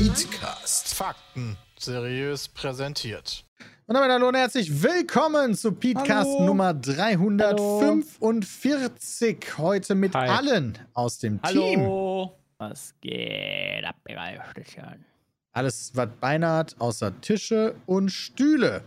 Petecast. 0.00 0.94
Fakten 0.94 1.56
seriös 1.78 2.48
präsentiert. 2.48 3.44
Und 3.90 3.94
damit 3.96 4.12
hallo 4.12 4.28
und 4.28 4.36
herzlich 4.36 4.84
willkommen 4.84 5.56
zu 5.56 5.72
Petecast 5.72 6.30
Hallo. 6.30 6.44
Nummer 6.46 6.72
345. 6.72 9.58
Heute 9.58 9.96
mit 9.96 10.14
Hi. 10.14 10.28
allen 10.28 10.78
aus 10.94 11.18
dem 11.18 11.42
Team. 11.42 11.80
Hallo. 11.80 12.38
Was 12.58 12.94
geht 13.00 13.84
ab? 13.84 13.96
Alles, 15.50 15.90
was 15.96 16.08
beinahe 16.20 16.58
hat, 16.58 16.76
außer 16.78 17.20
Tische 17.20 17.74
und 17.86 18.10
Stühle. 18.12 18.82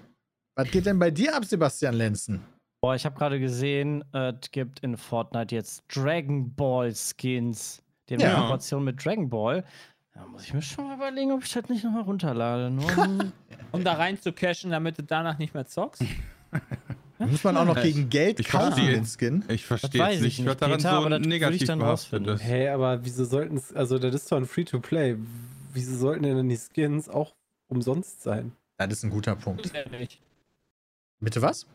Was 0.56 0.72
geht 0.72 0.86
denn 0.86 1.00
bei 1.00 1.12
dir 1.12 1.36
ab, 1.36 1.44
Sebastian 1.44 1.96
Lenzen? 1.96 2.40
Boah, 2.82 2.96
ich 2.96 3.06
habe 3.06 3.18
gerade 3.18 3.42
gesehen, 3.42 4.06
es 4.14 4.50
gibt 4.52 4.80
in 4.80 4.96
Fortnite 4.96 5.54
jetzt 5.54 5.84
Dragon 5.94 6.56
Ball 6.56 6.94
Skins. 6.96 7.82
Die 8.08 8.14
haben 8.14 8.22
Ja. 8.22 8.36
Kooperation 8.36 8.86
mit 8.86 9.04
Dragon 9.04 9.30
Ball. 9.30 9.66
Da 10.14 10.26
muss 10.28 10.44
ich 10.44 10.54
mir 10.54 10.62
schon 10.62 10.88
mal 10.88 10.96
überlegen, 10.96 11.32
ob 11.32 11.44
ich 11.44 11.52
das 11.52 11.68
nicht 11.70 11.84
nochmal 11.84 12.04
runterlade. 12.04 12.70
Nur 12.70 12.86
um, 12.98 13.32
Um 13.72 13.84
da 13.84 13.94
rein 13.94 14.20
zu 14.22 14.32
cashen, 14.32 14.70
damit 14.72 14.98
du 15.00 15.04
danach 15.04 15.40
nicht 15.40 15.54
mehr 15.56 15.66
zockst? 15.66 16.04
Muss 17.20 17.44
man 17.44 17.56
auch 17.58 17.66
noch 17.66 17.82
gegen 17.82 18.10
Geld 18.10 18.40
ich 18.40 18.48
kaufen, 18.50 18.74
verstehe. 18.74 18.92
den 18.94 19.06
Skin? 19.06 19.44
Ich 19.48 19.66
verstehe 19.66 20.12
ich 20.14 20.22
nicht, 20.22 20.40
nicht, 20.40 20.48
was 20.48 20.58
daran 20.58 20.78
Peter, 20.78 20.90
so 20.92 21.06
aber 21.06 21.20
ich 21.20 21.26
negativ 21.28 21.68
dann 21.68 21.80
behaftet 21.80 22.14
rausfinden. 22.14 22.36
ist. 22.36 22.44
Hey, 22.44 22.68
aber 22.70 23.04
wieso 23.06 23.24
sollten 23.26 23.58
es, 23.58 23.74
also 23.74 23.98
das 23.98 24.14
ist 24.14 24.32
doch 24.32 24.38
ein 24.38 24.46
Free-to-Play. 24.46 25.18
Wieso 25.74 25.96
sollten 25.96 26.24
denn 26.24 26.50
die 26.50 26.58
Skins 26.58 27.08
auch 27.10 27.34
umsonst 27.70 28.22
sein? 28.24 28.52
Das 28.78 28.92
ist 28.92 29.04
ein 29.04 29.10
guter 29.10 29.36
Punkt. 29.36 29.72
Bitte 31.20 31.42
was? 31.42 31.66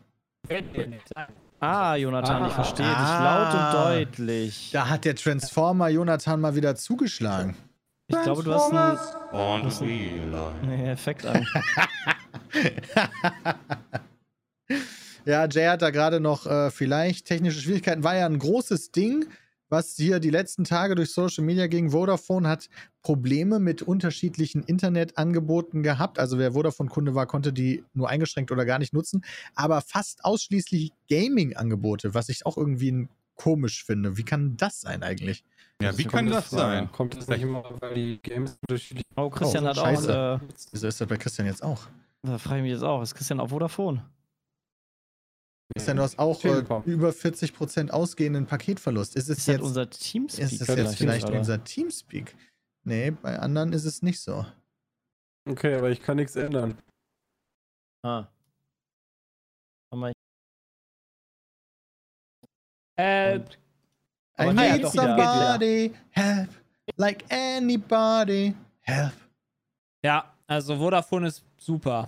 Ah, 1.59 1.95
Jonathan, 1.95 2.45
ich 2.45 2.51
Ah. 2.51 2.55
verstehe 2.55 2.85
dich 2.85 2.95
Ah. 2.95 3.23
laut 3.23 3.53
und 3.53 3.95
deutlich. 4.15 4.69
Da 4.71 4.87
hat 4.87 5.03
der 5.03 5.15
Transformer 5.15 5.89
Jonathan 5.89 6.39
mal 6.39 6.55
wieder 6.55 6.75
zugeschlagen. 6.75 7.55
Ich 8.09 8.21
glaube, 8.23 8.43
du 8.43 8.53
hast 8.53 8.73
einen 8.73 9.63
Wheeler. 9.87 10.53
nee, 10.63 10.91
Effekt 10.91 11.25
an. 11.25 11.45
Ja, 15.25 15.47
Jay 15.47 15.67
hat 15.67 15.83
da 15.83 15.91
gerade 15.91 16.19
noch 16.19 16.47
äh, 16.47 16.71
vielleicht 16.71 17.27
technische 17.27 17.59
Schwierigkeiten. 17.59 18.03
War 18.03 18.15
ja 18.15 18.25
ein 18.25 18.39
großes 18.39 18.91
Ding, 18.91 19.25
was 19.69 19.95
hier 19.95 20.19
die 20.19 20.31
letzten 20.31 20.63
Tage 20.63 20.95
durch 20.95 21.11
Social 21.11 21.43
Media 21.43 21.67
ging. 21.67 21.91
Vodafone 21.91 22.47
hat 22.47 22.67
Probleme 23.03 23.59
mit 23.59 23.83
unterschiedlichen 23.83 24.63
Internetangeboten 24.63 25.83
gehabt. 25.83 26.17
Also 26.17 26.39
wer 26.39 26.53
Vodafone-Kunde 26.53 27.13
war, 27.13 27.27
konnte 27.27 27.53
die 27.53 27.83
nur 27.93 28.09
eingeschränkt 28.09 28.51
oder 28.51 28.65
gar 28.65 28.79
nicht 28.79 28.93
nutzen. 28.93 29.23
Aber 29.53 29.81
fast 29.81 30.25
ausschließlich 30.25 30.93
Gaming-Angebote, 31.11 32.15
was 32.15 32.29
ich 32.29 32.45
auch 32.47 32.57
irgendwie 32.57 33.07
komisch 33.35 33.85
finde. 33.85 34.17
Wie 34.17 34.23
kann 34.23 34.57
das 34.57 34.81
sein 34.81 35.03
eigentlich? 35.03 35.43
Ja, 35.81 35.97
wie 35.97 36.03
kann 36.03 36.27
das 36.27 36.47
vor? 36.49 36.59
sein? 36.59 36.91
Kommt 36.91 37.15
das 37.15 37.27
nicht 37.27 37.41
immer, 37.41 37.63
weil 37.81 37.93
die 37.93 38.17
Games 38.21 38.57
unterschiedlich 38.67 39.05
Oh, 39.15 39.29
Christian 39.29 39.63
Oh, 39.63 39.67
hat 39.69 39.77
scheiße. 39.77 40.19
auch. 40.41 40.41
Äh, 40.41 40.47
Wieso 40.71 40.87
ist 40.87 40.99
das 40.99 41.07
bei 41.07 41.17
Christian 41.17 41.47
jetzt 41.47 41.63
auch? 41.63 41.87
da 42.21 42.37
frage 42.37 42.57
ich 42.57 42.63
mich 42.63 42.71
jetzt 42.73 42.83
auch. 42.83 43.01
Ist 43.01 43.15
Christian 43.15 43.39
auf 43.39 43.49
Vodafone? 43.51 44.05
Christian, 45.73 45.97
du 45.97 46.03
hast 46.03 46.19
auch 46.19 46.43
äh, 46.43 46.63
über 46.85 47.09
40% 47.11 47.91
ausgehenden 47.91 48.45
Paketverlust. 48.47 49.15
Ist 49.15 49.29
es 49.29 49.37
Ist 49.37 49.47
das 49.47 49.53
jetzt, 49.55 49.61
unser 49.63 49.89
Teamspeak? 49.89 50.45
ist 50.45 50.51
es 50.61 50.65
vielleicht, 50.65 50.83
jetzt 50.89 50.97
vielleicht 50.97 51.27
oder? 51.29 51.37
unser 51.37 51.63
Teamspeak? 51.63 52.35
Nee, 52.83 53.11
bei 53.11 53.37
anderen 53.39 53.71
ist 53.71 53.85
es 53.85 54.01
nicht 54.01 54.19
so. 54.19 54.45
Okay, 55.47 55.75
aber 55.75 55.91
ich 55.91 56.01
kann 56.01 56.17
nichts 56.17 56.35
ändern. 56.35 56.77
Ah. 58.03 58.27
Äh, 62.97 63.39
I 64.39 64.43
Aber 64.43 64.53
need 64.53 64.83
doch, 64.83 64.93
somebody 64.93 65.93
help, 66.11 66.49
like 66.95 67.25
anybody 67.29 68.55
help. 68.81 69.11
ja, 70.03 70.33
also 70.47 70.77
Vodafone 70.77 71.27
ist 71.27 71.43
super. 71.57 72.07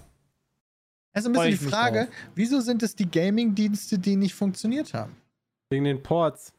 Also 1.13 1.29
ein 1.29 1.33
bisschen 1.33 1.53
ich 1.53 1.59
die 1.59 1.65
Frage, 1.65 2.07
wieso 2.35 2.61
sind 2.61 2.81
es 2.83 2.95
die 2.95 3.09
Gaming-Dienste, 3.09 3.99
die 3.99 4.15
nicht 4.15 4.33
funktioniert 4.33 4.93
haben? 4.93 5.15
Wegen 5.69 5.83
den 5.83 6.01
Ports. 6.01 6.53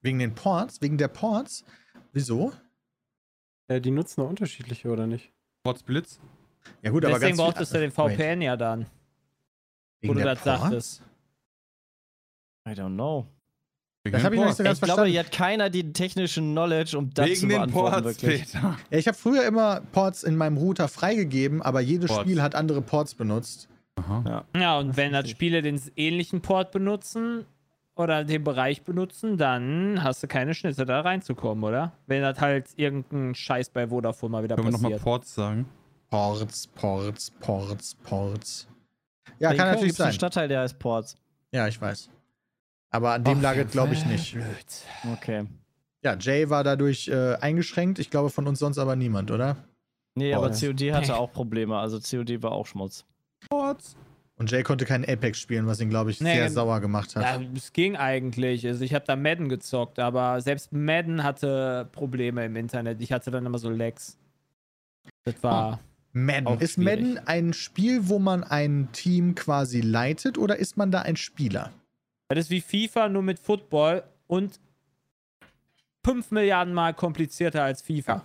Wegen 0.00 0.18
den 0.18 0.34
Ports? 0.34 0.80
Wegen 0.82 0.98
der 0.98 1.06
Ports? 1.08 1.64
Wieso? 2.12 2.52
Ja, 3.70 3.78
die 3.78 3.92
nutzen 3.92 4.22
auch 4.22 4.28
unterschiedliche, 4.28 4.90
oder 4.90 5.06
nicht? 5.06 5.32
Trotz 5.64 5.84
Blitz? 5.84 6.18
Ja 6.82 6.90
gut, 6.90 7.04
Deswegen 7.04 7.16
aber 7.16 7.26
ganz 7.26 7.38
brauchtest 7.38 7.74
du 7.74 7.78
den 7.78 7.96
Wait, 7.96 8.16
VPN 8.16 8.42
ja 8.42 8.56
dann, 8.56 8.82
wo 8.82 8.88
wegen 10.08 10.14
du 10.14 10.20
der 10.20 10.34
das 10.34 10.42
Ports? 10.42 10.60
sagtest. 10.62 11.02
I 12.66 12.70
don't 12.72 12.94
know. 12.94 13.26
Wegen 14.04 14.14
Das 14.16 14.24
habe 14.24 14.34
ich 14.34 14.40
nicht 14.40 14.56
so 14.56 14.64
ganz 14.64 14.78
Ich 14.78 14.82
glaube, 14.82 14.86
verstanden. 15.02 15.10
hier 15.12 15.20
hat 15.20 15.30
keiner 15.32 15.70
die 15.70 15.92
technischen 15.92 16.52
Knowledge, 16.52 16.98
um 16.98 17.10
das 17.14 17.24
zu 17.26 17.30
Wegen 17.30 17.40
den 17.48 17.48
beantworten, 17.58 18.02
Ports, 18.02 18.22
wirklich. 18.22 18.42
Peter. 18.52 18.76
Ja, 18.90 18.98
ich 18.98 19.06
habe 19.06 19.16
früher 19.16 19.44
immer 19.46 19.80
Ports 19.92 20.22
in 20.24 20.36
meinem 20.36 20.56
Router 20.56 20.88
freigegeben, 20.88 21.62
aber 21.62 21.80
jedes 21.80 22.08
Ports. 22.10 22.22
Spiel 22.22 22.42
hat 22.42 22.54
andere 22.56 22.82
Ports 22.82 23.14
benutzt. 23.14 23.68
Aha. 23.96 24.44
Ja, 24.56 24.78
und 24.78 24.88
Das 24.88 24.96
wenn 24.96 25.12
das. 25.12 25.28
Spiele 25.30 25.62
den 25.62 25.80
ähnlichen 25.96 26.40
Port 26.40 26.72
benutzen 26.72 27.44
oder 27.94 28.24
den 28.24 28.42
Bereich 28.42 28.82
benutzen, 28.82 29.36
dann 29.36 30.02
hast 30.02 30.22
du 30.22 30.26
keine 30.26 30.54
Schnitte 30.54 30.84
da 30.86 31.02
reinzukommen, 31.02 31.62
oder? 31.62 31.92
Wenn 32.06 32.22
das 32.22 32.40
halt 32.40 32.66
irgendein 32.76 33.34
Scheiß 33.34 33.70
bei 33.70 33.86
Vodafone 33.88 34.32
mal 34.32 34.42
wieder 34.42 34.56
Können 34.56 34.68
wir 34.68 34.72
nochmal 34.72 34.90
passiert. 34.92 35.04
Ports 35.04 35.34
sagen? 35.34 35.66
Ports, 36.10 36.66
Ports, 36.66 37.30
Ports, 37.40 37.94
Ports. 38.02 38.66
Ja, 39.38 39.50
In 39.52 39.58
kann 39.58 39.68
natürlich 39.72 39.94
sein. 39.94 40.12
Stadtteil, 40.12 40.48
der 40.48 40.60
heißt 40.62 40.78
Ports. 40.78 41.16
Ja, 41.52 41.68
ich 41.68 41.80
weiß. 41.80 42.08
Aber 42.92 43.12
an 43.12 43.24
dem 43.24 43.40
lag 43.40 43.56
es, 43.56 43.72
glaube 43.72 43.94
ich, 43.94 44.04
nicht. 44.06 44.34
Blöd. 44.34 44.46
Okay. 45.14 45.46
Ja, 46.04 46.16
Jay 46.18 46.50
war 46.50 46.62
dadurch 46.62 47.08
äh, 47.08 47.34
eingeschränkt. 47.36 47.98
Ich 47.98 48.10
glaube, 48.10 48.28
von 48.30 48.46
uns 48.46 48.58
sonst 48.58 48.78
aber 48.78 48.96
niemand, 48.96 49.30
oder? 49.30 49.56
Nee, 50.14 50.34
aber. 50.34 50.50
COD 50.50 50.92
hatte 50.92 51.16
auch 51.16 51.32
Probleme. 51.32 51.78
Also 51.78 51.98
COD 51.98 52.42
war 52.42 52.52
auch 52.52 52.66
Schmutz. 52.66 53.06
Ports. 53.48 53.96
Und 54.36 54.50
Jay 54.50 54.62
konnte 54.62 54.84
keinen 54.84 55.04
Apex 55.04 55.38
spielen, 55.38 55.66
was 55.66 55.80
ihn, 55.80 55.88
glaube 55.88 56.10
ich, 56.10 56.20
Nee, 56.20 56.34
sehr 56.34 56.50
sauer 56.50 56.80
gemacht 56.80 57.16
hat. 57.16 57.22
Ja, 57.22 57.46
es 57.56 57.72
ging 57.72 57.96
eigentlich. 57.96 58.66
Also 58.66 58.84
ich 58.84 58.92
habe 58.92 59.04
da 59.06 59.14
Madden 59.16 59.48
gezockt, 59.48 59.98
aber 59.98 60.40
selbst 60.40 60.72
Madden 60.72 61.22
hatte 61.22 61.88
Probleme 61.92 62.44
im 62.44 62.56
Internet. 62.56 63.00
Ich 63.00 63.12
hatte 63.12 63.30
dann 63.30 63.46
immer 63.46 63.58
so 63.58 63.70
Lags. 63.70 64.18
Das 65.24 65.42
war. 65.42 65.80
Madden. 66.12 66.46
auch 66.46 66.60
Ist. 66.60 66.76
Madden 66.76 67.18
ein 67.24 67.52
Spiel, 67.52 68.08
wo 68.08 68.18
man 68.18 68.44
ein 68.44 68.88
Team 68.92 69.34
quasi 69.34 69.80
leitet 69.80 70.36
oder 70.36 70.56
ist 70.56 70.76
man 70.76 70.90
da 70.90 71.02
ein 71.02 71.16
Spieler? 71.16 71.70
Das 72.34 72.46
ist 72.46 72.50
wie 72.50 72.60
FIFA, 72.60 73.08
nur 73.08 73.22
mit 73.22 73.38
Football 73.38 74.02
und 74.26 74.58
5 76.04 76.30
Milliarden 76.32 76.74
Mal 76.74 76.94
komplizierter 76.94 77.62
als 77.62 77.82
FIFA. 77.82 78.24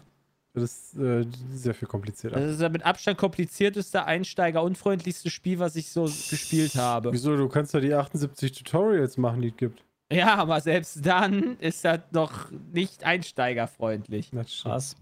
Das 0.54 0.64
ist 0.64 0.98
äh, 0.98 1.24
sehr 1.54 1.76
viel 1.76 1.88
komplizierter. 1.88 2.40
Das 2.40 2.52
ist 2.54 2.62
das 2.62 2.72
mit 2.72 2.84
Abstand 2.84 3.18
komplizierteste, 3.20 4.06
einsteigerunfreundlichste 4.06 5.30
Spiel, 5.30 5.60
was 5.60 5.76
ich 5.76 5.90
so 5.92 6.06
gespielt 6.06 6.76
habe. 6.76 7.12
Wieso? 7.14 7.38
Du 7.38 7.48
kannst 7.48 7.76
doch 7.76 7.80
die 7.82 7.94
78 7.94 8.54
Tutorials 8.54 9.18
machen, 9.18 9.42
die 9.44 9.50
es 9.50 9.58
gibt. 9.58 9.84
Ja, 10.12 10.36
aber 10.36 10.60
selbst 10.62 11.06
dann 11.06 11.58
ist 11.60 11.86
das 11.86 12.00
doch 12.12 12.50
nicht 12.74 13.04
einsteigerfreundlich. 13.04 14.32
Krass. 14.62 14.96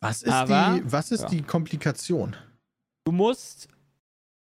Was 0.00 0.22
ist, 0.22 0.32
Aber- 0.32 0.76
die, 0.78 0.90
was 0.92 1.10
ist 1.10 1.22
Ja. 1.24 1.28
die 1.28 1.42
Komplikation? 1.42 2.34
Du 3.04 3.12
musst 3.12 3.68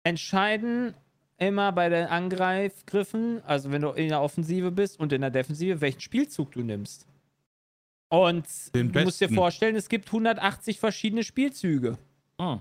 entscheiden, 0.04 0.94
immer 1.38 1.72
bei 1.72 1.90
den 1.90 2.08
Angreifgriffen, 2.08 3.42
also 3.46 3.72
wenn 3.72 3.82
du 3.82 3.90
in 3.90 4.10
der 4.10 4.22
Offensive 4.22 4.72
bist 4.72 5.00
und 5.00 5.14
in 5.14 5.22
der 5.22 5.30
Defensive, 5.30 5.82
welchen 5.82 6.02
Spielzug 6.02 6.52
du 6.52 6.62
nimmst. 6.62 7.06
Und 8.10 8.48
Den 8.74 8.92
du 8.92 9.02
musst 9.02 9.20
dir 9.20 9.26
besten. 9.26 9.36
vorstellen, 9.36 9.76
es 9.76 9.90
gibt 9.90 10.08
180 10.08 10.80
verschiedene 10.80 11.24
Spielzüge. 11.24 11.98
Hm. 12.40 12.60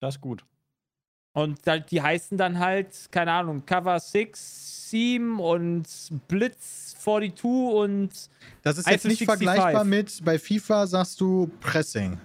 Das 0.00 0.16
ist 0.16 0.20
gut. 0.20 0.44
Und 1.32 1.60
die 1.90 2.02
heißen 2.02 2.36
dann 2.36 2.58
halt, 2.58 3.12
keine 3.12 3.32
Ahnung, 3.32 3.64
Cover 3.64 4.00
6, 4.00 4.90
Seam 4.90 5.38
und 5.38 5.86
Blitz 6.26 6.96
42 6.98 7.44
und 7.44 8.10
Das 8.62 8.78
ist 8.78 8.88
jetzt 8.88 9.04
nicht 9.04 9.18
65. 9.20 9.26
vergleichbar 9.26 9.84
mit, 9.84 10.24
bei 10.24 10.38
FIFA 10.38 10.86
sagst 10.88 11.20
du 11.20 11.48
Pressing. 11.60 12.18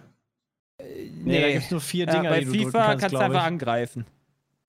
Nee, 1.24 1.42
da 1.42 1.52
gibt 1.52 1.66
es 1.66 1.72
nur 1.72 1.82
vier 1.82 2.08
Ja, 2.08 2.14
Dinger, 2.14 2.30
bei 2.30 2.40
die 2.40 2.46
du 2.46 2.52
FIFA 2.54 2.64
drücken 2.64 2.74
kannst, 2.74 3.02
kannst 3.02 3.14
du 3.14 3.20
einfach 3.20 3.44
angreifen. 3.44 4.06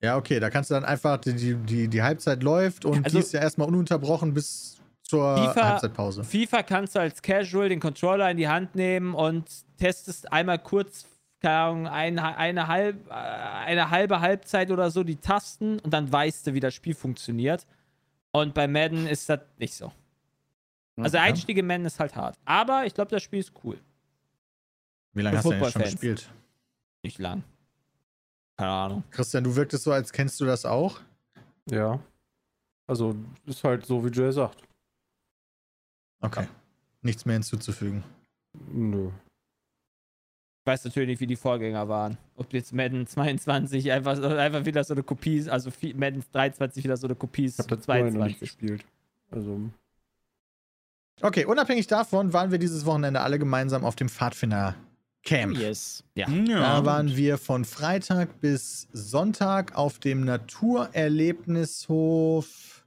Ja, 0.04 0.16
okay, 0.18 0.38
da 0.38 0.50
kannst 0.50 0.70
du 0.70 0.74
dann 0.74 0.84
einfach, 0.84 1.16
die, 1.18 1.54
die, 1.56 1.88
die, 1.88 2.02
Halbzeit 2.02 2.42
läuft 2.42 2.84
und 2.84 3.04
Also- 3.04 3.16
die 3.18 3.24
ist 3.24 3.32
ja 3.32 3.40
erstmal 3.40 3.66
ununterbrochen 3.68 4.34
bis 4.34 4.76
zur 5.02 5.34
FIFA- 5.36 5.62
Halbzeitpause. 5.62 6.24
FIFA 6.24 6.62
kannst 6.62 6.94
du 6.94 7.00
als 7.00 7.22
Casual 7.22 7.70
den 7.70 7.80
Controller 7.80 8.30
in 8.30 8.36
die 8.36 8.48
Hand 8.48 8.74
nehmen 8.74 9.14
und 9.14 9.48
testest 9.78 10.30
einmal 10.30 10.58
kurz, 10.58 11.06
keine 11.40 11.56
Ahnung, 11.56 11.86
eine, 11.88 12.36
eine, 12.36 12.66
halb, 12.68 13.08
äh, 13.08 13.12
eine 13.14 13.90
halbe 13.90 14.20
Halbzeit 14.20 14.70
oder 14.70 14.90
so 14.90 15.04
die 15.04 15.16
Tasten 15.16 15.78
und 15.78 15.90
dann 15.92 16.10
weißt 16.12 16.46
du, 16.46 16.54
wie 16.54 16.60
das 16.60 16.74
Spiel 16.74 16.94
funktioniert. 16.94 17.66
Und 18.30 18.52
bei 18.52 18.66
Madden 18.68 19.06
ist 19.06 19.28
das 19.30 19.40
nicht 19.58 19.74
so. 19.74 19.90
Also 20.96 21.16
Okay. 21.16 21.26
Einstieg 21.28 21.56
in 21.58 21.66
Madden 21.66 21.86
ist 21.86 21.98
halt 21.98 22.14
hart. 22.14 22.36
Aber 22.44 22.84
ich 22.84 22.92
glaube, 22.94 23.10
das 23.10 23.22
Spiel 23.22 23.40
ist 23.40 23.52
cool. 23.64 23.78
Wie 25.14 25.22
lange 25.22 25.38
hast 25.38 25.44
du 25.46 25.50
denn 25.50 25.64
schon 25.70 25.82
gespielt? 25.82 26.28
Nicht 27.02 27.18
lang. 27.18 27.42
Keine 28.56 28.70
Ahnung. 28.70 29.04
Christian, 29.10 29.44
du 29.44 29.54
wirktest 29.56 29.84
so, 29.84 29.92
als 29.92 30.12
kennst 30.12 30.40
du 30.40 30.44
das 30.44 30.64
auch. 30.64 31.00
Ja. 31.70 32.00
Also, 32.86 33.16
ist 33.46 33.64
halt 33.64 33.86
so, 33.86 34.04
wie 34.04 34.10
Jay 34.10 34.30
sagt. 34.32 34.62
Okay. 36.20 36.46
Nichts 37.02 37.24
mehr 37.24 37.34
hinzuzufügen. 37.34 38.04
Nö. 38.72 39.08
Ich 39.08 40.66
weiß 40.66 40.84
natürlich 40.84 41.08
nicht, 41.08 41.20
wie 41.20 41.26
die 41.26 41.36
Vorgänger 41.36 41.88
waren. 41.88 42.16
Ob 42.36 42.52
jetzt 42.52 42.72
Madden 42.72 43.06
22 43.06 43.92
einfach, 43.92 44.18
einfach 44.22 44.64
wieder 44.64 44.82
so 44.84 44.94
eine 44.94 45.02
Kopie 45.02 45.36
ist, 45.36 45.48
also 45.48 45.70
Madden 45.94 46.24
23 46.32 46.84
wieder 46.84 46.96
so 46.96 47.06
eine 47.06 47.16
Kopie 47.16 47.44
ist. 47.44 47.54
Ich 47.54 47.58
habe 47.58 47.68
das 47.68 47.80
zu 47.80 47.84
vorher 47.86 48.04
noch 48.04 48.24
nicht 48.24 48.38
22. 48.38 48.40
gespielt. 48.40 48.84
Also, 49.30 49.60
Okay, 51.20 51.44
unabhängig 51.44 51.86
davon 51.86 52.32
waren 52.32 52.50
wir 52.50 52.58
dieses 52.58 52.86
Wochenende 52.86 53.20
alle 53.20 53.38
gemeinsam 53.38 53.84
auf 53.84 53.94
dem 53.94 54.08
Pfadfinder 54.08 54.74
Camp. 55.24 55.56
Yes. 55.56 56.04
Ja. 56.14 56.26
Da 56.28 56.84
waren 56.84 57.16
wir 57.16 57.38
von 57.38 57.64
Freitag 57.64 58.40
bis 58.40 58.86
Sonntag 58.92 59.74
auf 59.76 59.98
dem 59.98 60.24
Naturerlebnishof. 60.24 62.84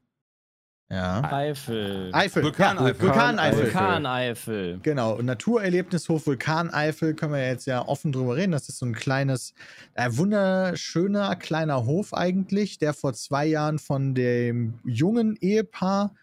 Ja. 0.89 1.21
Eifel. 1.33 2.11
Eifel. 2.13 2.43
Vulkaneifel. 2.43 2.95
Ja, 2.95 3.01
Vulkaneifel. 3.01 3.65
Vulkaneifel. 3.65 4.79
Genau, 4.83 5.21
Naturerlebnishof 5.21 6.27
Vulkaneifel 6.27 7.13
können 7.13 7.33
wir 7.33 7.45
jetzt 7.45 7.67
ja 7.67 7.85
offen 7.85 8.13
drüber 8.13 8.37
reden. 8.37 8.53
Das 8.53 8.69
ist 8.69 8.79
so 8.79 8.85
ein 8.85 8.93
kleines, 8.93 9.53
äh, 9.95 10.09
wunderschöner 10.11 11.35
kleiner 11.35 11.85
Hof 11.85 12.13
eigentlich, 12.13 12.77
der 12.77 12.93
vor 12.93 13.13
zwei 13.13 13.47
Jahren 13.47 13.79
von 13.79 14.15
dem 14.15 14.79
jungen 14.85 15.35
Ehepaar 15.41 16.13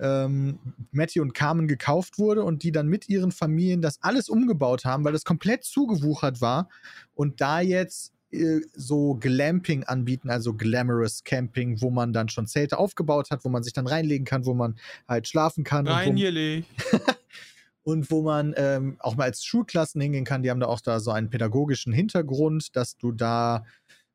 ähm, 0.00 0.58
Matty 0.92 1.20
und 1.20 1.34
Carmen 1.34 1.68
gekauft 1.68 2.18
wurde 2.18 2.44
und 2.44 2.62
die 2.62 2.72
dann 2.72 2.88
mit 2.88 3.08
ihren 3.08 3.32
Familien 3.32 3.82
das 3.82 4.02
alles 4.02 4.28
umgebaut 4.28 4.84
haben, 4.84 5.04
weil 5.04 5.12
das 5.12 5.24
komplett 5.24 5.64
zugewuchert 5.64 6.40
war 6.40 6.68
und 7.14 7.40
da 7.40 7.60
jetzt 7.60 8.12
äh, 8.32 8.60
so 8.74 9.14
Glamping 9.14 9.84
anbieten, 9.84 10.30
also 10.30 10.54
Glamorous 10.54 11.24
Camping, 11.24 11.80
wo 11.80 11.90
man 11.90 12.12
dann 12.12 12.28
schon 12.28 12.46
Zelte 12.46 12.78
aufgebaut 12.78 13.30
hat, 13.30 13.44
wo 13.44 13.48
man 13.48 13.62
sich 13.62 13.72
dann 13.72 13.86
reinlegen 13.86 14.24
kann, 14.24 14.46
wo 14.46 14.54
man 14.54 14.76
halt 15.08 15.28
schlafen 15.28 15.64
kann. 15.64 15.86
und 15.86 15.92
wo, 15.92 15.96
Rein 15.96 16.16
hier 16.16 16.30
leg. 16.30 16.64
und 17.82 18.10
wo 18.10 18.22
man 18.22 18.54
ähm, 18.56 18.96
auch 19.00 19.16
mal 19.16 19.24
als 19.24 19.44
Schulklassen 19.44 20.00
hingehen 20.00 20.24
kann. 20.24 20.42
Die 20.42 20.50
haben 20.50 20.60
da 20.60 20.66
auch 20.66 20.80
da 20.80 21.00
so 21.00 21.10
einen 21.10 21.30
pädagogischen 21.30 21.92
Hintergrund, 21.92 22.76
dass 22.76 22.96
du 22.96 23.12
da 23.12 23.64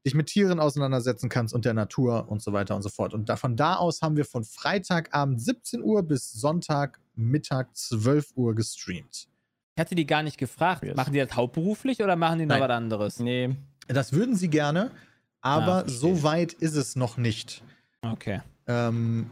dich 0.06 0.14
mit 0.14 0.28
Tieren 0.28 0.60
auseinandersetzen 0.60 1.30
kannst 1.30 1.54
und 1.54 1.66
der 1.66 1.74
Natur 1.74 2.30
und 2.30 2.42
so 2.42 2.54
weiter 2.54 2.76
und 2.76 2.82
so 2.84 2.90
fort. 2.90 3.14
Und 3.14 3.28
da, 3.28 3.36
von 3.36 3.56
da 3.58 3.76
aus 3.76 4.02
haben 4.02 4.16
wir 4.18 4.26
von 4.26 4.44
Freitagabend 4.44 5.42
17 5.42 5.82
Uhr 5.84 6.04
bis 6.04 6.32
Sonntagmittag 6.32 7.68
12 7.74 8.32
Uhr 8.36 8.54
gestreamt. 8.56 9.28
Ich 9.76 9.82
hatte 9.82 9.96
die 9.96 10.06
gar 10.06 10.24
nicht 10.24 10.38
gefragt. 10.38 10.84
Yes. 10.84 10.96
Machen 10.96 11.14
die 11.14 11.20
das 11.20 11.36
hauptberuflich 11.36 12.02
oder 12.02 12.16
machen 12.16 12.40
die 12.40 12.46
noch 12.46 12.56
Nein. 12.56 12.70
was 12.70 12.76
anderes? 12.76 13.20
Nee. 13.20 13.56
Das 13.88 14.14
würden 14.14 14.36
sie 14.36 14.50
gerne, 14.50 14.92
Ah, 15.42 15.58
aber 15.58 15.80
verstehe. 15.82 16.00
so 16.00 16.24
weit 16.24 16.54
ist 16.54 16.76
es 16.76 16.96
noch 16.96 17.18
nicht. 17.18 17.64
Okay. 18.02 18.42
Ähm, 18.68 19.30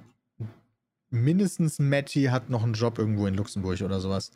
mindestens 1.10 1.80
Matty 1.80 2.26
hat 2.26 2.50
noch 2.50 2.64
einen 2.64 2.74
Job 2.74 2.98
irgendwo 2.98 3.28
in 3.28 3.36
Luxemburg 3.36 3.82
oder 3.82 4.00
sowas. 4.00 4.32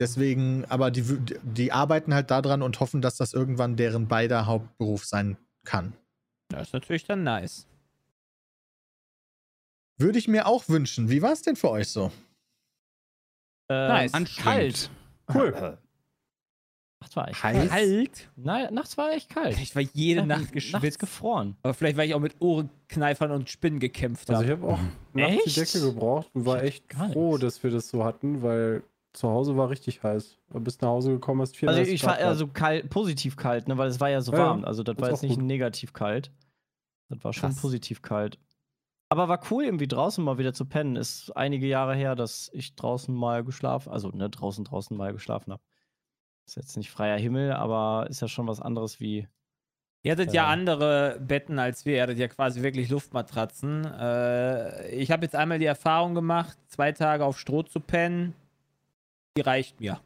Deswegen, 0.00 0.64
aber 0.68 0.90
die, 0.90 1.04
die 1.42 1.70
arbeiten 1.72 2.12
halt 2.12 2.30
daran 2.32 2.62
und 2.62 2.80
hoffen, 2.80 3.02
dass 3.02 3.16
das 3.16 3.32
irgendwann 3.32 3.76
deren 3.76 4.08
beider 4.08 4.46
Hauptberuf 4.46 5.04
sein 5.04 5.36
kann. 5.64 5.94
Das 6.48 6.68
ist 6.68 6.72
natürlich 6.74 7.04
dann 7.04 7.22
nice. 7.22 7.66
Würde 9.98 10.18
ich 10.18 10.28
mir 10.28 10.46
auch 10.46 10.68
wünschen. 10.68 11.10
Wie 11.10 11.22
war 11.22 11.32
es 11.32 11.42
denn 11.42 11.56
für 11.56 11.70
euch 11.70 11.88
so? 11.88 12.10
Äh, 13.70 13.88
Nice. 13.88 14.36
Kalt. 14.36 14.90
Cool. 15.32 15.78
Nachts 17.00 17.16
war 17.16 17.28
echt 17.28 17.42
Heiß? 17.42 17.68
Kalt? 17.68 18.30
Nein, 18.36 18.74
nachts 18.74 18.96
war 18.96 19.10
echt 19.12 19.28
kalt. 19.28 19.58
Ich 19.58 19.74
war 19.74 19.82
jede 19.82 20.20
Ja, 20.20 20.26
Nacht 20.26 20.40
Nachts 20.40 20.52
geschwitzt. 20.52 20.98
gefroren. 21.00 21.56
Aber 21.64 21.74
vielleicht, 21.74 21.96
weil 21.96 22.08
ich 22.08 22.14
auch 22.14 22.20
mit 22.20 22.40
Ohrenkneifern 22.40 23.32
und 23.32 23.50
Spinnen 23.50 23.80
gekämpft 23.80 24.30
Also 24.30 24.42
habe. 24.42 24.52
ich 24.54 24.60
habe 24.60 24.72
auch 24.72 24.78
nachts 25.12 25.44
die? 25.44 25.52
Decke 25.60 25.80
gebraucht 25.80 26.30
und 26.32 26.46
war 26.46 26.62
echt 26.62 26.84
froh, 27.12 27.38
dass 27.38 27.60
wir 27.64 27.72
das 27.72 27.88
so 27.88 28.04
hatten, 28.04 28.42
weil 28.42 28.84
zu 29.12 29.28
Hause 29.28 29.56
war 29.56 29.68
richtig 29.70 30.02
heiß. 30.02 30.38
Du 30.50 30.60
bist 30.60 30.80
nach 30.82 30.88
Hause 30.88 31.10
gekommen, 31.12 31.40
hast 31.42 31.52
Also 31.54 31.58
34 31.84 31.94
ich 31.94 32.04
war 32.04 32.16
also 32.16 32.46
kalt, 32.48 32.88
positiv 32.90 33.36
kalt, 33.36 33.68
ne, 33.68 33.76
weil 33.78 33.88
es 33.88 34.00
war 34.00 34.08
ja 34.10 34.20
so 34.20 34.32
Ja, 34.32 34.38
warm. 34.38 34.64
Also 34.64 34.82
das 34.82 34.96
war 34.98 35.10
jetzt 35.10 35.22
nicht 35.22 35.36
gut. 35.36 35.44
negativ 35.44 35.92
kalt. 35.92 36.30
Das 37.08 37.22
war 37.24 37.32
schon 37.32 37.50
Krass. 37.50 37.60
positiv 37.60 38.00
kalt. 38.02 38.38
Aber 39.10 39.28
war 39.28 39.40
cool, 39.50 39.64
irgendwie 39.64 39.86
draußen 39.88 40.24
mal 40.24 40.38
wieder 40.38 40.54
zu 40.54 40.64
pennen. 40.64 40.96
Ist 40.96 41.36
einige 41.36 41.66
Jahre 41.66 41.94
her, 41.94 42.14
dass 42.14 42.50
ich 42.54 42.74
draußen 42.76 43.14
mal 43.14 43.44
geschlafen, 43.44 43.92
also 43.92 44.08
ne, 44.08 44.30
draußen, 44.30 44.64
draußen 44.64 44.96
mal 44.96 45.12
geschlafen 45.12 45.52
habe. 45.52 45.62
Ist 46.46 46.56
jetzt 46.56 46.76
nicht 46.78 46.90
freier 46.90 47.18
Himmel, 47.18 47.52
aber 47.52 48.06
ist 48.08 48.20
ja 48.22 48.28
schon 48.28 48.46
was 48.48 48.60
anderes 48.60 48.98
wie. 49.00 49.28
Ihr 50.04 50.12
hattet 50.12 50.32
ja 50.32 50.44
Ja. 50.44 50.48
andere 50.48 51.20
Betten 51.20 51.58
als 51.58 51.84
wir. 51.84 51.96
Ihr 51.96 52.02
hattet 52.02 52.18
ja 52.18 52.28
quasi 52.28 52.62
wirklich 52.62 52.88
Luftmatratzen. 52.88 53.84
Äh, 53.84 54.88
ich 54.96 55.10
habe 55.12 55.22
jetzt 55.24 55.36
einmal 55.36 55.58
die 55.58 55.66
Erfahrung 55.66 56.14
gemacht, 56.14 56.56
zwei 56.68 56.90
Tage 56.92 57.24
auf 57.26 57.38
Stroh 57.38 57.62
zu 57.62 57.78
pennen. 57.78 58.34
Die 59.36 59.40
reicht 59.40 59.80
mir. 59.80 60.00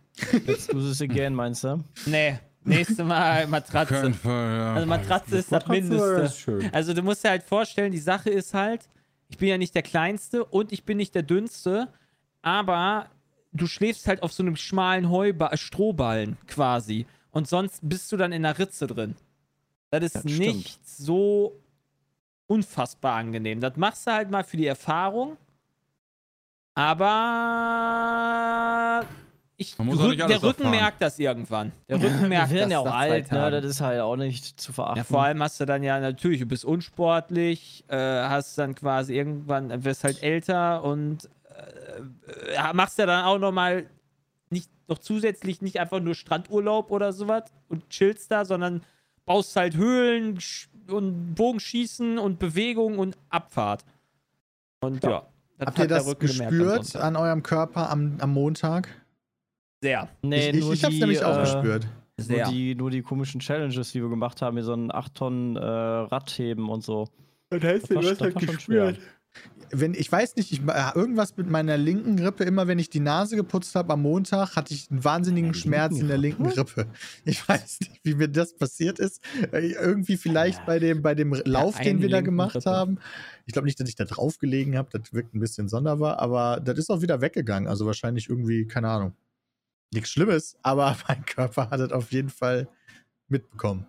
Let's 0.46 0.66
do 0.68 0.80
this 0.80 1.02
again, 1.02 1.34
meinst 1.34 1.64
du? 1.64 1.82
Nee, 2.06 2.38
nächste 2.64 3.04
Mal 3.04 3.40
Kein 3.42 3.50
Matratze. 3.50 4.12
Fall, 4.14 4.56
ja. 4.56 4.74
Also 4.74 4.86
Matratze 4.86 5.38
ist 5.38 5.52
das 5.52 5.66
Mindeste. 5.66 6.30
schön. 6.30 6.70
Also 6.72 6.94
du 6.94 7.02
musst 7.02 7.24
dir 7.24 7.30
halt 7.30 7.42
vorstellen, 7.42 7.92
die 7.92 7.98
Sache 7.98 8.30
ist 8.30 8.54
halt, 8.54 8.88
ich 9.28 9.36
bin 9.38 9.48
ja 9.48 9.58
nicht 9.58 9.74
der 9.74 9.82
Kleinste 9.82 10.44
und 10.44 10.72
ich 10.72 10.84
bin 10.84 10.96
nicht 10.96 11.14
der 11.14 11.22
Dünnste, 11.22 11.88
aber 12.42 13.10
du 13.52 13.66
schläfst 13.66 14.06
halt 14.06 14.22
auf 14.22 14.32
so 14.32 14.42
einem 14.42 14.56
schmalen 14.56 15.10
Heuba 15.10 15.56
Strohballen 15.56 16.38
quasi. 16.46 17.06
Und 17.32 17.48
sonst 17.48 17.80
bist 17.82 18.10
du 18.12 18.16
dann 18.16 18.32
in 18.32 18.42
der 18.44 18.58
Ritze 18.58 18.86
drin. 18.86 19.16
Das 19.90 20.02
ist 20.04 20.14
Das 20.14 20.24
nicht 20.24 20.88
so 20.88 21.60
unfassbar 22.46 23.16
angenehm. 23.16 23.60
Das 23.60 23.76
machst 23.76 24.06
du 24.06 24.12
halt 24.12 24.30
mal 24.30 24.44
für 24.44 24.56
die 24.56 24.66
Erfahrung. 24.66 25.36
Aber 27.76 29.04
ich, 29.56 29.78
Man 29.78 29.86
muss 29.86 29.98
auch 29.98 30.08
nicht 30.08 30.20
Rück- 30.22 30.26
der 30.28 30.42
Rücken 30.42 30.62
erfahren. 30.64 30.78
merkt 30.80 31.00
das 31.02 31.18
irgendwann. 31.18 31.72
Der 31.88 32.02
Rücken 32.02 32.28
merkt 32.28 32.50
Wir 32.50 32.56
werden 32.58 32.70
ja 32.70 32.78
das 32.82 32.86
auch 32.86 32.92
nach 32.92 33.00
zwei 33.06 33.10
alt, 33.12 33.32
ne? 33.32 33.50
Das 33.50 33.64
ist 33.64 33.80
halt 33.80 34.00
auch 34.00 34.16
nicht 34.16 34.60
zu 34.60 34.72
verachten. 34.74 34.98
Ja, 34.98 35.04
vor 35.04 35.22
allem 35.22 35.42
hast 35.42 35.58
du 35.58 35.64
dann 35.64 35.82
ja 35.82 35.98
natürlich, 35.98 36.40
du 36.40 36.46
bist 36.46 36.66
unsportlich, 36.66 37.84
äh, 37.88 37.96
hast 37.96 38.58
dann 38.58 38.74
quasi 38.74 39.14
irgendwann, 39.14 39.70
äh, 39.70 39.82
wirst 39.84 40.04
halt 40.04 40.22
älter 40.22 40.84
und 40.84 41.30
äh, 42.54 42.72
machst 42.74 42.98
ja 42.98 43.06
dann 43.06 43.24
auch 43.24 43.38
nochmal 43.38 43.86
nicht 44.50 44.70
noch 44.86 44.98
zusätzlich 44.98 45.62
nicht 45.62 45.80
einfach 45.80 46.00
nur 46.00 46.14
Strandurlaub 46.14 46.90
oder 46.90 47.14
sowas 47.14 47.44
und 47.70 47.88
chillst 47.88 48.30
da, 48.30 48.44
sondern 48.44 48.82
baust 49.24 49.56
halt 49.56 49.74
Höhlen 49.76 50.38
und 50.90 51.34
Bogenschießen 51.34 52.18
und 52.18 52.38
Bewegung 52.38 52.98
und 52.98 53.16
Abfahrt. 53.30 53.84
Und 54.80 55.02
ja. 55.02 55.26
Das 55.58 55.66
Habt 55.66 55.78
ihr 55.78 55.86
das 55.88 56.04
gemerkt 56.04 56.20
gespürt 56.20 56.96
an 56.96 57.16
eurem 57.16 57.42
Körper 57.42 57.90
am, 57.90 58.16
am 58.20 58.32
Montag? 58.32 58.88
Sehr, 59.82 60.08
nee, 60.22 60.50
ich 60.50 60.56
ich, 60.56 60.64
nur 60.64 60.72
ich 60.72 60.84
hab's 60.84 60.94
die, 60.94 61.00
nämlich 61.00 61.24
auch 61.24 61.36
äh, 61.36 61.40
gespürt. 61.40 61.86
Nur 62.18 62.24
sehr. 62.26 62.48
die, 62.48 62.74
nur 62.74 62.90
die 62.90 63.02
komischen 63.02 63.40
Challenges, 63.40 63.92
die 63.92 64.00
wir 64.02 64.08
gemacht 64.08 64.40
haben, 64.40 64.56
wie 64.56 64.62
so 64.62 64.72
ein 64.72 64.90
8 64.92 65.14
Tonnen 65.14 65.56
äh, 65.56 65.60
Radheben 65.60 66.68
und 66.70 66.82
so. 66.82 67.08
Was 67.50 67.62
heißt 67.62 67.90
Das 67.90 67.96
war- 67.96 68.02
das 68.02 68.20
war 68.34 68.42
schon 68.42 68.60
schwer. 68.60 68.94
Wenn, 69.70 69.94
ich 69.94 70.10
weiß 70.10 70.36
nicht, 70.36 70.52
ich, 70.52 70.60
äh, 70.60 70.92
irgendwas 70.94 71.36
mit 71.36 71.50
meiner 71.50 71.76
linken 71.76 72.20
Rippe, 72.20 72.44
immer 72.44 72.68
wenn 72.68 72.78
ich 72.78 72.88
die 72.88 73.00
Nase 73.00 73.34
geputzt 73.34 73.74
habe 73.74 73.94
am 73.94 74.02
Montag, 74.02 74.54
hatte 74.54 74.72
ich 74.72 74.90
einen 74.90 75.02
wahnsinnigen 75.02 75.54
Schmerz 75.54 75.98
in 75.98 76.06
der 76.06 76.18
linken 76.18 76.46
Rippe. 76.46 76.86
Ich 77.24 77.46
weiß 77.48 77.80
nicht, 77.80 78.00
wie 78.04 78.14
mir 78.14 78.28
das 78.28 78.56
passiert 78.56 79.00
ist. 79.00 79.20
Äh, 79.52 79.72
Irgendwie 79.72 80.16
vielleicht 80.16 80.64
bei 80.66 80.78
dem, 80.78 81.02
bei 81.02 81.16
dem 81.16 81.32
Lauf, 81.44 81.78
den 81.80 82.00
wir 82.00 82.08
da 82.08 82.20
gemacht 82.20 82.54
Rippe. 82.56 82.70
haben. 82.70 82.98
Ich 83.46 83.52
glaube 83.52 83.66
nicht, 83.66 83.80
dass 83.80 83.88
ich 83.88 83.96
da 83.96 84.04
drauf 84.04 84.38
gelegen 84.38 84.76
habe, 84.76 84.88
das 84.96 85.12
wirkt 85.12 85.34
ein 85.34 85.40
bisschen 85.40 85.68
sonderbar, 85.68 86.20
aber 86.20 86.60
das 86.60 86.78
ist 86.78 86.90
auch 86.90 87.02
wieder 87.02 87.20
weggegangen. 87.20 87.68
Also 87.68 87.86
wahrscheinlich 87.86 88.28
irgendwie, 88.28 88.66
keine 88.66 88.88
Ahnung. 88.88 89.14
Nichts 89.92 90.10
Schlimmes, 90.10 90.56
aber 90.62 90.96
mein 91.08 91.24
Körper 91.24 91.70
hat 91.70 91.80
das 91.80 91.90
auf 91.92 92.12
jeden 92.12 92.30
Fall 92.30 92.68
mitbekommen. 93.28 93.86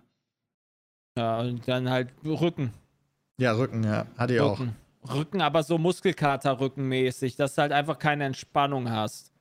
Ja, 1.16 1.40
und 1.40 1.66
dann 1.66 1.88
halt 1.90 2.10
Rücken. 2.24 2.72
Ja, 3.40 3.52
Rücken, 3.52 3.84
ja, 3.84 4.06
hatte 4.16 4.34
ich 4.34 4.40
auch. 4.40 4.60
Rücken. 5.14 5.40
Aber 5.40 5.62
so 5.62 5.78
Muskelkater-Rückenmäßig, 5.78 7.36
dass 7.36 7.54
du 7.54 7.62
halt 7.62 7.72
einfach 7.72 7.98
keine 7.98 8.24
Entspannung 8.24 8.90
hast. 8.90 9.32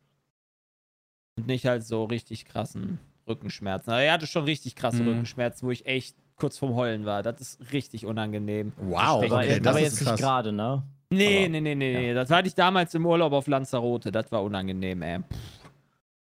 Und 1.38 1.48
nicht 1.48 1.66
halt 1.66 1.86
so 1.86 2.04
richtig 2.06 2.46
krassen 2.46 3.00
Rückenschmerzen. 3.28 3.92
Aber 3.92 4.02
er 4.02 4.14
hatte 4.14 4.28
schon 4.28 4.46
richtig 4.46 4.76
krasse 4.76 5.04
Mhm. 5.04 5.10
Rückenschmerzen, 5.10 5.68
wo 5.68 5.72
ich 5.72 5.86
echt 5.86 6.16
kurz 6.36 6.58
vorm 6.58 6.76
Heulen 6.76 7.06
war. 7.06 7.24
Das 7.24 7.40
ist 7.42 7.72
richtig 7.74 8.06
unangenehm. 8.06 8.72
Wow, 8.78 9.24
okay, 9.24 9.48
jetzt- 9.50 9.66
das 9.66 9.68
aber 9.76 9.80
ist 9.80 9.84
jetzt 9.86 10.00
nicht 10.02 10.10
krass. 10.10 10.20
gerade, 10.20 10.52
ne? 10.52 10.84
Nee, 11.10 11.26
Aber- 11.46 11.50
nee, 11.50 11.62
nee, 11.62 11.76
nee, 11.76 11.94
nee. 11.94 12.14
Das 12.14 12.30
hatte 12.30 12.48
ich 12.48 12.56
damals 12.56 12.94
im 12.94 13.06
Urlaub 13.06 13.34
auf 13.34 13.48
Lanzarote. 13.48 14.12
Das 14.12 14.32
war 14.32 14.44
unangenehm, 14.44 15.02
ey. 15.02 15.20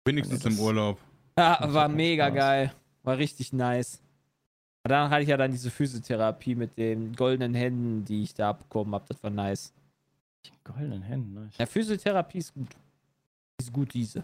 Wenigstens 0.05 0.41
das- 0.43 0.53
im 0.53 0.59
Urlaub. 0.59 0.97
Ja, 1.37 1.57
war 1.73 1.87
mega 1.89 2.27
Spaß. 2.27 2.35
geil. 2.37 2.73
War 3.03 3.17
richtig 3.17 3.53
nice. 3.53 4.01
Aber 4.83 4.93
dann 4.95 5.09
hatte 5.09 5.23
ich 5.23 5.29
ja 5.29 5.37
dann 5.37 5.51
diese 5.51 5.69
Physiotherapie 5.71 6.55
mit 6.55 6.77
den 6.77 7.13
goldenen 7.15 7.53
Händen, 7.53 8.05
die 8.05 8.23
ich 8.23 8.33
da 8.33 8.51
abbekommen 8.51 8.93
habe. 8.93 9.05
Das 9.09 9.21
war 9.21 9.29
nice. 9.29 9.73
Die 10.45 10.51
goldenen 10.63 11.01
Hände, 11.01 11.39
ne? 11.41 11.49
Ja, 11.57 11.65
Physiotherapie 11.65 12.37
ist 12.37 12.53
gut. 12.53 12.67
Ist 13.59 13.73
gut, 13.73 13.93
diese. 13.93 14.23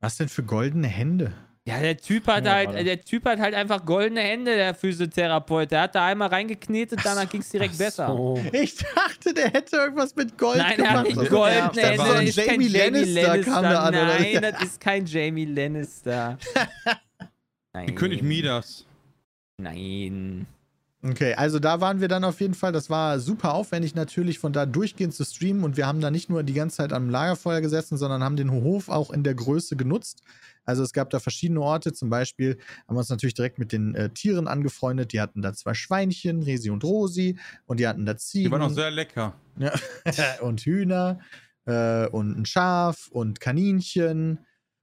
Was 0.00 0.16
denn 0.16 0.28
für 0.28 0.42
goldene 0.42 0.88
Hände? 0.88 1.32
Ja, 1.64 1.80
der 1.80 1.98
Typ 1.98 2.26
hat 2.28 2.46
Ja, 2.46 2.54
halt, 2.54 2.86
der 2.86 3.00
Typ 3.02 3.26
hat 3.26 3.38
halt 3.38 3.54
einfach 3.54 3.84
goldene 3.84 4.22
Hände, 4.22 4.56
der 4.56 4.74
Physiotherapeut. 4.74 5.70
Der 5.70 5.82
hat 5.82 5.94
da 5.94 6.06
einmal 6.06 6.28
reingeknetet, 6.28 7.00
danach 7.04 7.28
ging 7.28 7.42
es 7.42 7.50
direkt 7.50 7.76
besser. 7.76 8.06
So. 8.08 8.40
Ich 8.52 8.74
dachte, 8.76 9.34
der 9.34 9.50
hätte 9.50 9.76
irgendwas 9.76 10.16
mit 10.16 10.38
Gold 10.38 10.56
Nein, 10.58 10.80
er 10.80 10.90
hat 10.90 11.04
gemacht. 11.06 11.20
nicht 11.20 11.30
goldene 11.30 11.60
dachte, 11.60 11.82
Hände. 11.82 12.04
so 12.04 12.12
ein 12.12 12.26
das 12.26 12.36
ist 12.36 12.46
kein 12.46 12.60
Jamie 12.62 12.68
Lannister 12.68 13.38
kam 13.42 13.62
da 13.64 13.80
an, 13.82 13.94
oder? 13.94 14.18
Nein, 14.18 14.38
das 14.40 14.62
ist 14.62 14.80
kein 14.80 15.04
Jamie 15.06 15.44
Lannister. 15.44 16.38
Nein. 17.74 17.94
König 17.94 18.22
Midas. 18.22 18.86
Nein. 19.58 20.46
Okay, 21.00 21.34
also 21.34 21.60
da 21.60 21.80
waren 21.80 22.00
wir 22.00 22.08
dann 22.08 22.24
auf 22.24 22.40
jeden 22.40 22.54
Fall. 22.54 22.72
Das 22.72 22.90
war 22.90 23.20
super 23.20 23.54
aufwendig 23.54 23.94
natürlich, 23.94 24.40
von 24.40 24.52
da 24.52 24.66
durchgehend 24.66 25.14
zu 25.14 25.24
streamen. 25.24 25.62
Und 25.62 25.76
wir 25.76 25.86
haben 25.86 26.00
da 26.00 26.10
nicht 26.10 26.28
nur 26.28 26.42
die 26.42 26.54
ganze 26.54 26.78
Zeit 26.78 26.92
am 26.92 27.08
Lagerfeuer 27.08 27.60
gesessen, 27.60 27.96
sondern 27.96 28.24
haben 28.24 28.36
den 28.36 28.50
Hof 28.50 28.88
auch 28.88 29.10
in 29.12 29.22
der 29.22 29.34
Größe 29.34 29.76
genutzt. 29.76 30.22
Also 30.64 30.82
es 30.82 30.92
gab 30.92 31.10
da 31.10 31.20
verschiedene 31.20 31.60
Orte. 31.60 31.92
Zum 31.92 32.10
Beispiel 32.10 32.58
haben 32.86 32.96
wir 32.96 32.98
uns 32.98 33.10
natürlich 33.10 33.34
direkt 33.34 33.60
mit 33.60 33.70
den 33.72 33.94
äh, 33.94 34.10
Tieren 34.10 34.48
angefreundet. 34.48 35.12
Die 35.12 35.20
hatten 35.20 35.40
da 35.40 35.54
zwei 35.54 35.74
Schweinchen, 35.74 36.42
Resi 36.42 36.68
und 36.70 36.82
Rosi. 36.82 37.38
Und 37.66 37.78
die 37.78 37.86
hatten 37.86 38.04
da 38.04 38.16
Ziegen. 38.16 38.46
Die 38.46 38.50
waren 38.50 38.62
auch 38.62 38.70
sehr 38.70 38.90
lecker. 38.90 39.34
Ja. 39.56 39.72
und 40.40 40.62
Hühner 40.62 41.20
äh, 41.64 42.08
und 42.08 42.38
ein 42.38 42.44
Schaf 42.44 43.08
und 43.12 43.38
Kaninchen 43.38 44.40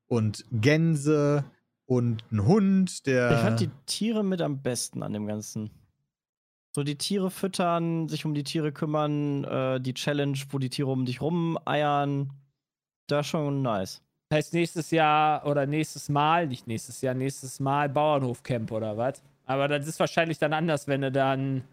und 0.08 0.46
Gänse 0.50 1.44
und 1.86 2.24
ein 2.32 2.46
Hund, 2.46 3.06
der. 3.06 3.32
Ich 3.32 3.39
fand 3.39 3.60
die 3.60 3.70
Tiere 3.86 4.24
mit 4.24 4.42
am 4.42 4.62
besten 4.62 5.04
an 5.04 5.13
dem 5.13 5.27
Ganzen. 5.27 5.70
So 6.75 6.84
die 6.84 6.98
Tiere 6.98 7.32
füttern, 7.32 8.10
sich 8.10 8.25
um 8.25 8.34
die 8.34 8.44
Tiere 8.44 8.72
kümmern, 8.72 9.46
äh, 9.46 9.80
die 9.80 9.94
Challenge, 9.94 10.38
wo 10.50 10.60
die 10.60 10.70
Tiere 10.70 10.92
um 10.92 11.06
dich 11.06 11.22
rum 11.22 11.58
eiern. 11.65 12.32
Das 13.08 13.25
ist 13.25 13.30
schon 13.30 13.62
nice. 13.62 14.01
Heißt 14.34 14.54
nächstes 14.54 14.92
Jahr 14.92 15.46
oder 15.46 15.65
nächstes 15.68 16.10
Mal, 16.10 16.48
nicht 16.48 16.68
nächstes 16.68 17.01
Jahr, 17.01 17.13
nächstes 17.13 17.60
Mal 17.60 17.88
Bauernhofcamp 17.89 18.72
oder 18.72 18.98
was? 18.98 19.22
Aber 19.46 19.68
das 19.68 19.88
ist 19.88 20.00
wahrscheinlich 20.00 20.39
dann 20.39 20.51
anders, 20.51 20.88
wenn 20.88 21.01
du 21.01 21.12
dann 21.12 21.63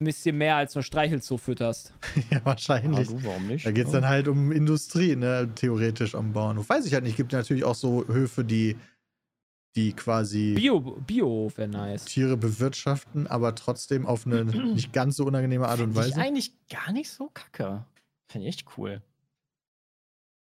ein 0.00 0.06
bisschen 0.06 0.38
mehr 0.38 0.56
als 0.56 0.74
nur 0.74 0.82
Streichelzoo 0.82 1.36
fütterst. 1.36 1.92
ja, 2.16 2.22
Ja, 2.38 2.44
wahrscheinlich. 2.44 3.08
du, 3.08 3.22
warum 3.24 3.46
nicht? 3.46 3.66
Da 3.66 3.70
geht 3.70 3.86
es 3.86 3.92
dann 3.92 4.08
halt 4.08 4.28
um 4.28 4.50
Industrie, 4.50 5.14
ne? 5.16 5.50
Theoretisch 5.54 6.14
am 6.14 6.32
Bauernhof. 6.32 6.68
Weiß 6.68 6.86
ich 6.86 6.94
halt 6.94 7.04
nicht. 7.04 7.12
Es 7.12 7.16
gibt 7.18 7.32
natürlich 7.32 7.64
auch 7.64 7.74
so 7.74 8.06
Höfe, 8.08 8.42
die, 8.44 8.76
die 9.76 9.92
quasi 9.92 10.54
Bio, 10.54 10.80
Biohof 10.80 11.58
wäre 11.58 11.68
nice. 11.68 12.06
Tiere 12.06 12.36
bewirtschaften, 12.38 13.26
aber 13.26 13.54
trotzdem 13.54 14.06
auf 14.06 14.26
eine 14.26 14.44
nicht 14.74 14.92
ganz 14.92 15.16
so 15.16 15.26
unangenehme 15.26 15.68
Art 15.68 15.80
und 15.80 15.92
Find 15.92 16.06
ich 16.06 16.12
Weise. 16.16 16.20
eigentlich 16.22 16.52
gar 16.70 16.92
nicht 16.92 17.10
so 17.10 17.28
kacke. 17.34 17.84
Finde 18.30 18.48
ich 18.48 18.54
echt 18.54 18.66
cool. 18.78 19.02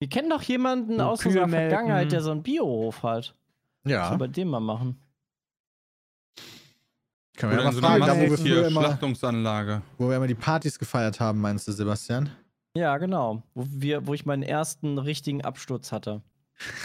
Wir 0.01 0.09
kennen 0.09 0.31
doch 0.31 0.43
jemanden 0.43 0.97
So 0.99 1.05
aus 1.05 1.21
Kühe 1.21 1.29
unserer 1.31 1.47
melken. 1.47 1.71
Vergangenheit, 1.71 2.13
der 2.13 2.23
so 2.23 2.31
einen 2.31 2.43
Biohof 2.43 3.03
hat. 3.03 3.35
Was 3.85 3.93
Ja, 3.93 4.11
wir 4.11 4.19
bei 4.19 4.27
dem 4.29 4.49
mal 4.49 4.61
machen? 4.61 4.99
Können 7.37 7.53
wir 7.53 7.59
Oder 7.59 7.65
ja 7.65 7.69
in 7.71 7.75
mal 7.75 7.75
so 7.75 7.81
fragen, 7.81 8.07
da 8.07 8.17
wo 8.17 8.31
wir, 8.31 8.37
hier 8.37 8.67
immer, 8.67 8.81
Schlachtungsanlage. 8.83 9.83
wo 9.99 10.09
wir 10.09 10.17
immer 10.17 10.27
die 10.27 10.35
Partys 10.35 10.79
gefeiert 10.79 11.21
haben, 11.21 11.41
meinst 11.41 11.67
du, 11.69 11.73
Sebastian? 11.73 12.31
Ja, 12.77 12.97
genau. 12.99 13.43
Wo, 13.55 13.67
wir, 13.69 14.07
wo 14.07 14.15
ich 14.15 14.27
meinen 14.27 14.43
ersten 14.43 14.99
richtigen 14.99 15.43
Absturz 15.43 15.93
hatte. 15.93 16.23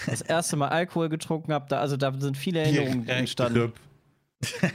Das 0.07 0.21
erste 0.21 0.55
Mal 0.57 0.69
Alkohol 0.69 1.09
getrunken 1.09 1.53
habe, 1.53 1.65
da, 1.69 1.79
also 1.79 1.95
da 1.97 2.11
sind 2.19 2.37
viele 2.37 2.59
Erinnerungen 2.61 3.07
entstanden. 3.07 3.73
Ja. 4.61 4.69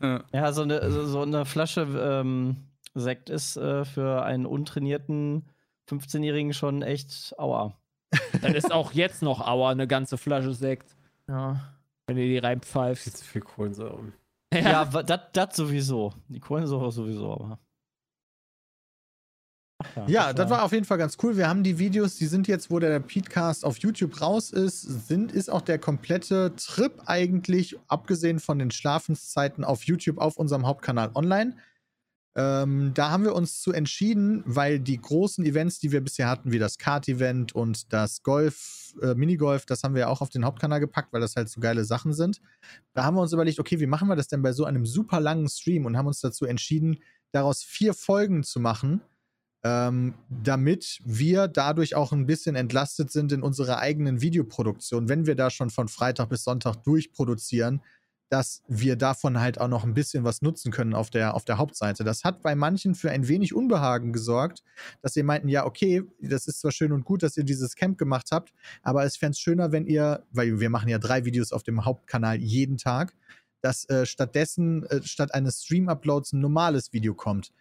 Ja, 0.32 0.52
so 0.52 0.62
eine, 0.62 0.92
so, 0.92 1.06
so 1.06 1.22
eine 1.22 1.44
Flasche 1.44 1.80
ähm, 1.82 2.56
Sekt 2.94 3.30
ist 3.30 3.56
äh, 3.56 3.84
für 3.84 4.22
einen 4.22 4.46
untrainierten 4.46 5.44
15-Jährigen 5.90 6.52
schon 6.54 6.82
echt 6.82 7.34
aua. 7.36 7.76
Dann 8.40 8.54
ist 8.54 8.70
auch 8.70 8.92
jetzt 8.92 9.22
noch 9.22 9.40
Aua 9.44 9.72
eine 9.72 9.88
ganze 9.88 10.16
Flasche 10.16 10.54
Sekt, 10.54 10.94
Ja, 11.26 11.60
wenn 12.06 12.14
du 12.16 12.22
die 12.22 12.28
Viel 12.34 12.40
reinpfeifst. 12.46 13.16
zu 13.16 13.24
viel 13.24 13.42
Kohlensäure. 13.42 13.98
Ja 14.52 14.84
das 14.84 15.56
sowieso. 15.56 16.12
Die 16.28 16.40
Kohlensäure 16.40 16.90
sowieso, 16.90 17.32
aber. 17.32 17.58
Ach 19.80 20.08
Ja, 20.08 20.32
das 20.32 20.50
war 20.50 20.64
auf 20.64 20.72
jeden 20.72 20.84
Fall 20.84 20.98
ganz 20.98 21.16
cool. 21.22 21.36
Wir 21.36 21.48
haben 21.48 21.62
die 21.62 21.78
Videos, 21.78 22.16
die 22.16 22.26
sind 22.26 22.48
jetzt, 22.48 22.70
wo 22.70 22.80
der 22.80 22.98
Petecast 22.98 23.64
auf 23.64 23.78
YouTube 23.78 24.20
raus 24.20 24.50
ist, 24.50 24.82
sind, 24.82 25.30
ist 25.30 25.50
auch 25.50 25.60
der 25.60 25.78
komplette 25.78 26.54
Trip 26.56 27.00
eigentlich, 27.06 27.78
abgesehen 27.86 28.40
von 28.40 28.58
den 28.58 28.72
Schlafenszeiten 28.72 29.64
auf 29.64 29.84
YouTube 29.84 30.18
auf 30.18 30.36
unserem 30.36 30.66
Hauptkanal 30.66 31.10
online. 31.14 31.56
Ähm, 32.38 32.92
da 32.94 33.10
haben 33.10 33.24
wir 33.24 33.34
uns 33.34 33.60
zu 33.60 33.72
entschieden, 33.72 34.44
weil 34.46 34.78
die 34.78 35.00
großen 35.00 35.44
Events, 35.44 35.80
die 35.80 35.90
wir 35.90 36.00
bisher 36.00 36.28
hatten, 36.28 36.52
wie 36.52 36.60
das 36.60 36.78
Kart-Event 36.78 37.52
und 37.52 37.92
das 37.92 38.22
Golf, 38.22 38.94
äh, 39.02 39.16
Minigolf, 39.16 39.66
das 39.66 39.82
haben 39.82 39.94
wir 39.94 40.02
ja 40.02 40.08
auch 40.08 40.20
auf 40.20 40.28
den 40.28 40.44
Hauptkanal 40.44 40.78
gepackt, 40.78 41.12
weil 41.12 41.20
das 41.20 41.34
halt 41.34 41.48
so 41.48 41.60
geile 41.60 41.84
Sachen 41.84 42.12
sind. 42.12 42.40
Da 42.94 43.02
haben 43.02 43.16
wir 43.16 43.22
uns 43.22 43.32
überlegt, 43.32 43.58
okay, 43.58 43.80
wie 43.80 43.86
machen 43.86 44.06
wir 44.06 44.14
das 44.14 44.28
denn 44.28 44.42
bei 44.42 44.52
so 44.52 44.64
einem 44.64 44.86
super 44.86 45.18
langen 45.18 45.48
Stream 45.48 45.84
und 45.84 45.96
haben 45.96 46.06
uns 46.06 46.20
dazu 46.20 46.44
entschieden, 46.44 46.98
daraus 47.32 47.64
vier 47.64 47.92
Folgen 47.92 48.44
zu 48.44 48.60
machen 48.60 49.00
ähm, 49.64 50.14
damit 50.30 51.00
wir 51.04 51.48
dadurch 51.48 51.94
auch 51.96 52.12
ein 52.12 52.26
bisschen 52.26 52.54
entlastet 52.54 53.10
sind 53.10 53.32
in 53.32 53.42
unserer 53.42 53.78
eigenen 53.78 54.20
Videoproduktion, 54.20 55.08
wenn 55.08 55.26
wir 55.26 55.34
da 55.34 55.50
schon 55.50 55.70
von 55.70 55.88
Freitag 55.88 56.28
bis 56.28 56.44
Sonntag 56.44 56.76
durchproduzieren, 56.84 57.82
dass 58.28 58.62
wir 58.68 58.96
davon 58.96 59.40
halt 59.40 59.60
auch 59.60 59.68
noch 59.68 59.84
ein 59.84 59.94
bisschen 59.94 60.24
was 60.24 60.42
nutzen 60.42 60.70
können 60.70 60.94
auf 60.94 61.10
der, 61.10 61.34
auf 61.34 61.44
der 61.44 61.58
Hauptseite. 61.58 62.04
Das 62.04 62.24
hat 62.24 62.42
bei 62.42 62.54
manchen 62.54 62.94
für 62.94 63.10
ein 63.10 63.26
wenig 63.28 63.54
Unbehagen 63.54 64.12
gesorgt, 64.12 64.62
dass 65.02 65.14
sie 65.14 65.22
meinten, 65.22 65.48
ja, 65.48 65.64
okay, 65.64 66.02
das 66.20 66.46
ist 66.46 66.60
zwar 66.60 66.72
schön 66.72 66.92
und 66.92 67.04
gut, 67.04 67.22
dass 67.22 67.36
ihr 67.36 67.44
dieses 67.44 67.74
Camp 67.74 67.98
gemacht 67.98 68.28
habt, 68.30 68.52
aber 68.82 69.04
es 69.04 69.16
fände 69.16 69.32
es 69.32 69.40
schöner, 69.40 69.72
wenn 69.72 69.86
ihr, 69.86 70.24
weil 70.30 70.60
wir 70.60 70.70
machen 70.70 70.88
ja 70.88 70.98
drei 70.98 71.24
Videos 71.24 71.52
auf 71.52 71.62
dem 71.62 71.84
Hauptkanal 71.84 72.36
jeden 72.36 72.76
Tag, 72.76 73.14
dass 73.60 73.88
äh, 73.88 74.06
stattdessen, 74.06 74.84
äh, 74.86 75.02
statt 75.02 75.34
eines 75.34 75.64
Stream-Uploads 75.64 76.32
ein 76.32 76.40
normales 76.40 76.92
Video 76.92 77.14
kommt 77.14 77.52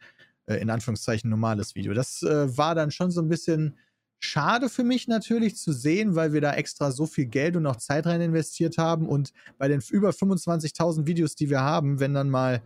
äh, 0.48 0.56
in 0.56 0.70
Anführungszeichen 0.70 1.30
normales 1.30 1.76
Video. 1.76 1.94
Das 1.94 2.24
äh, 2.24 2.58
war 2.58 2.76
dann 2.76 2.92
schon 2.92 3.12
so 3.12 3.22
ein 3.22 3.30
bisschen 3.30 3.78
schade 4.20 4.70
für 4.70 4.84
mich 4.84 5.08
natürlich 5.08 5.58
zu 5.58 5.72
sehen, 5.72 6.16
weil 6.16 6.34
wir 6.34 6.42
da 6.42 6.54
extra 6.54 6.92
so 6.92 7.06
viel 7.06 7.26
Geld 7.26 7.56
und 7.56 7.66
auch 7.68 7.76
Zeit 7.76 8.06
rein 8.06 8.22
investiert 8.22 8.78
haben 8.78 9.08
und 9.08 9.32
bei 9.58 9.68
den 9.68 9.82
über 9.92 10.10
25.000 10.10 11.06
Videos, 11.06 11.36
die 11.36 11.50
wir 11.50 11.62
haben, 11.62 12.00
wenn 12.00 12.14
dann 12.14 12.30
mal 12.30 12.62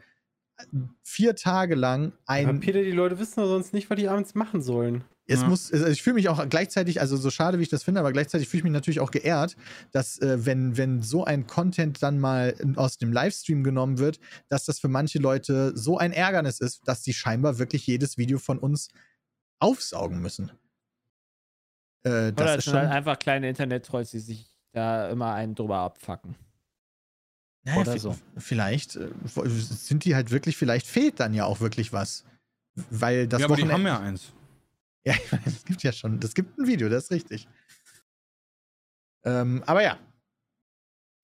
vier 1.04 1.36
Tage 1.36 1.76
lang 1.76 2.14
Aber 2.26 2.50
ein 2.50 2.60
Peter, 2.60 2.84
die 2.84 2.92
Leute 2.92 3.20
wissen 3.20 3.40
doch 3.40 3.48
sonst 3.48 3.74
nicht, 3.74 3.90
was 3.90 3.98
die 3.98 4.08
abends 4.08 4.36
machen 4.36 4.62
sollen. 4.62 5.04
es 5.28 5.42
Ja. 5.42 5.48
muss, 5.48 5.72
also 5.72 5.88
ich 5.88 6.04
fühle 6.04 6.16
mich 6.16 6.30
auch 6.30 6.48
gleichzeitig, 6.50 7.02
also 7.02 7.18
so 7.18 7.30
schade 7.30 7.58
wie 7.60 7.64
ich 7.64 7.70
das 7.70 7.84
finde, 7.84 8.00
aber 8.00 8.12
gleichzeitig 8.12 8.48
fühle 8.48 8.60
ich 8.60 8.64
mich 8.66 8.74
natürlich 8.74 9.00
auch 9.00 9.12
geehrt, 9.12 9.56
dass 9.92 10.20
äh, 10.20 10.46
wenn, 10.46 10.78
wenn 10.78 11.02
so 11.02 11.24
ein 11.24 11.48
Content 11.48 12.04
dann 12.04 12.20
mal 12.20 12.56
aus 12.76 12.98
dem 12.98 13.12
Livestream 13.12 13.64
genommen 13.64 13.98
wird, 13.98 14.20
dass 14.50 14.66
das 14.66 14.80
für 14.80 14.88
manche 14.88 15.20
Leute 15.20 15.72
so 15.76 15.98
ein 15.98 16.12
Ärgernis 16.12 16.60
ist, 16.60 16.82
dass 16.86 17.04
sie 17.04 17.14
scheinbar 17.14 17.60
wirklich 17.60 17.88
jedes 17.88 18.18
Video 18.18 18.40
von 18.40 18.60
uns 18.60 18.90
aufsaugen 19.60 20.22
müssen. 20.22 20.52
Äh, 22.04 22.32
das 22.32 22.34
Oder 22.34 22.54
ist 22.56 22.60
es 22.60 22.66
sind 22.66 22.72
schon, 22.74 22.82
halt 22.82 22.92
einfach 22.92 23.20
kleine 23.20 23.50
Internet-Trolls, 23.50 24.12
die 24.12 24.20
sich 24.20 24.48
da 24.74 25.10
immer 25.10 25.34
einen 25.34 25.54
drüber 25.56 25.78
abfacken. 25.80 26.36
naja, 27.64 27.82
oder 27.82 28.00
so. 28.00 28.18
Vielleicht 28.38 28.96
äh, 28.96 29.10
sind 29.46 30.06
die 30.06 30.16
halt 30.16 30.32
wirklich, 30.32 30.58
vielleicht 30.58 30.88
fehlt 30.88 31.20
dann 31.20 31.34
ja 31.34 31.46
auch 31.46 31.60
wirklich 31.60 31.94
was. 31.94 32.26
Weil 32.90 33.28
das 33.28 33.42
ja, 33.42 33.46
aber 33.46 33.56
die 33.56 33.64
Wochenende- 33.64 33.92
haben 33.92 34.02
ja 34.04 34.08
eins. 34.08 34.34
Ja, 35.04 35.14
ich 35.16 35.32
meine, 35.32 35.44
es 35.48 35.66
gibt 35.66 35.82
ja 35.82 35.92
schon, 35.92 36.20
es 36.24 36.36
gibt 36.36 36.60
ein 36.60 36.68
Video, 36.68 36.88
das 36.88 37.06
ist 37.06 37.12
richtig. 37.12 37.48
Ähm, 39.26 39.64
aber 39.66 39.82
ja. 39.82 39.98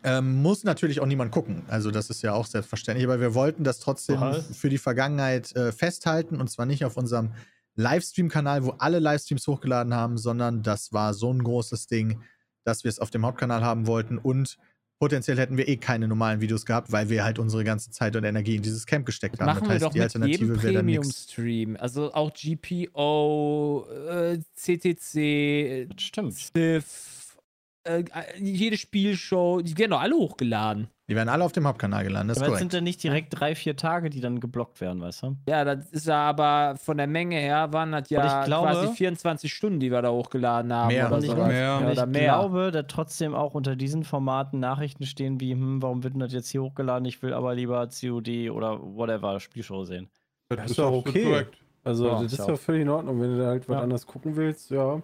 Ähm, 0.03 0.41
muss 0.41 0.63
natürlich 0.63 0.99
auch 0.99 1.05
niemand 1.05 1.31
gucken. 1.31 1.63
Also, 1.67 1.91
das 1.91 2.09
ist 2.09 2.21
ja 2.21 2.33
auch 2.33 2.45
selbstverständlich. 2.47 3.05
Aber 3.07 3.19
wir 3.19 3.33
wollten 3.35 3.63
das 3.63 3.79
trotzdem 3.79 4.19
Was? 4.21 4.55
für 4.57 4.69
die 4.69 4.77
Vergangenheit 4.77 5.55
äh, 5.55 5.71
festhalten. 5.71 6.39
Und 6.41 6.49
zwar 6.49 6.65
nicht 6.65 6.85
auf 6.85 6.97
unserem 6.97 7.31
Livestream-Kanal, 7.77 8.65
wo 8.65 8.71
alle 8.71 8.99
Livestreams 8.99 9.47
hochgeladen 9.47 9.93
haben, 9.93 10.17
sondern 10.17 10.63
das 10.63 10.91
war 10.91 11.13
so 11.13 11.31
ein 11.31 11.43
großes 11.43 11.87
Ding, 11.87 12.21
dass 12.63 12.83
wir 12.83 12.89
es 12.89 12.99
auf 12.99 13.11
dem 13.11 13.25
Hauptkanal 13.25 13.63
haben 13.63 13.87
wollten. 13.87 14.17
Und 14.17 14.57
potenziell 14.99 15.37
hätten 15.37 15.57
wir 15.57 15.67
eh 15.67 15.77
keine 15.77 16.07
normalen 16.07 16.41
Videos 16.41 16.65
gehabt, 16.65 16.91
weil 16.91 17.09
wir 17.09 17.23
halt 17.23 17.39
unsere 17.39 17.63
ganze 17.63 17.91
Zeit 17.91 18.15
und 18.15 18.23
Energie 18.23 18.55
in 18.55 18.63
dieses 18.63 18.85
Camp 18.85 19.05
gesteckt 19.05 19.39
haben. 19.39 19.45
Machen 19.45 19.59
das 19.61 19.67
wir 19.69 19.73
heißt, 19.75 19.85
doch 19.85 19.93
die 19.93 20.01
Alternative 20.01 20.61
wäre 20.61 20.73
dann 20.73 20.85
nichts. 20.85 21.27
Premium-Stream. 21.27 21.77
Also 21.79 22.13
auch 22.13 22.33
GPO, 22.33 23.87
äh, 24.09 24.39
CTC, 24.55 25.87
stimmt. 26.01 26.33
Stiff, 26.33 27.37
äh, 27.83 28.03
jede 28.39 28.77
Spielshow, 28.77 29.61
die 29.61 29.77
werden 29.77 29.91
doch 29.91 30.01
alle 30.01 30.15
hochgeladen. 30.15 30.89
Die 31.09 31.15
werden 31.15 31.29
alle 31.29 31.45
auf 31.45 31.53
dem 31.53 31.65
Hauptkanal 31.65 32.03
gelandet, 32.03 32.31
das 32.31 32.37
ist 32.37 32.43
Aber 32.43 32.47
korrekt. 32.51 32.59
sind 32.71 32.73
ja 32.73 32.81
nicht 32.81 33.01
direkt 33.01 33.39
drei, 33.39 33.55
vier 33.55 33.77
Tage, 33.77 34.09
die 34.09 34.19
dann 34.19 34.41
geblockt 34.41 34.81
werden, 34.81 34.99
weißt 35.01 35.23
du? 35.23 35.37
Ja, 35.47 35.63
das 35.63 35.89
ist 35.91 36.05
ja 36.07 36.17
aber 36.17 36.75
von 36.77 36.97
der 36.97 37.07
Menge 37.07 37.37
her 37.37 37.71
waren 37.71 37.93
das 37.93 38.09
ja 38.09 38.43
glaube- 38.43 38.71
quasi 38.71 38.87
24 38.93 39.53
Stunden, 39.53 39.79
die 39.79 39.89
wir 39.89 40.01
da 40.01 40.11
hochgeladen 40.11 40.73
haben. 40.73 40.87
Mehr. 40.89 41.07
oder 41.07 41.21
sowas. 41.21 41.47
mehr. 41.47 41.61
Ja, 41.61 41.77
oder 41.79 41.91
ich 42.03 42.05
mehr. 42.09 42.23
glaube, 42.33 42.71
da 42.71 42.83
trotzdem 42.83 43.35
auch 43.35 43.53
unter 43.53 43.77
diesen 43.77 44.03
Formaten 44.03 44.59
Nachrichten 44.59 45.05
stehen 45.05 45.39
wie, 45.39 45.53
hm, 45.53 45.81
warum 45.81 46.03
wird 46.03 46.13
denn 46.13 46.19
das 46.19 46.33
jetzt 46.33 46.49
hier 46.49 46.61
hochgeladen? 46.61 47.05
Ich 47.05 47.21
will 47.23 47.31
aber 47.33 47.55
lieber 47.55 47.87
COD 47.87 48.49
oder 48.49 48.77
whatever 48.81 49.39
Spielshow 49.39 49.85
sehen. 49.85 50.09
Das 50.49 50.71
ist 50.71 50.77
doch 50.79 50.91
okay. 50.91 51.23
korrekt. 51.23 51.57
Also, 51.85 52.07
Ja, 52.07 52.21
das 52.21 52.33
ist 52.33 52.39
ja 52.45 52.53
auch. 52.53 52.59
völlig 52.59 52.81
in 52.81 52.89
Ordnung, 52.89 53.21
wenn 53.21 53.31
du 53.31 53.37
da 53.41 53.47
halt 53.47 53.69
was 53.69 53.75
Ja. 53.75 53.81
anderes 53.81 54.05
gucken 54.05 54.35
willst, 54.35 54.71
ja. 54.71 55.01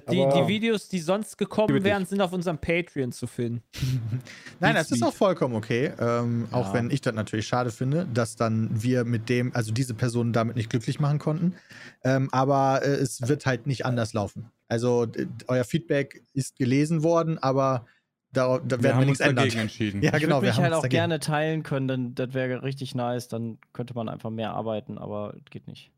Die, 0.00 0.16
die 0.16 0.48
Videos, 0.48 0.88
die 0.88 0.98
sonst 0.98 1.36
gekommen 1.38 1.82
wären, 1.84 2.06
sind 2.06 2.20
auf 2.20 2.32
unserem 2.32 2.58
Patreon 2.58 3.12
zu 3.12 3.26
finden. 3.26 3.62
Nein, 4.60 4.74
das 4.74 4.90
ist 4.90 5.02
auch 5.02 5.12
vollkommen 5.14 5.54
okay. 5.54 5.92
Ähm, 5.98 6.48
Auch 6.50 6.68
Ja. 6.68 6.74
wenn 6.74 6.90
ich 6.90 7.00
das 7.00 7.14
natürlich 7.14 7.46
schade 7.46 7.70
finde, 7.70 8.06
dass 8.12 8.36
dann 8.36 8.70
wir 8.82 9.04
mit 9.04 9.28
dem, 9.28 9.54
also 9.54 9.72
diese 9.72 9.94
Personen 9.94 10.32
damit 10.32 10.56
nicht 10.56 10.70
glücklich 10.70 11.00
machen 11.00 11.18
konnten. 11.18 11.54
Ähm, 12.02 12.28
aber 12.32 12.82
äh, 12.84 12.90
es 12.90 13.26
wird 13.28 13.46
halt 13.46 13.66
nicht 13.66 13.84
anders 13.86 14.12
laufen. 14.14 14.50
Also 14.68 15.06
d- 15.06 15.26
euer 15.46 15.64
Feedback 15.64 16.22
ist 16.32 16.56
gelesen 16.56 17.02
worden, 17.02 17.38
aber 17.38 17.86
da, 18.32 18.58
da 18.58 18.62
Wir 18.64 18.70
werden 18.70 18.82
wir, 18.82 18.90
haben 18.94 18.98
uns 19.00 19.06
nichts 19.08 19.20
ändern. 19.20 19.44
dagegen 19.44 19.60
entschieden. 19.60 20.02
Ja, 20.02 20.14
ich 20.14 20.20
genau. 20.22 20.36
würde 20.36 20.46
wir 20.46 20.48
mich 20.50 20.56
haben 20.56 20.64
halt 20.64 20.72
auch 20.74 20.82
dagegen. 20.82 20.98
gerne 20.98 21.20
teilen 21.20 21.62
können, 21.62 21.86
denn 21.88 22.14
das 22.14 22.34
wäre 22.34 22.62
richtig 22.62 22.94
nice. 22.94 23.28
Dann 23.28 23.58
könnte 23.72 23.94
man 23.94 24.08
einfach 24.08 24.30
mehr 24.30 24.52
arbeiten, 24.54 24.98
aber 24.98 25.36
geht 25.50 25.68
nicht. 25.68 25.92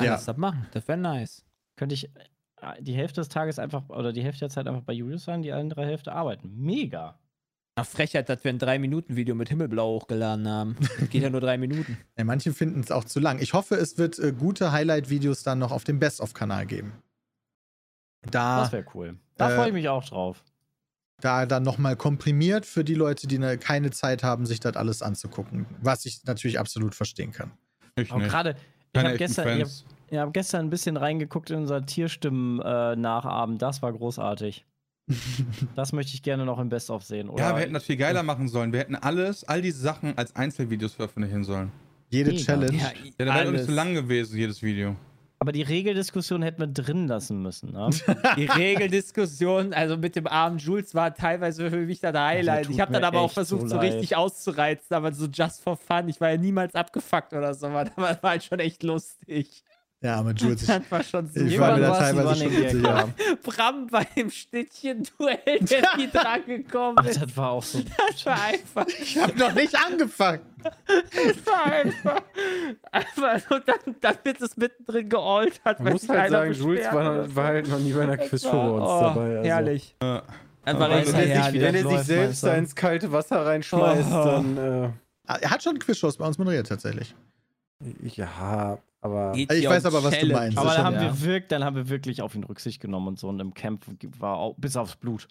Ja. 0.00 0.06
Ja. 0.06 0.20
das 0.24 0.36
machen. 0.36 0.66
Das 0.72 0.88
wäre 0.88 0.98
nice. 0.98 1.44
Könnte 1.82 1.96
ich 1.96 2.04
äh, 2.04 2.80
die 2.80 2.94
Hälfte 2.94 3.20
des 3.20 3.28
Tages 3.28 3.58
einfach 3.58 3.88
oder 3.88 4.12
die 4.12 4.22
Hälfte 4.22 4.38
der 4.38 4.50
Zeit 4.50 4.68
einfach 4.68 4.82
bei 4.82 4.92
Julius 4.92 5.24
sein, 5.24 5.42
die 5.42 5.50
andere 5.50 5.84
Hälfte 5.84 6.12
arbeiten. 6.12 6.52
Mega. 6.54 7.18
Ach, 7.74 7.84
Frechheit, 7.84 8.28
dass 8.28 8.44
wir 8.44 8.52
ein 8.52 8.60
3-Minuten-Video 8.60 9.34
mit 9.34 9.48
Himmelblau 9.48 9.96
hochgeladen 9.96 10.46
haben. 10.46 10.76
Das 11.00 11.10
geht 11.10 11.24
ja 11.24 11.30
nur 11.30 11.40
drei 11.40 11.58
Minuten. 11.58 11.98
Ja, 12.16 12.22
manche 12.22 12.52
finden 12.52 12.78
es 12.78 12.92
auch 12.92 13.02
zu 13.02 13.18
lang. 13.18 13.40
Ich 13.40 13.52
hoffe, 13.52 13.74
es 13.74 13.98
wird 13.98 14.16
äh, 14.20 14.30
gute 14.32 14.70
Highlight-Videos 14.70 15.42
dann 15.42 15.58
noch 15.58 15.72
auf 15.72 15.82
dem 15.82 15.98
Best-of-Kanal 15.98 16.66
geben. 16.66 16.92
Da, 18.30 18.60
Das 18.60 18.70
wäre 18.70 18.84
cool. 18.94 19.16
Da 19.38 19.50
äh, 19.50 19.56
freue 19.56 19.66
ich 19.66 19.74
mich 19.74 19.88
auch 19.88 20.04
drauf. 20.04 20.44
da 21.20 21.46
dann 21.46 21.64
nochmal 21.64 21.96
komprimiert 21.96 22.64
für 22.64 22.84
die 22.84 22.94
Leute, 22.94 23.26
die 23.26 23.38
ne, 23.38 23.58
keine 23.58 23.90
Zeit 23.90 24.22
haben, 24.22 24.46
sich 24.46 24.60
das 24.60 24.76
alles 24.76 25.02
anzugucken. 25.02 25.66
Was 25.80 26.06
ich 26.06 26.22
natürlich 26.26 26.60
absolut 26.60 26.94
verstehen 26.94 27.32
kann. 27.32 27.50
Ich 27.96 28.12
Aber 28.12 28.20
nicht. 28.20 28.30
gerade, 28.30 28.54
ich 28.92 29.02
habe 29.02 29.16
gestern, 29.16 29.58
ich 29.58 29.64
hab, 29.64 29.70
Fans. 30.12 30.20
ich 30.20 30.26
hab 30.26 30.32
gestern 30.34 30.66
ein 30.66 30.70
bisschen 30.70 30.96
reingeguckt 30.96 31.50
in 31.50 31.58
unser 31.58 31.84
Tierstimmen-Nachabend. 31.84 33.60
das 33.62 33.82
war 33.82 33.92
großartig. 33.92 34.64
Das 35.74 35.92
möchte 35.92 36.14
ich 36.14 36.22
gerne 36.22 36.44
noch 36.44 36.58
im 36.58 36.68
Best-of 36.68 37.02
sehen. 37.02 37.28
Oder 37.28 37.42
Ja, 37.42 37.54
wir 37.56 37.62
hätten 37.62 37.74
das 37.74 37.84
viel 37.84 37.96
geiler 37.96 38.22
machen 38.22 38.48
sollen. 38.48 38.72
Wir 38.72 38.80
hätten 38.80 38.94
alles, 38.94 39.42
all 39.44 39.60
diese 39.60 39.80
Sachen 39.80 40.16
als 40.16 40.34
Einzelvideos 40.36 40.94
veröffentlichen 40.94 41.44
sollen. 41.44 41.72
Jede 42.10 42.30
Mega. 42.30 42.42
Challenge. 42.44 42.76
Ja, 42.78 42.84
Ja, 42.84 43.10
dann 43.18 43.26
wäre 43.28 43.44
doch 43.46 43.50
nicht 43.50 43.58
alles. 43.60 43.66
so 43.66 43.72
lang 43.72 43.94
gewesen, 43.94 44.38
jedes 44.38 44.62
Video. 44.62 44.94
aber 45.40 45.50
die 45.52 45.62
Regeldiskussion 45.62 46.42
hätten 46.42 46.60
wir 46.60 46.66
drin 46.68 47.08
lassen 47.08 47.42
müssen. 47.42 47.72
Ne? 47.72 47.90
Die 48.36 48.44
Regeldiskussion, 48.46 49.72
also 49.74 49.96
mit 49.96 50.14
dem 50.14 50.26
armen 50.28 50.58
Jules, 50.58 50.94
war 50.94 51.12
teilweise 51.14 51.68
für 51.68 51.78
mich 51.78 51.98
das 52.00 52.14
Highlight. 52.16 52.66
tut 52.66 52.74
ich 52.74 52.80
habe 52.80 52.92
dann 52.92 53.02
aber 53.04 53.20
auch 53.20 53.32
versucht, 53.32 53.62
so 53.62 53.68
so, 53.68 53.78
richtig 53.78 54.14
auszureizen, 54.14 54.94
aber 54.94 55.12
so 55.12 55.26
just 55.26 55.62
for 55.62 55.76
fun. 55.76 56.08
Ich 56.08 56.20
war 56.20 56.30
ja 56.30 56.36
niemals 56.36 56.74
abgefuckt 56.76 57.32
oder 57.32 57.54
so, 57.54 57.66
aber 57.66 57.84
das 57.96 58.22
war 58.22 58.30
halt 58.30 58.44
schon 58.44 58.60
echt 58.60 58.82
lustig. 58.84 59.64
Ja, 60.02 60.16
aber 60.16 60.30
Jules, 60.36 60.62
ich, 60.62 60.66
Das 60.68 60.82
war 60.90 61.02
schon 61.04 61.28
so. 61.28 61.40
ich 61.40 61.58
war 61.60 61.76
mir 61.76 61.82
da 61.82 61.96
teilweise 61.98 62.44
schon 62.44 62.54
unsicher. 62.56 62.78
ja. 62.78 63.08
Bram 63.42 63.86
bei 63.86 64.04
dem 64.16 64.30
Schnittchen-Duell, 64.30 65.60
der 65.60 65.82
nie 65.96 66.08
dran 66.10 66.44
gekommen 66.46 66.96
Ach, 67.00 67.06
ist. 67.06 67.22
das 67.22 67.36
war 67.36 67.50
auch 67.50 67.62
so. 67.62 67.78
Das 68.10 68.26
war 68.26 68.42
einfach. 68.42 68.86
Ich 68.88 69.16
hab 69.18 69.36
noch 69.36 69.54
nicht 69.54 69.74
angefangen. 69.76 70.40
Das 70.62 71.46
war 71.46 71.64
einfach. 71.66 72.22
Einfach 72.90 73.38
so, 73.48 73.58
dann, 73.60 73.96
dann 74.00 74.16
wird 74.24 74.40
es 74.42 74.56
mittendrin 74.56 75.08
geallt 75.08 75.60
hat. 75.64 75.78
Man 75.78 75.86
weil 75.86 75.92
muss 75.94 76.08
halt 76.08 76.30
sagen, 76.30 76.52
Jules 76.52 76.86
war, 76.92 77.34
war 77.36 77.44
halt 77.44 77.68
noch 77.68 77.78
nie 77.78 77.92
bei 77.92 78.02
einer 78.02 78.18
war- 78.18 78.18
bei 78.18 78.24
uns 78.24 78.44
oh, 78.44 79.00
dabei. 79.00 79.36
Also. 79.38 79.48
Herrlich. 79.48 79.96
War 80.00 80.22
Aber 80.64 80.90
richtig 80.90 81.14
Wenn 81.14 81.30
er, 81.30 81.42
sich, 81.44 81.60
wenn 81.60 81.74
er 81.74 81.88
sich 81.88 81.98
selbst 82.00 82.42
da 82.44 82.54
ins 82.54 82.74
kalte 82.74 83.10
Wasser 83.12 83.44
reinschmeißt, 83.46 84.08
Oh. 84.12 84.24
dann. 84.24 84.56
Äh, 84.58 84.88
Ah, 85.24 85.38
Er 85.40 85.50
hat 85.52 85.62
schon 85.62 85.78
Quizshows 85.78 86.16
bei 86.16 86.26
uns 86.26 86.36
moderiert, 86.36 86.66
tatsächlich. 86.66 87.14
ja, 88.02 88.76
aber. 89.02 89.32
Also 89.32 89.54
ich 89.54 89.68
weiß 89.68 89.84
aber, 89.84 90.02
was 90.02 90.14
du 90.14 90.20
Challenge. 90.20 90.34
meinst. 90.40 90.58
Aber 90.58 90.74
dann 90.74 90.84
haben, 90.84 90.94
ja. 90.94 91.02
wir 91.02 91.20
wirk, 91.22 91.48
dann 91.50 91.64
haben 91.64 91.76
wir 91.76 91.88
wirklich 91.88 92.22
auf 92.22 92.34
ihn 92.34 92.44
Rücksicht 92.44 92.80
genommen 92.80 93.08
und 93.08 93.18
so. 93.18 93.28
Und 93.28 93.40
im 93.40 93.52
Camp 93.52 93.84
war 94.18 94.36
auch 94.38 94.54
bis 94.56 94.76
aufs 94.76 94.96
Blut. 94.96 95.28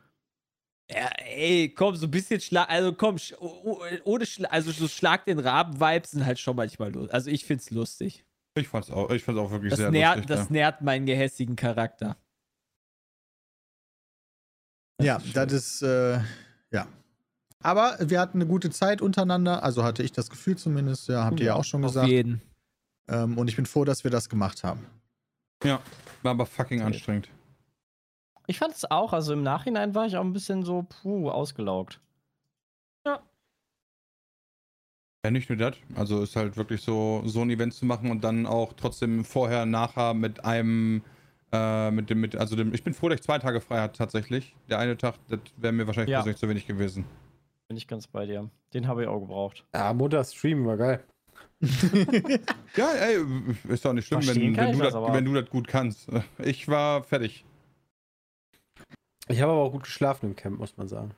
Ja, 0.91 1.09
ey, 1.25 1.69
komm, 1.73 1.95
so 1.95 2.05
ein 2.07 2.11
bisschen 2.11 2.41
Schlag, 2.41 2.69
also 2.69 2.91
komm, 2.93 3.17
sch 3.17 3.33
oh- 3.39 3.61
oh- 3.63 3.79
ohne 4.03 4.25
Schla 4.25 4.49
also 4.49 4.71
so 4.71 4.89
Schlag 4.89 5.23
den 5.23 5.39
Raben-Vibes 5.39 6.11
sind 6.11 6.25
halt 6.25 6.37
schon 6.37 6.55
manchmal 6.57 6.91
lustig. 6.91 7.13
Also 7.13 7.29
ich 7.31 7.45
find's 7.45 7.71
lustig. 7.71 8.25
ich 8.55 8.67
fand's 8.67 8.91
auch, 8.91 9.09
ich 9.09 9.23
fand's 9.23 9.39
auch 9.39 9.51
wirklich 9.51 9.69
Das, 9.69 9.79
sehr 9.79 9.89
nährt, 9.89 10.17
lustig. 10.17 10.35
das 10.35 10.49
nährt 10.49 10.81
meinen 10.81 11.05
gehässigen 11.05 11.55
Charakter. 11.55 12.17
Ja, 15.01 15.19
das 15.33 15.53
ist, 15.53 15.81
äh, 15.81 16.19
ja. 16.71 16.87
Aber 17.63 17.97
wir 18.01 18.19
hatten 18.19 18.39
eine 18.39 18.47
gute 18.47 18.69
Zeit 18.69 19.01
untereinander, 19.01 19.63
also 19.63 19.83
hatte 19.83 20.03
ich 20.03 20.11
das 20.11 20.29
Gefühl 20.29 20.57
zumindest, 20.57 21.07
ja, 21.07 21.23
habt 21.23 21.39
ihr 21.39 21.47
ja 21.47 21.55
auch 21.55 21.63
schon 21.63 21.83
Auf 21.85 21.91
gesagt. 21.91 22.09
jeden. 22.09 22.41
Ähm, 23.07 23.37
und 23.37 23.47
ich 23.49 23.55
bin 23.55 23.65
froh, 23.65 23.83
dass 23.85 24.03
wir 24.03 24.11
das 24.11 24.29
gemacht 24.29 24.63
haben. 24.63 24.85
ja. 25.63 25.69
ja, 25.71 25.81
war 26.23 26.31
aber 26.31 26.45
fucking 26.45 26.79
Okay. 26.79 26.87
anstrengend. 26.87 27.29
Ich 28.47 28.57
fand 28.59 28.73
es 28.73 28.89
auch, 28.89 29.13
also 29.13 29.33
im 29.33 29.43
Nachhinein 29.43 29.95
war 29.95 30.05
ich 30.05 30.17
auch 30.17 30.23
ein 30.23 30.33
bisschen 30.33 30.63
so, 30.63 30.83
puh, 31.01 31.29
ausgelaugt. 31.29 31.99
Ja, 35.23 35.29
nicht 35.29 35.49
nur 35.49 35.57
das. 35.57 35.75
Also 35.95 36.23
ist 36.23 36.35
halt 36.35 36.57
wirklich 36.57 36.81
so, 36.81 37.21
so 37.25 37.41
ein 37.41 37.51
Event 37.51 37.75
zu 37.75 37.85
machen 37.85 38.09
und 38.09 38.23
dann 38.23 38.47
auch 38.47 38.73
trotzdem 38.73 39.23
vorher, 39.23 39.67
nachher 39.67 40.15
mit 40.15 40.43
einem, 40.43 41.03
äh, 41.51 41.91
mit 41.91 42.09
dem, 42.09 42.21
mit, 42.21 42.35
also 42.35 42.55
dem, 42.55 42.73
ich 42.73 42.83
bin 42.83 42.95
froh, 42.95 43.07
dass 43.07 43.19
ich 43.19 43.23
zwei 43.23 43.37
Tage 43.37 43.61
frei 43.61 43.81
hatte 43.81 43.99
tatsächlich. 43.99 44.55
Der 44.67 44.79
eine 44.79 44.97
Tag, 44.97 45.15
das 45.29 45.39
wäre 45.57 45.73
mir 45.73 45.85
wahrscheinlich 45.85 46.09
Ja. 46.11 46.17
persönlich 46.17 46.39
zu 46.39 46.49
wenig 46.49 46.65
gewesen. 46.65 47.05
Bin 47.67 47.77
ich 47.77 47.87
ganz 47.87 48.07
bei 48.07 48.25
dir. 48.25 48.49
Den 48.73 48.87
habe 48.87 49.03
ich 49.03 49.07
auch 49.07 49.19
gebraucht. 49.19 49.63
Ja, 49.75 49.93
Mutter 49.93 50.23
Stream 50.23 50.65
war 50.65 50.77
geil. 50.77 51.03
Ja, 52.75 52.91
ey, 52.93 53.25
ist 53.69 53.85
doch 53.85 53.93
nicht 53.93 54.07
schlimm, 54.07 54.21
Verstehen 54.21 54.55
wenn, 54.55 54.65
wenn, 54.65 54.71
ich 54.71 54.77
du 54.77 54.83
das, 54.83 54.93
das, 54.93 55.13
wenn 55.13 55.25
du 55.25 55.33
das 55.33 55.49
gut 55.49 55.67
kannst. 55.67 56.07
Ich 56.39 56.67
war 56.67 57.03
fertig. 57.03 57.45
Ich 59.27 59.41
habe 59.41 59.51
aber 59.51 59.61
auch 59.61 59.71
gut 59.71 59.83
geschlafen 59.83 60.27
im 60.27 60.35
Camp, 60.35 60.57
muss 60.57 60.77
man 60.77 60.87
sagen. 60.87 61.13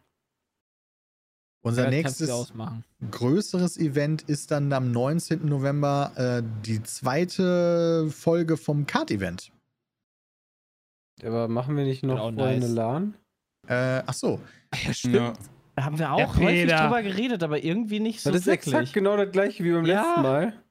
Unser 1.65 1.85
Ja, 1.85 1.89
nächstes 1.91 2.29
ausmachen. 2.29 2.83
größeres 3.09 3.77
Event 3.77 4.23
ist 4.23 4.51
dann 4.51 4.73
am 4.73 4.91
19. 4.91 5.45
November 5.45 6.11
äh, 6.17 6.43
die 6.65 6.83
zweite 6.83 8.09
Folge 8.11 8.57
vom 8.57 8.85
Kart-Event. 8.85 9.51
Aber 11.23 11.47
machen 11.47 11.77
wir 11.77 11.85
nicht 11.85 12.03
noch 12.03 12.17
vorher 12.17 12.57
nice. 12.57 12.63
eine 12.65 12.73
LAN? 12.73 13.13
Äh, 13.67 14.03
ach 14.05 14.13
so. 14.13 14.41
Ja, 14.83 14.93
stimmt. 14.93 15.15
Ja. 15.15 15.33
Da 15.75 15.85
haben 15.85 15.97
wir 15.97 16.11
auch 16.11 16.37
häufig 16.37 16.69
drüber 16.71 17.01
geredet, 17.01 17.41
aber 17.43 17.63
irgendwie 17.63 17.99
nicht 17.99 18.21
so 18.21 18.29
das 18.31 18.41
ist 18.41 18.45
wirklich. 18.47 18.73
exakt 18.73 18.93
genau 18.93 19.17
das 19.17 19.31
gleiche 19.31 19.63
wie 19.63 19.71
beim 19.71 19.85
Ja. 19.85 20.01
letzten 20.03 20.21
Mal. 20.21 20.63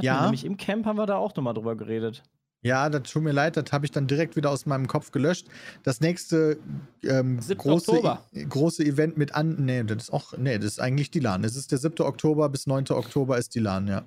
Ja. 0.00 0.22
Nämlich 0.22 0.44
im 0.44 0.56
Camp 0.56 0.86
haben 0.86 0.96
wir 0.98 1.06
da 1.06 1.16
auch 1.16 1.34
nochmal 1.36 1.54
drüber 1.54 1.76
geredet. 1.76 2.24
Ja, 2.62 2.88
das 2.88 3.10
tut 3.12 3.22
mir 3.22 3.30
leid, 3.32 3.56
das 3.58 3.70
habe 3.72 3.84
ich 3.84 3.92
dann 3.92 4.06
direkt 4.06 4.36
wieder 4.36 4.50
aus 4.50 4.64
meinem 4.66 4.88
Kopf 4.88 5.10
gelöscht. 5.12 5.46
Das 5.82 6.00
nächste 6.00 6.58
ähm, 7.02 7.38
7. 7.40 7.58
große. 7.58 8.18
I- 8.32 8.44
große 8.48 8.82
Event 8.82 9.18
mit 9.18 9.34
an. 9.34 9.64
Nee, 9.66 9.84
das 9.84 10.04
ist 10.04 10.10
auch. 10.12 10.36
Nee, 10.38 10.56
das 10.56 10.64
ist 10.66 10.80
eigentlich 10.80 11.10
die 11.10 11.20
LAN. 11.20 11.44
Es 11.44 11.54
ist 11.56 11.70
der 11.72 11.78
7. 11.78 12.00
Oktober 12.06 12.48
bis 12.48 12.66
9. 12.66 12.86
Oktober 12.90 13.36
ist 13.38 13.54
die 13.54 13.60
LAN, 13.60 13.86
ja. 13.86 14.04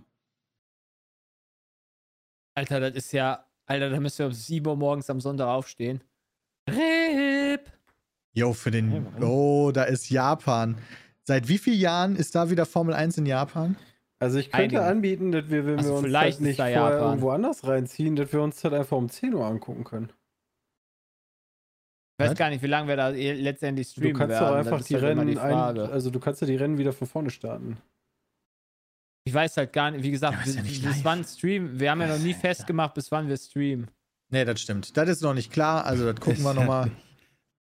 Alter, 2.56 2.80
das 2.80 2.94
ist 2.96 3.12
ja. 3.14 3.46
Alter, 3.68 3.90
da 3.92 4.00
müssen 4.00 4.20
wir 4.20 4.26
um 4.26 4.34
7 4.34 4.66
Uhr 4.66 4.76
morgens 4.76 5.10
am 5.10 5.22
Sonntag 5.22 5.48
aufstehen. 5.48 6.02
RIP! 6.70 7.72
Jo, 8.38 8.54
für 8.54 8.70
den. 8.70 9.08
Oh, 9.22 9.72
da 9.74 9.84
ist 9.86 10.10
Japan. 10.12 10.78
Seit 11.24 11.48
wie 11.48 11.58
vielen 11.58 11.80
Jahren 11.80 12.16
ist 12.16 12.36
da 12.36 12.50
wieder 12.52 12.66
Formel 12.68 12.94
1 12.94 13.18
in 13.18 13.26
Japan? 13.26 13.76
Also 14.20 14.38
ich 14.38 14.52
könnte 14.52 14.80
Einige. 14.80 14.84
anbieten, 14.86 15.32
dass 15.32 15.50
wir, 15.50 15.66
wenn 15.66 15.78
Also 15.78 15.90
wir 15.90 15.96
uns 15.98 16.06
vielleicht 16.06 16.34
das 16.38 16.42
ist 16.42 16.46
nicht 16.48 16.60
da 16.60 16.64
vorher 16.66 16.82
Japan. 16.92 17.08
irgendwo 17.10 17.30
anders 17.32 17.68
reinziehen, 17.68 18.16
dass 18.16 18.32
wir 18.32 18.42
uns 18.42 18.62
das 18.62 18.74
einfach 18.74 18.96
um 18.98 19.10
10 19.10 19.34
Uhr 19.34 19.46
angucken 19.46 19.84
können. 19.84 20.10
Ich 22.20 22.24
weiß 22.26 22.32
Was? 22.32 22.38
gar 22.38 22.50
nicht, 22.50 22.62
wie 22.64 22.68
lange 22.68 22.88
wir 22.88 22.96
da 22.96 23.12
eh 23.12 23.34
letztendlich 23.34 23.88
Du 23.88 24.02
streamen 24.02 24.18
kannst 24.18 24.40
werden. 24.40 24.48
doch 24.48 24.56
einfach 24.56 24.82
die 24.86 24.94
halt 24.96 25.04
Rennen 25.04 25.28
die 25.28 25.38
ein, 25.38 25.54
also 25.56 26.10
du 26.10 26.20
kannst 26.20 26.42
ja 26.42 26.48
die 26.48 26.56
Rennen 26.56 26.78
wieder 26.78 26.94
von 26.94 27.08
vorne 27.08 27.30
starten. 27.32 27.78
Ich 29.24 29.34
weiß 29.34 29.58
halt 29.58 29.74
gar 29.74 29.92
nicht, 29.92 30.04
wie 30.04 30.12
gesagt, 30.12 30.38
Ja, 30.38 30.44
ist 30.44 30.56
ja 30.56 30.62
bis, 30.62 30.72
nicht 30.72 30.84
bis 30.86 30.96
live. 30.98 31.06
wann 31.06 31.24
streamen. 31.24 31.80
Wir 31.80 31.92
haben 31.92 32.02
ja 32.02 32.08
noch 32.08 32.20
nie 32.20 32.34
festgemacht, 32.34 32.94
bis 32.94 33.12
wann 33.12 33.28
wir 33.28 33.38
streamen. 33.38 33.90
Nee, 34.30 34.46
das 34.46 34.62
stimmt. 34.62 34.96
Das 34.96 35.10
ist 35.10 35.22
noch 35.22 35.34
nicht 35.34 35.52
klar, 35.52 35.86
also 35.86 36.12
das 36.12 36.20
gucken 36.24 36.44
wir 36.44 36.54
nochmal. 36.54 36.92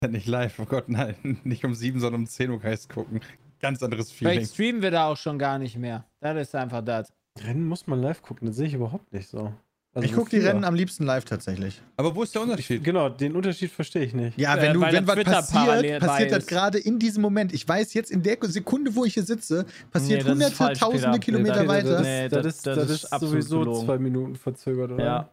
Nicht 0.07 0.27
live, 0.27 0.59
oh 0.59 0.65
Gott, 0.65 0.87
nein. 0.87 1.15
Nicht 1.43 1.65
um 1.65 1.73
7, 1.75 1.99
sondern 1.99 2.21
um 2.21 2.27
10 2.27 2.49
Uhr 2.51 2.61
kann 2.61 2.77
gucken. 2.87 3.19
Ganz 3.61 3.83
anderes 3.83 4.11
Feeling. 4.11 4.33
Vielleicht 4.35 4.53
streamen 4.53 4.81
wir 4.81 4.91
da 4.91 5.07
auch 5.07 5.17
schon 5.17 5.37
gar 5.37 5.59
nicht 5.59 5.77
mehr. 5.77 6.05
Das 6.21 6.37
ist 6.37 6.55
einfach 6.55 6.81
das. 6.81 7.11
Rennen 7.43 7.67
muss 7.67 7.85
man 7.85 8.01
live 8.01 8.21
gucken, 8.21 8.47
das 8.47 8.55
sehe 8.55 8.67
ich 8.67 8.73
überhaupt 8.73 9.11
nicht 9.11 9.27
so. 9.27 9.53
Also 9.93 10.07
Ich 10.07 10.13
gucke 10.13 10.29
die? 10.29 10.37
Rennen 10.37 10.63
am 10.63 10.73
liebsten 10.75 11.03
live 11.03 11.25
tatsächlich. 11.25 11.81
Aber 11.97 12.15
wo 12.15 12.23
ist 12.23 12.33
der 12.33 12.43
Unterschied? 12.43 12.81
Genau, 12.83 13.09
den 13.09 13.35
Unterschied 13.35 13.71
verstehe 13.71 14.03
ich 14.03 14.13
nicht. 14.13 14.37
Ja, 14.39 14.55
Äh, 14.55 14.61
wenn 14.61 14.73
du, 14.75 14.79
weil 14.81 14.93
wenn 14.93 15.05
der 15.05 15.17
was 15.17 15.23
passiert, 15.51 15.99
passiert 15.99 16.31
das 16.31 16.37
ist. 16.43 16.47
gerade 16.47 16.77
in 16.79 16.97
diesem 16.99 17.21
Moment. 17.21 17.51
Ich 17.53 17.67
weiß 17.67 17.93
jetzt 17.93 18.09
in 18.11 18.23
der 18.23 18.37
Sekunde, 18.43 18.95
wo 18.95 19.03
ich 19.03 19.15
hier 19.15 19.23
sitze, 19.23 19.65
passiert 19.91 20.19
Nee, 20.23 20.23
das 20.23 20.25
ist 20.25 20.31
hunderte, 20.31 20.55
falsch, 20.55 20.79
tausende 20.79 21.05
Peter. 21.07 21.19
Kilometer 21.19 21.63
Nee, 21.63 21.67
weiter. 21.67 21.89
Das, 21.91 22.01
Nee, 22.03 22.29
das, 22.29 22.43
das- 22.43 22.45
ist, 22.55 22.67
das 22.67 22.75
das 22.77 22.89
ist 22.89 23.03
ist 23.03 23.13
absolut 23.13 23.31
sowieso 23.33 23.59
gelogen. 23.59 23.85
zwei 23.85 23.97
Minuten 23.97 24.35
verzögert, 24.37 24.91
oder? 24.91 25.03
Ja. 25.03 25.29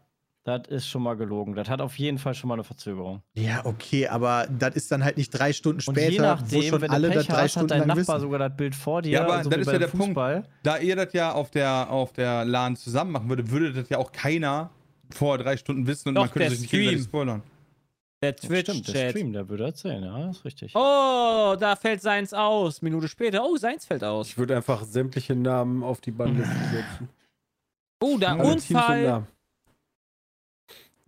Das 0.47 0.63
ist 0.69 0.87
schon 0.87 1.03
mal 1.03 1.15
gelogen. 1.17 1.57
Das 1.57 1.69
hat 1.69 1.81
auf 1.81 1.99
jeden 1.99 2.19
Fall 2.19 2.33
schon 2.33 2.47
mal 2.47 2.55
eine 2.55 2.63
Verzögerung. 2.63 3.21
Ja, 3.35 3.67
okay, 3.67 4.07
aber 4.07 4.47
das 4.49 4.77
ist 4.77 4.93
dann 4.93 5.03
halt 5.03 5.17
nicht 5.17 5.31
drei 5.31 5.53
Stunden 5.53 5.79
Und 5.85 5.95
später, 5.97 6.13
je 6.13 6.19
nachdem, 6.21 6.59
wo 6.63 6.63
schon 6.69 6.81
wenn 6.83 6.91
alle 6.93 7.09
du 7.09 7.15
das 7.15 7.27
drei 7.27 7.43
hast, 7.43 7.51
Stunden 7.51 7.65
hat 7.73 7.81
dein 7.81 7.89
lang 7.89 7.99
Nachbar 7.99 8.17
wissen. 8.17 8.21
sogar 8.21 8.39
das 8.39 8.57
Bild 8.57 8.75
vor 8.77 9.03
dir. 9.03 9.11
Ja, 9.11 9.25
aber 9.25 9.43
so 9.43 9.51
das 9.51 9.59
ist 9.63 9.73
ja 9.73 9.79
der 9.81 9.87
Punkt. 9.89 10.07
Fußball. 10.07 10.45
Da 10.63 10.79
ihr 10.79 10.95
das 10.95 11.13
ja 11.15 11.33
auf 11.33 11.51
der, 11.51 11.91
auf 11.91 12.13
der 12.13 12.45
LAN 12.45 12.77
zusammen 12.77 13.11
machen 13.11 13.29
würdet, 13.29 13.51
würde 13.51 13.73
das 13.73 13.89
ja 13.89 13.99
auch 13.99 14.13
keiner 14.13 14.71
vor 15.11 15.37
drei 15.39 15.57
Stunden 15.57 15.85
wissen 15.89 16.11
und 16.11 16.15
Doch, 16.15 16.23
man 16.23 16.31
könnte 16.31 16.51
sich 16.51 16.61
nicht 16.61 16.71
gegenseitig 16.71 17.01
Stream. 17.01 17.09
spoilern. 17.11 17.43
Der 18.23 18.29
Stimmt, 18.39 18.53
der 18.53 18.65
Twitch-Chat. 18.65 19.11
Stream, 19.11 19.33
der 19.33 19.49
würde 19.49 19.65
erzählen, 19.65 20.03
ja, 20.05 20.31
ist 20.31 20.45
richtig. 20.45 20.73
Oh, 20.77 21.57
da 21.59 21.75
fällt 21.75 22.03
seins 22.03 22.33
aus. 22.33 22.83
Minute 22.83 23.09
später. 23.09 23.45
Oh, 23.45 23.57
seins 23.57 23.85
fällt 23.85 24.05
aus. 24.05 24.29
Ich 24.29 24.39
würde 24.39 24.55
einfach 24.57 24.85
sämtliche 24.85 25.35
Namen 25.35 25.83
auf 25.83 26.01
die 26.01 26.13
Bannliste 26.13 26.55
setzen. 26.73 27.09
Oh, 28.01 28.17
da 28.19 28.33
Alle 28.37 28.43
Teams 28.43 28.71
und 28.71 28.77
Unfall. 28.77 29.27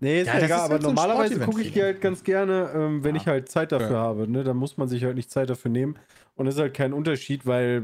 Nee, 0.00 0.20
ist 0.20 0.26
Ja, 0.28 0.34
ja, 0.34 0.38
das 0.40 0.46
egal, 0.46 0.58
ist 0.58 0.64
aber 0.64 0.72
halt 0.74 0.82
so 0.82 0.88
normalerweise 0.88 1.40
gucke 1.40 1.61
ich 1.61 1.72
die 1.72 1.82
halt 1.82 2.00
ganz 2.00 2.22
gerne, 2.22 2.70
ähm, 2.74 3.02
wenn 3.04 3.16
Ja. 3.16 3.20
ich 3.20 3.26
halt 3.26 3.48
Zeit 3.50 3.72
dafür 3.72 3.90
Ja. 3.90 3.96
habe. 4.02 4.28
Ne? 4.30 4.44
Da 4.44 4.54
muss 4.54 4.76
man 4.76 4.88
sich 4.88 5.02
halt 5.04 5.16
nicht 5.16 5.30
Zeit 5.30 5.50
dafür 5.50 5.70
nehmen. 5.70 5.96
Und 6.37 6.46
es 6.46 6.54
ist 6.54 6.61
halt 6.61 6.74
kein 6.74 6.92
Unterschied, 6.92 7.46
weil 7.46 7.82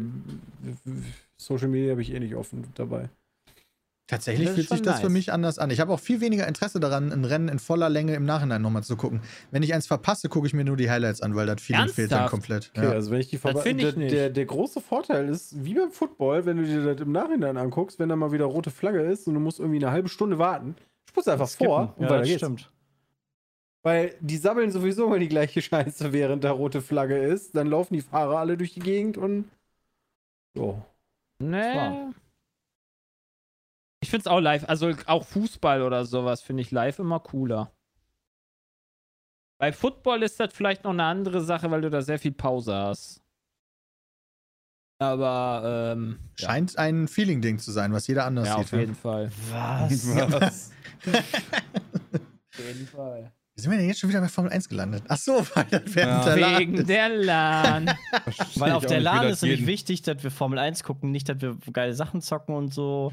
Social 1.37 1.69
Media 1.69 1.91
habe 1.91 2.03
ich 2.03 2.15
eh 2.15 2.21
nicht 2.21 2.37
offen 2.37 2.65
dabei. 2.77 3.09
Tatsächlich 4.07 4.47
Das 4.49 4.55
fühlt 4.55 4.69
sich 4.69 4.83
das 4.83 5.01
für 5.01 5.07
nice. 5.07 5.13
mich 5.13 5.33
anders 5.33 5.59
an. 5.59 5.71
Ich 5.71 5.81
habe 5.81 5.91
auch 5.91 5.99
viel 5.99 6.21
weniger 6.21 6.47
Interesse 6.47 6.79
daran, 6.79 7.11
ein 7.11 7.25
Rennen 7.25 7.49
in 7.49 7.59
voller 7.59 7.89
Länge 7.89 8.15
im 8.15 8.27
Nachhinein 8.27 8.61
nochmal 8.61 8.85
zu 8.85 8.97
gucken. 8.97 9.23
Wenn 9.51 9.63
ich 9.63 9.73
eins 9.73 9.87
verpasse, 9.87 10.29
gucke 10.29 10.47
ich 10.47 10.53
mir 10.53 10.63
nur 10.63 10.77
die 10.77 10.91
Highlights 10.91 11.23
an, 11.23 11.35
weil 11.35 11.47
das 11.47 11.63
Feeling 11.63 11.89
fehlt 11.89 12.13
dann 12.13 12.21
Ernsthaft? 12.21 12.31
komplett. 12.31 12.71
Okay, 12.77 12.85
Ja. 12.85 12.93
also 12.93 13.11
wenn 13.11 13.21
ich 13.21 13.31
die 13.31 13.37
ich 13.37 13.43
der, 13.43 13.93
nicht. 13.97 14.13
der, 14.13 14.29
der 14.29 14.45
große 14.45 14.83
Vorteil 14.83 15.27
ist, 15.31 15.65
wie 15.65 15.73
beim 15.73 15.91
Football, 15.91 16.45
wenn 16.45 16.59
du 16.59 16.65
dir 16.65 16.85
das 16.95 17.01
im 17.01 17.13
Nachhinein 17.13 17.57
anguckst, 17.57 17.99
wenn 17.99 18.11
da 18.11 18.15
mal 18.17 18.31
wieder 18.31 18.45
rote 18.45 18.71
Flagge 18.71 19.01
ist 19.01 19.27
und 19.27 19.35
du 19.35 19.41
musst 19.41 19.59
irgendwie 19.59 19.79
eine 19.83 19.91
halbe 19.91 20.11
Stunde 20.11 20.39
warten, 20.39 20.77
spust 21.15 21.29
einfach 21.29 21.49
vor 21.49 21.95
und 21.97 22.03
ja, 22.03 22.11
weiter 22.11 22.19
das 22.19 22.29
geht's. 22.29 22.41
stimmt. 22.41 22.71
Weil 23.83 24.17
die 24.21 24.37
sabbeln 24.37 24.73
sowieso 24.73 25.07
immer 25.07 25.19
die 25.19 25.29
gleiche 25.29 25.63
Scheiße, 25.63 26.13
während 26.13 26.43
da 26.43 26.51
rote 26.51 26.81
Flagge 26.83 27.19
ist. 27.19 27.55
Dann 27.55 27.69
laufen 27.69 27.95
die 27.95 28.01
Fahrer 28.01 28.39
alle 28.39 28.57
durch 28.57 28.75
die 28.75 28.81
Gegend 28.81 29.17
und. 29.17 29.51
So. 30.57 30.83
Nee. 31.39 32.13
Ich 34.03 34.11
find's 34.11 34.27
auch 34.27 34.41
live, 34.41 34.69
also 34.69 34.93
auch 35.07 35.25
Fußball 35.25 35.83
oder 35.83 36.05
sowas 36.05 36.43
finde 36.43 36.63
ich 36.63 36.71
live 36.71 36.99
immer 36.99 37.21
cooler. 37.21 37.73
Bei 39.59 39.73
Football 39.73 40.23
ist 40.23 40.39
das 40.41 40.53
vielleicht 40.53 40.85
noch 40.85 40.91
eine 40.91 41.05
andere 41.05 41.41
Sache, 41.41 41.71
weil 41.71 41.81
du 41.81 41.91
da 41.91 42.03
sehr 42.03 42.19
viel 42.19 42.33
Pause 42.33 42.75
hast. 42.75 43.24
Aber, 44.99 45.93
ähm, 45.97 46.19
ja, 46.39 46.49
Scheint 46.49 46.79
ein 46.79 47.09
Feeling-Ding 47.09 47.59
zu 47.59 47.73
sein, 47.73 47.93
was 47.93 48.07
jeder 48.07 48.25
anders 48.27 48.47
ja 48.49 48.57
sieht. 48.59 48.65
auf 48.65 48.73
jeden 48.73 48.95
Fall. 48.95 49.31
Was? 49.51 50.07
Was? 50.17 50.71
Auf 51.07 52.67
jeden 52.69 52.87
Fall. 52.87 53.33
Wie 53.57 53.61
sind 53.61 53.71
wir 53.71 53.79
denn 53.79 53.87
jetzt 53.89 54.01
schon 54.01 54.11
wieder 54.11 54.21
bei 54.21 54.29
Formel 54.29 54.51
1 54.53 54.69
gelandet? 54.69 55.05
Ach 55.09 55.17
so, 55.17 55.45
weil 55.55 55.65
das 55.71 55.83
während 55.87 56.25
Ja. 56.25 56.35
der 56.35 56.37
LAN 56.37 56.59
Wegen 56.61 56.87
der 56.87 57.09
LAN. 57.09 57.91
Weil 58.57 58.73
auf 58.73 58.87
der 58.87 59.01
LAN 59.01 59.29
ist 59.29 59.43
nämlich 59.43 59.67
wichtig, 59.67 60.03
dass 60.03 60.23
wir 60.23 60.31
Formel 60.31 60.59
1 60.59 60.83
gucken, 60.83 61.11
nicht, 61.11 61.29
dass 61.29 61.41
wir 61.41 61.57
geile 61.73 61.95
Sachen 61.95 62.21
zocken 62.21 62.55
und 62.55 62.75
so, 62.75 63.13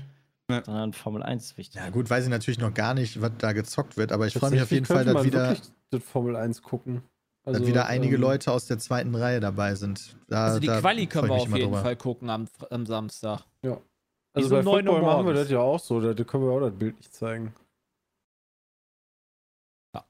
Ja. 0.49 0.63
sondern 0.63 0.93
Formel 0.93 1.21
1 1.21 1.43
ist 1.45 1.57
wichtig. 1.57 1.75
Ja, 1.75 1.89
gut, 1.89 2.09
weiß 2.09 2.23
ich 2.23 2.29
natürlich 2.31 2.59
noch 2.59 2.73
gar 2.73 2.93
nicht, 2.95 3.21
was 3.21 3.31
da 3.37 3.53
gezockt 3.53 3.97
wird, 3.97 4.11
aber 4.11 4.25
ich 4.27 4.33
freue 4.33 4.51
mich 4.51 4.61
auf 4.61 4.71
jeden 4.71 4.85
Fall, 4.85 5.05
dass 5.05 5.23
wieder, 5.23 5.55
das 5.91 6.03
Formel 6.03 6.35
1 6.35 6.61
gucken. 6.63 7.03
Dass 7.43 7.55
Also, 7.55 7.67
wieder 7.67 7.87
einige 7.87 8.15
ähm, 8.15 8.21
Leute 8.21 8.51
aus 8.51 8.65
der 8.67 8.77
zweiten 8.79 9.15
Reihe 9.15 9.39
dabei 9.39 9.75
sind. 9.75 10.15
Da, 10.27 10.45
Also 10.45 10.59
die 10.59 10.67
da 10.67 10.79
Quali 10.79 11.07
können 11.07 11.27
wir 11.29 11.33
auf 11.35 11.47
jeden 11.49 11.61
drüber. 11.71 11.81
Fall 11.81 11.95
gucken 11.95 12.29
am, 12.29 12.47
am 12.69 12.85
Samstag. 12.85 13.43
Also 14.33 14.47
so 14.47 14.55
bei 14.55 14.61
9 14.61 14.87
Uhr 14.87 14.93
Football 14.93 15.01
machen 15.01 15.25
wir 15.25 15.33
das 15.33 15.49
ja 15.49 15.59
auch 15.59 15.79
so. 15.79 15.99
Da 16.13 16.23
können 16.23 16.43
wir 16.45 16.51
auch 16.51 16.61
das 16.61 16.77
Bild 16.77 16.95
nicht 16.97 17.13
zeigen. 17.13 17.53
Ja. 19.93 20.05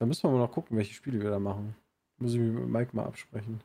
Da 0.00 0.06
müssen 0.06 0.22
wir 0.24 0.30
mal 0.32 0.38
noch 0.38 0.50
gucken, 0.50 0.76
welche 0.76 0.94
Spiele 0.94 1.20
wir 1.22 1.30
da 1.30 1.38
machen. 1.38 1.76
Muss 2.18 2.32
ich 2.34 2.40
mich 2.40 2.52
mit 2.52 2.68
Mike 2.68 2.96
mal 2.96 3.04
absprechen. 3.06 3.62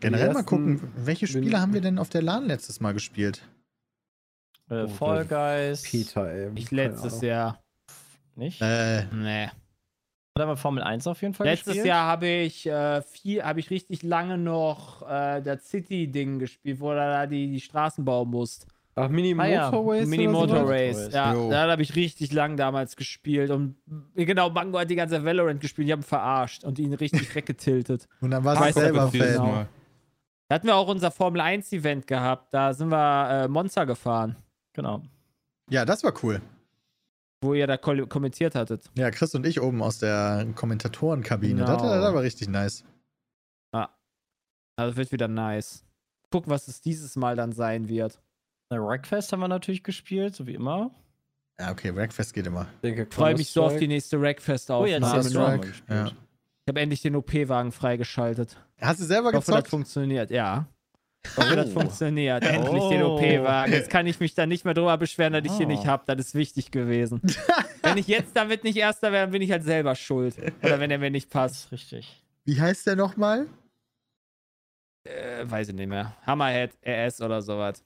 Generell 0.00 0.32
mal 0.32 0.44
gucken, 0.44 0.92
welche 0.96 1.26
Spiele 1.26 1.60
haben 1.60 1.74
wir 1.74 1.80
denn 1.80 1.98
auf 1.98 2.08
der 2.08 2.22
LAN 2.22 2.46
letztes 2.46 2.80
Mal 2.80 2.92
gespielt? 2.92 3.42
Äh, 4.70 4.84
Oh, 4.84 4.88
Fall 4.88 5.24
Guys. 5.26 5.82
Peter, 5.82 6.28
ey. 6.30 6.52
Ich 6.54 6.70
letztes. 6.70 7.20
Jahr. 7.20 7.60
Nicht? 8.36 8.60
Äh, 8.62 9.06
Nee. 9.12 9.50
Hat 10.38 10.44
aber 10.44 10.56
Formel 10.56 10.82
1 10.82 11.06
auf 11.06 11.20
jeden 11.22 11.34
Fall 11.34 11.46
Letztes 11.46 11.66
gespielt? 11.74 11.86
Jahr 11.86 12.06
habe 12.06 12.26
ich 12.28 12.66
äh, 12.66 13.02
viel, 13.02 13.42
habe 13.42 13.60
ich 13.60 13.70
richtig 13.70 14.02
lange 14.02 14.38
noch 14.38 15.02
äh, 15.08 15.40
das 15.42 15.68
City-Ding 15.68 16.38
gespielt, 16.38 16.80
wo 16.80 16.90
du 16.90 16.96
da 16.96 17.26
die, 17.26 17.50
die 17.50 17.60
Straßen 17.60 18.04
bauen 18.04 18.30
musst. 18.30 18.66
Ach, 18.94 19.08
Mini 19.08 19.32
Ah 19.38 19.46
ja, 19.46 19.70
Motorways? 19.70 20.08
Mini? 20.08 20.26
Motor 20.26 20.56
Motorways. 20.60 20.96
Race. 21.06 21.14
Ja, 21.14 21.32
Jo. 21.32 21.50
da 21.50 21.70
habe 21.70 21.82
ich 21.82 21.94
richtig 21.94 22.32
lang 22.32 22.56
damals 22.56 22.96
gespielt. 22.96 23.50
Und 23.50 23.76
genau, 24.16 24.50
Mango 24.50 24.78
hat 24.78 24.90
die 24.90 24.96
ganze 24.96 25.24
Valorant 25.24 25.60
gespielt. 25.60 25.86
Die 25.86 25.92
haben 25.92 26.02
verarscht 26.02 26.64
und 26.64 26.78
ihn 26.80 26.92
richtig 26.94 27.32
weggetiltet. 27.34 28.08
und 28.20 28.30
dann 28.32 28.42
war 28.44 28.58
Weiß 28.58 28.70
es 28.70 28.76
er 28.76 28.82
selber 28.82 29.08
Fan. 29.08 29.20
genau. 29.20 29.66
Da 30.48 30.54
hatten 30.54 30.66
wir 30.66 30.74
auch 30.76 30.88
unser 30.88 31.10
Formel 31.10 31.40
1-Event 31.42 32.06
gehabt. 32.06 32.52
Da 32.54 32.72
sind 32.72 32.88
wir 32.88 33.44
äh, 33.44 33.48
Monster 33.48 33.86
gefahren, 33.86 34.34
Genau. 34.72 35.02
Ja, 35.70 35.84
das 35.84 36.02
war 36.02 36.12
cool. 36.22 36.40
Wo 37.40 37.54
ihr 37.54 37.66
da 37.66 37.76
ko- 37.76 38.06
kommentiert 38.06 38.54
hattet. 38.54 38.90
Ja, 38.96 39.10
Chris 39.10 39.34
und 39.34 39.46
ich 39.46 39.60
oben 39.60 39.82
aus 39.82 39.98
der 39.98 40.46
Kommentatorenkabine. 40.54 41.64
Das, 41.64 41.80
Genau. 41.82 41.94
das 42.00 42.14
war 42.14 42.22
richtig 42.22 42.48
nice. 42.48 42.84
Also 44.76 44.96
wird 44.96 45.10
wieder 45.10 45.26
nice. 45.26 45.84
Gucken, 46.30 46.50
was 46.52 46.68
es 46.68 46.80
dieses 46.80 47.16
Mal 47.16 47.34
dann 47.34 47.50
sein 47.50 47.88
wird. 47.88 48.20
Na, 48.70 48.78
Wreckfest 48.78 49.32
haben 49.32 49.40
wir 49.40 49.48
natürlich 49.48 49.82
gespielt, 49.82 50.36
so 50.36 50.46
wie 50.46 50.54
immer. 50.54 50.92
Ja, 51.58 51.72
okay, 51.72 51.92
Wreckfest 51.96 52.32
geht 52.32 52.46
immer. 52.46 52.68
Ich 52.82 53.12
freue 53.12 53.34
mich 53.36 53.50
so 53.50 53.64
auf 53.64 53.76
die 53.76 53.88
nächste 53.88 54.20
Oh 54.20 54.86
das 55.00 55.12
hast 55.14 55.34
du 55.34 55.38
auch 55.40 55.48
mal 55.48 55.50
Counter-Strike, 55.58 55.66
gespielt. 55.68 55.98
ja. 55.98 56.06
Ich 56.06 56.68
habe 56.70 56.80
endlich 56.80 57.02
den 57.02 57.16
OP-Wagen 57.16 57.72
freigeschaltet. 57.72 58.56
Hast 58.80 59.00
du 59.00 59.04
selber 59.04 59.30
Ich 59.30 59.34
hoffe, 59.36 59.46
das 59.50 59.56
gezockt? 59.56 59.68
funktioniert. 59.70 60.30
Ja. 60.30 60.68
Hoffe, 61.36 61.56
das 61.56 61.68
Oh. 61.68 61.80
funktioniert. 61.80 62.42
Endlich 62.44 62.84
den 62.88 63.02
Oh. 63.02 63.16
OP-Wagen. 63.16 63.72
Jetzt 63.72 63.90
kann 63.90 64.06
ich 64.06 64.18
mich 64.20 64.34
dann 64.34 64.48
nicht 64.48 64.64
mehr 64.64 64.74
drüber 64.74 64.96
beschweren, 64.96 65.32
dass 65.32 65.44
ich 65.44 65.52
hier 65.52 65.66
Oh. 65.66 65.70
nicht 65.70 65.86
habe. 65.86 66.02
Das 66.06 66.18
ist 66.26 66.34
wichtig 66.34 66.70
gewesen. 66.70 67.20
wenn 67.82 67.98
ich 67.98 68.06
jetzt 68.06 68.36
damit 68.36 68.64
nicht 68.64 68.76
Erster 68.76 69.12
wäre, 69.12 69.24
dann 69.24 69.32
bin 69.32 69.42
ich 69.42 69.50
halt 69.50 69.64
selber 69.64 69.94
schuld. 69.94 70.36
Oder 70.62 70.80
wenn 70.80 70.90
er 70.90 70.98
mir 70.98 71.10
nicht 71.10 71.30
passt. 71.30 71.70
richtig. 71.72 72.22
Wie 72.44 72.60
heißt 72.60 72.86
der 72.86 72.96
nochmal? 72.96 73.46
Äh, 75.04 75.44
weiß 75.48 75.68
ich 75.68 75.74
nicht 75.74 75.88
mehr. 75.88 76.16
Hammerhead, 76.26 76.72
RS 76.86 77.20
oder 77.20 77.42
sowas. 77.42 77.82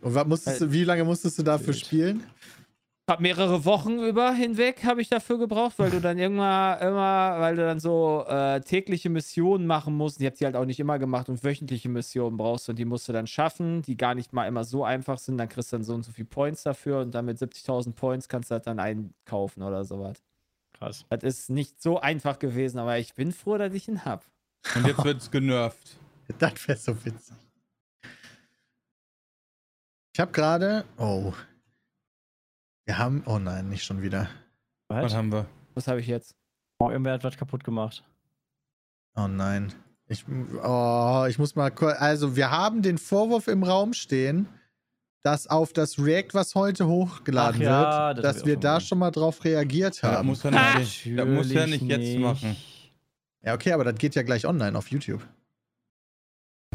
Und 0.00 0.14
was 0.14 0.26
musstest 0.26 0.60
du, 0.62 0.72
wie 0.72 0.84
lange 0.84 1.04
musstest 1.04 1.38
du 1.38 1.42
dafür 1.42 1.68
Wild. 1.68 1.78
spielen? 1.78 2.24
Hab 3.10 3.18
mehrere 3.18 3.64
Wochen 3.64 3.98
über 3.98 4.32
hinweg 4.32 4.84
habe 4.84 5.02
ich 5.02 5.08
dafür 5.08 5.36
gebraucht, 5.36 5.80
weil 5.80 5.90
du 5.90 6.00
dann 6.00 6.16
irgendwann 6.16 6.78
immer, 6.78 7.40
weil 7.40 7.56
du 7.56 7.62
dann 7.62 7.80
so 7.80 8.24
äh, 8.28 8.60
tägliche 8.60 9.10
Missionen 9.10 9.66
machen 9.66 9.96
musst. 9.96 10.20
Ich 10.20 10.26
habe 10.26 10.36
die 10.36 10.44
halt 10.44 10.54
auch 10.54 10.64
nicht 10.64 10.78
immer 10.78 11.00
gemacht 11.00 11.28
und 11.28 11.42
wöchentliche 11.42 11.88
Missionen 11.88 12.36
brauchst 12.36 12.68
und 12.68 12.78
die 12.78 12.84
musst 12.84 13.08
du 13.08 13.12
dann 13.12 13.26
schaffen, 13.26 13.82
die 13.82 13.96
gar 13.96 14.14
nicht 14.14 14.32
mal 14.32 14.46
immer 14.46 14.62
so 14.62 14.84
einfach 14.84 15.18
sind. 15.18 15.38
Dann 15.38 15.48
kriegst 15.48 15.72
du 15.72 15.78
dann 15.78 15.82
so 15.82 15.94
und 15.94 16.04
so 16.04 16.12
viel 16.12 16.24
Points 16.24 16.62
dafür 16.62 17.00
und 17.00 17.12
dann 17.12 17.24
mit 17.24 17.36
70.000 17.36 17.94
Points 17.94 18.28
kannst 18.28 18.52
du 18.52 18.54
das 18.54 18.62
dann 18.62 18.78
einkaufen 18.78 19.64
oder 19.64 19.84
sowas. 19.84 20.22
Krass. 20.78 21.04
Das 21.08 21.24
ist 21.24 21.50
nicht 21.50 21.82
so 21.82 21.98
einfach 21.98 22.38
gewesen, 22.38 22.78
aber 22.78 22.96
ich 22.98 23.14
bin 23.14 23.32
froh, 23.32 23.58
dass 23.58 23.74
ich 23.74 23.88
ihn 23.88 24.04
hab. 24.04 24.24
Und 24.76 24.86
jetzt 24.86 25.02
wird's 25.04 25.30
genervt. 25.32 25.96
Das 26.38 26.68
wäre 26.68 26.78
so 26.78 27.04
witzig. 27.04 27.34
Ich 30.14 30.20
habe 30.20 30.30
gerade. 30.30 30.84
Oh. 30.96 31.32
Wir 32.90 32.98
haben. 32.98 33.22
Oh 33.26 33.38
nein, 33.38 33.68
nicht 33.68 33.84
schon 33.84 34.02
wieder. 34.02 34.28
Was 34.88 35.04
Was? 35.04 35.14
haben 35.14 35.30
wir? 35.30 35.46
Was 35.74 35.86
habe 35.86 36.00
ich 36.00 36.08
jetzt? 36.08 36.34
Oh, 36.80 36.90
irgendwer 36.90 37.12
hat 37.12 37.22
was 37.22 37.36
kaputt 37.36 37.62
gemacht. 37.62 38.02
Oh 39.14 39.28
nein. 39.28 39.72
Ich, 40.08 40.24
oh, 40.60 41.24
ich 41.28 41.38
muss 41.38 41.54
mal 41.54 41.70
kurz. 41.70 42.00
Also, 42.00 42.34
wir 42.34 42.50
haben 42.50 42.82
den 42.82 42.98
Vorwurf 42.98 43.46
im 43.46 43.62
Raum 43.62 43.92
stehen, 43.92 44.48
dass 45.22 45.46
auf 45.46 45.72
das 45.72 46.00
React, 46.00 46.30
was 46.34 46.56
heute 46.56 46.88
hochgeladen 46.88 47.60
Ach 47.60 47.64
ja, 47.64 48.08
wird, 48.08 48.24
das 48.24 48.38
dass 48.38 48.44
wir 48.44 48.56
da 48.56 48.80
schon 48.80 48.98
mal 48.98 49.12
drauf 49.12 49.44
reagiert 49.44 50.02
Das 50.02 50.02
haben. 50.02 50.26
muss 50.26 50.44
er 50.44 50.50
nicht, 50.50 51.16
das 51.16 51.28
muss 51.28 51.48
er 51.52 51.68
nicht 51.68 51.82
jetzt 51.82 52.18
machen. 52.18 52.56
ja, 53.44 53.54
okay, 53.54 53.70
aber 53.72 53.84
das 53.84 53.94
geht 53.98 54.16
ja 54.16 54.24
gleich 54.24 54.46
online 54.46 54.76
auf 54.76 54.88
YouTube. 54.90 55.24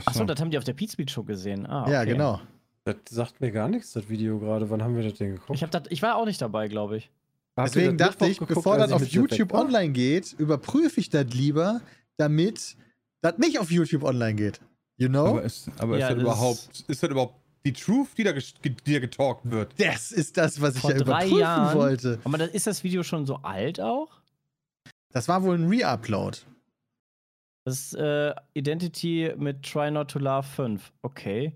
Achso, 0.06 0.23
das 0.23 0.39
haben 0.39 0.49
die 0.49 0.58
auf 0.58 0.63
der 0.63 0.75
Pete 0.75 0.93
Speed 0.93 1.12
Show 1.12 1.25
gesehen. 1.25 1.65
Ah, 1.65 1.82
okay. 1.82 1.91
Ja, 1.91 2.04
genau. 2.06 2.39
Das 2.85 2.97
sagt 3.09 3.41
mir 3.41 3.51
gar 3.51 3.67
nichts, 3.67 3.93
das 3.93 4.09
Video 4.09 4.39
gerade. 4.39 4.69
Wann 4.69 4.83
haben 4.83 4.95
wir 4.95 5.03
das 5.03 5.15
denn 5.15 5.31
geguckt? 5.31 5.49
Ich, 5.55 5.63
hab 5.63 5.71
dat, 5.71 5.91
ich 5.91 6.01
war 6.03 6.15
auch 6.15 6.25
nicht 6.25 6.39
dabei, 6.39 6.67
glaube 6.67 6.97
ich. 6.97 7.09
Ihr 7.57 7.63
Deswegen 7.63 7.97
das 7.97 8.09
dachte 8.09 8.27
ich, 8.27 8.37
geguckt, 8.37 8.55
bevor 8.55 8.77
das 8.77 8.89
ich 8.89 8.93
auf 8.95 9.07
YouTube 9.07 9.53
war? 9.53 9.61
online 9.65 9.89
geht, 9.91 10.33
überprüfe 10.37 10.99
ich 10.99 11.09
das 11.09 11.25
lieber, 11.33 11.81
damit 12.17 12.77
das 13.21 13.37
nicht 13.39 13.57
auf 13.59 13.71
YouTube 13.71 14.03
online 14.03 14.35
geht. 14.35 14.61
You 14.97 15.09
know? 15.09 15.25
Aber, 15.25 15.43
ist, 15.43 15.69
aber 15.79 15.97
Ja, 15.97 16.09
ist, 16.09 16.11
das 16.11 16.15
das 16.17 16.23
überhaupt, 16.23 16.83
ist 16.87 17.03
das 17.03 17.09
überhaupt 17.09 17.35
die 17.65 17.73
Truth, 17.73 18.09
die 18.17 18.23
da, 18.23 18.33
die 18.33 18.93
da 18.93 18.99
getalkt 18.99 19.49
wird? 19.49 19.73
das 19.79 20.11
ist 20.11 20.37
das, 20.37 20.61
was 20.61 20.75
ich 20.75 20.81
Vor 20.81 20.91
ja 20.91 20.97
drei 20.97 21.03
überprüfen 21.25 21.39
Jahren. 21.39 21.77
wollte. 21.77 22.19
Aber 22.23 22.37
dann, 22.37 22.49
ist 22.51 22.67
das 22.67 22.83
Video 22.83 23.01
schon 23.01 23.25
so 23.25 23.37
alt 23.37 23.79
auch? 23.81 24.21
Das 25.11 25.27
war 25.27 25.41
wohl 25.41 25.57
ein 25.57 25.67
Re-Upload. 25.67 26.37
Das 27.63 27.79
ist 27.79 27.95
äh, 27.95 28.35
Identity 28.53 29.33
mit 29.37 29.63
Try 29.63 29.89
Not 29.89 30.11
to 30.11 30.19
Love 30.19 30.43
5. 30.47 30.91
Okay. 31.01 31.53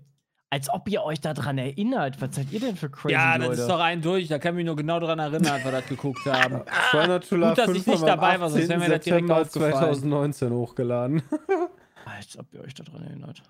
Als 0.52 0.68
ob 0.68 0.88
ihr 0.88 1.04
euch 1.04 1.20
daran 1.20 1.58
erinnert. 1.58 2.20
Was 2.20 2.34
seid 2.34 2.50
ihr 2.50 2.58
denn 2.58 2.74
für 2.74 2.90
crazy 2.90 3.14
ja, 3.14 3.38
das 3.38 3.46
Leute? 3.46 3.60
ist 3.60 3.70
doch 3.70 3.78
ein 3.78 4.02
durch. 4.02 4.26
Da 4.26 4.40
kann 4.40 4.54
ich 4.54 4.56
mich 4.56 4.66
nur 4.66 4.74
genau 4.74 4.98
daran 4.98 5.20
erinnern, 5.20 5.52
als 5.52 5.64
wir 5.64 5.70
das 5.70 5.86
geguckt 5.86 6.26
haben. 6.26 6.62
Supernatural 6.90 7.48
Gut, 7.50 7.58
dass 7.58 7.68
ich 7.68 7.82
5 7.84 7.86
nicht 7.86 8.02
dabei 8.08 8.40
war, 8.40 8.50
sonst 8.50 8.68
wäre 8.68 8.80
mir 8.80 8.88
das 8.88 9.04
direkt 9.04 9.30
18. 9.30 9.46
aufgefallen. 9.46 9.94
2019 9.94 10.50
hochgeladen. 10.52 11.22
Als 12.04 12.36
ob 12.36 12.52
ihr 12.52 12.62
euch 12.62 12.74
daran 12.74 13.04
erinnert. 13.04 13.42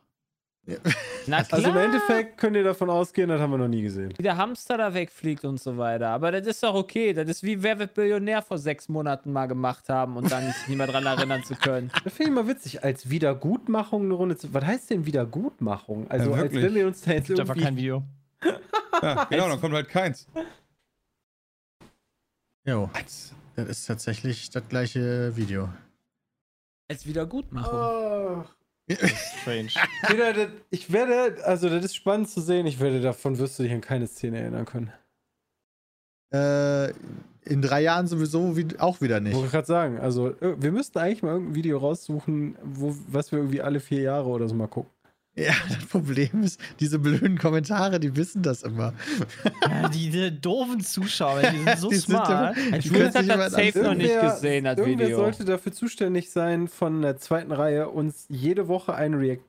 Na 1.26 1.42
klar, 1.42 1.46
Also 1.52 1.70
im 1.70 1.76
Endeffekt 1.76 2.36
könnt 2.38 2.54
ihr 2.54 2.62
davon 2.64 2.90
ausgehen, 2.90 3.28
das 3.28 3.40
haben 3.40 3.50
wir 3.50 3.58
noch 3.58 3.66
nie 3.68 3.82
gesehen. 3.82 4.12
wie 4.16 4.22
der 4.22 4.36
Hamster 4.36 4.76
da 4.78 4.92
wegfliegt 4.94 5.44
und 5.44 5.60
so 5.60 5.76
weiter. 5.78 6.08
Aber 6.08 6.30
das 6.30 6.46
ist 6.46 6.62
doch 6.62 6.74
okay. 6.74 7.12
Das 7.12 7.28
ist 7.28 7.42
wie 7.42 7.62
Wer 7.62 7.78
wird 7.78 7.94
Billionär 7.94 8.42
vor 8.42 8.58
sechs 8.58 8.88
Monaten 8.88 9.32
mal 9.32 9.46
gemacht 9.46 9.88
haben 9.88 10.16
und 10.16 10.30
dann 10.30 10.46
sich 10.46 10.68
nicht 10.68 10.76
mehr 10.78 10.86
dran 10.86 11.06
erinnern 11.06 11.42
zu 11.44 11.54
können. 11.56 11.90
Das 12.04 12.12
finde 12.12 12.30
ich 12.30 12.34
mal 12.36 12.46
witzig, 12.48 12.84
als 12.84 13.08
Wiedergutmachung 13.10 14.04
eine 14.04 14.14
Runde 14.14 14.36
zu. 14.36 14.52
Was 14.54 14.64
heißt 14.64 14.90
denn 14.90 15.06
Wiedergutmachung? 15.06 16.08
Also, 16.10 16.30
Ja, 16.30 16.42
als 16.42 16.52
wenn 16.52 16.74
wir 16.74 16.86
uns 16.86 17.00
da 17.02 17.12
jetzt 17.12 17.26
Gibt 17.28 17.40
einfach 17.40 17.54
irgendwie. 17.56 17.64
kein 17.66 17.76
Video. 17.76 18.02
Ja, 19.02 19.24
genau, 19.24 19.48
dann 19.48 19.60
kommt 19.60 19.74
halt 19.74 19.88
keins. 19.88 20.26
Jo, 22.66 22.90
das 22.94 23.32
ist 23.68 23.86
tatsächlich 23.86 24.50
das 24.50 24.62
gleiche 24.68 25.34
Video. 25.36 25.68
Als 26.88 27.06
Wiedergutmachung. 27.06 27.78
Oh. 27.78 28.44
Strange. 28.96 29.68
Peter, 30.06 30.32
das, 30.32 30.48
ich 30.70 30.92
werde, 30.92 31.44
also 31.44 31.68
das 31.68 31.84
ist 31.84 31.96
spannend 31.96 32.28
zu 32.28 32.40
sehen, 32.40 32.66
ich 32.66 32.80
werde 32.80 33.00
davon 33.00 33.38
wirst 33.38 33.58
du 33.58 33.62
dich 33.62 33.72
an 33.72 33.80
keine 33.80 34.06
Szene 34.06 34.40
erinnern 34.40 34.64
können. 34.64 34.92
Äh, 36.32 36.92
in 37.44 37.62
drei 37.62 37.82
Jahren 37.82 38.06
sowieso 38.06 38.56
wie, 38.56 38.66
auch 38.78 39.00
wieder 39.00 39.20
nicht. 39.20 39.34
Wollte 39.34 39.46
ich 39.46 39.52
gerade 39.52 39.66
sagen, 39.66 39.98
also 39.98 40.34
wir 40.40 40.72
müssten 40.72 40.98
eigentlich 40.98 41.22
mal 41.22 41.32
irgendein 41.32 41.54
Video 41.54 41.78
raussuchen, 41.78 42.56
wo, 42.62 42.94
was 43.08 43.32
wir 43.32 43.38
irgendwie 43.38 43.62
alle 43.62 43.80
vier 43.80 44.02
Jahre 44.02 44.28
oder 44.28 44.48
so 44.48 44.54
mal 44.54 44.68
gucken. 44.68 44.92
Ja, 45.36 45.52
das 45.68 45.86
Problem 45.86 46.42
ist, 46.42 46.60
diese 46.80 46.98
blöden 46.98 47.38
Kommentare, 47.38 48.00
die 48.00 48.14
wissen 48.16 48.42
das 48.42 48.62
immer. 48.62 48.92
ja, 49.62 49.88
diese 49.88 50.32
doofen 50.32 50.80
Zuschauer, 50.80 51.42
die 51.42 51.58
sind 51.58 51.78
so 51.78 51.88
Die 51.90 51.96
sind 51.96 52.04
smart. 52.16 52.56
immer- 52.56 52.76
Jules 52.78 52.90
können 52.92 53.04
hat 53.14 53.24
sich 53.24 53.26
das 53.28 53.52
safe 53.52 53.82
noch 53.82 53.94
nicht 53.94 54.10
Irgendwer- 54.10 54.34
gesehen, 54.34 54.64
das 54.64 54.78
Irgendwer 54.78 55.06
Video. 55.06 55.16
sollte 55.18 55.44
dafür 55.44 55.72
zuständig 55.72 56.30
sein, 56.30 56.66
von 56.68 57.02
der 57.02 57.16
zweiten 57.16 57.52
Reihe 57.52 57.88
uns 57.88 58.26
jede 58.28 58.66
Woche 58.68 58.94
ein 58.94 59.14
React 59.14 59.40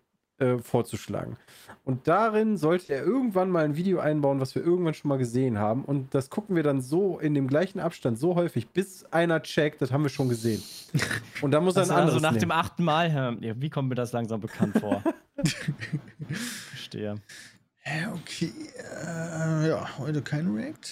äh, 0.41 0.57
vorzuschlagen. 0.59 1.37
Und 1.83 2.07
darin 2.07 2.57
sollte 2.57 2.93
er 2.93 3.03
irgendwann 3.03 3.49
mal 3.49 3.63
ein 3.65 3.75
Video 3.75 3.99
einbauen, 3.99 4.39
was 4.39 4.53
wir 4.55 4.63
irgendwann 4.63 4.93
schon 4.93 5.09
mal 5.09 5.17
gesehen 5.17 5.57
haben. 5.57 5.83
Und 5.85 6.13
das 6.13 6.29
gucken 6.29 6.55
wir 6.55 6.63
dann 6.63 6.81
so 6.81 7.17
in 7.19 7.33
dem 7.33 7.47
gleichen 7.47 7.79
Abstand 7.79 8.19
so 8.19 8.35
häufig, 8.35 8.67
bis 8.69 9.03
einer 9.05 9.41
checkt, 9.41 9.81
das 9.81 9.91
haben 9.91 10.03
wir 10.03 10.09
schon 10.09 10.29
gesehen. 10.29 10.61
Und 11.41 11.51
dann 11.51 11.63
muss 11.63 11.75
er 11.75 11.83
ein 11.83 11.89
Also, 11.89 11.93
also 11.93 12.01
anderes 12.17 12.21
nach 12.21 12.33
dem 12.33 12.49
nehmen. 12.49 12.51
achten 12.51 12.83
Mal, 12.83 13.37
ja, 13.41 13.53
wie 13.59 13.69
kommt 13.69 13.89
mir 13.89 13.95
das 13.95 14.11
langsam 14.11 14.41
bekannt 14.41 14.77
vor? 14.79 15.03
Verstehe. 16.69 17.15
Ja, 17.85 18.13
okay. 18.13 18.51
Äh, 19.05 19.69
ja, 19.69 19.97
heute 19.97 20.21
kein 20.21 20.47
React. 20.53 20.89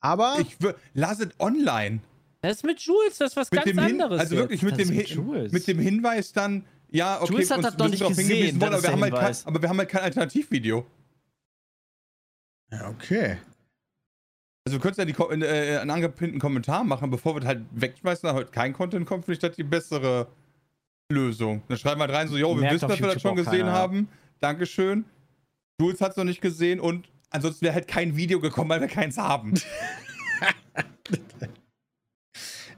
Aber 0.00 0.36
Ich 0.40 0.56
wür- 0.56 0.74
lasset 0.94 1.34
online. 1.38 2.00
Das 2.42 2.56
ist 2.56 2.64
mit 2.64 2.80
Jules, 2.80 3.18
das 3.18 3.32
ist 3.32 3.36
was 3.36 3.50
Mit 3.50 3.60
ganz 3.64 3.70
dem 3.76 3.84
Hin 3.84 4.00
anderes. 4.00 4.18
also 4.20 4.36
wirklich 4.36 4.62
mit 4.62 4.72
Das 4.72 4.78
dem, 4.88 4.96
mit 4.96 5.06
Hin 5.06 5.16
Jules. 5.26 5.52
mit 5.52 5.66
dem 5.68 5.78
Hinweis 5.78 6.32
dann, 6.32 6.64
ja, 6.92 7.20
okay, 7.20 7.32
Jules 7.32 7.50
hat 7.50 7.64
das 7.64 7.76
noch 7.78 7.86
wir 7.86 7.90
nicht 7.90 8.06
gesehen, 8.06 8.60
worden, 8.60 8.74
aber 8.74 8.82
wir, 8.82 9.00
halt 9.00 9.14
kein, 9.14 9.36
aber 9.44 9.62
wir 9.62 9.68
haben 9.68 9.78
halt 9.78 9.88
kein 9.88 10.02
Alternativvideo. 10.02 10.86
ja, 12.72 12.88
okay. 12.88 13.38
Also 14.66 14.78
wir 14.78 14.82
könnten 14.82 15.00
ja 15.00 15.04
die, 15.06 15.44
äh, 15.44 15.78
einen 15.78 15.90
angepinnten 15.90 16.38
Kommentar 16.38 16.84
machen, 16.84 17.10
bevor 17.10 17.34
wir 17.34 17.46
halt 17.46 17.62
wegschmeißen, 17.72 18.28
da 18.28 18.34
heute 18.34 18.50
kein 18.50 18.72
Content 18.72 19.06
kommt, 19.06 19.24
finde 19.24 19.34
ich 19.34 19.40
das 19.40 19.56
die 19.56 19.62
bessere 19.62 20.28
Lösung. 21.10 21.62
Dann 21.68 21.78
schreiben 21.78 22.00
wir 22.00 22.06
halt 22.06 22.14
rein, 22.14 22.28
so, 22.28 22.36
jo, 22.36 22.54
wir 22.54 22.60
Merkt 22.60 22.74
wissen, 22.76 22.88
dass 22.88 23.00
wir 23.00 23.08
das 23.08 23.22
schon 23.22 23.36
gesehen 23.36 23.66
keiner, 23.66 23.72
haben. 23.72 24.08
Dankeschön. 24.40 25.04
Jules 25.80 26.00
hat 26.00 26.12
es 26.12 26.16
noch 26.16 26.24
nicht 26.24 26.40
gesehen 26.40 26.78
und 26.78 27.08
ansonsten 27.30 27.64
wäre 27.64 27.74
halt 27.74 27.88
kein 27.88 28.16
Video 28.16 28.38
gekommen, 28.38 28.68
weil 28.70 28.80
wir 28.80 28.88
keins 28.88 29.16
haben. 29.16 29.54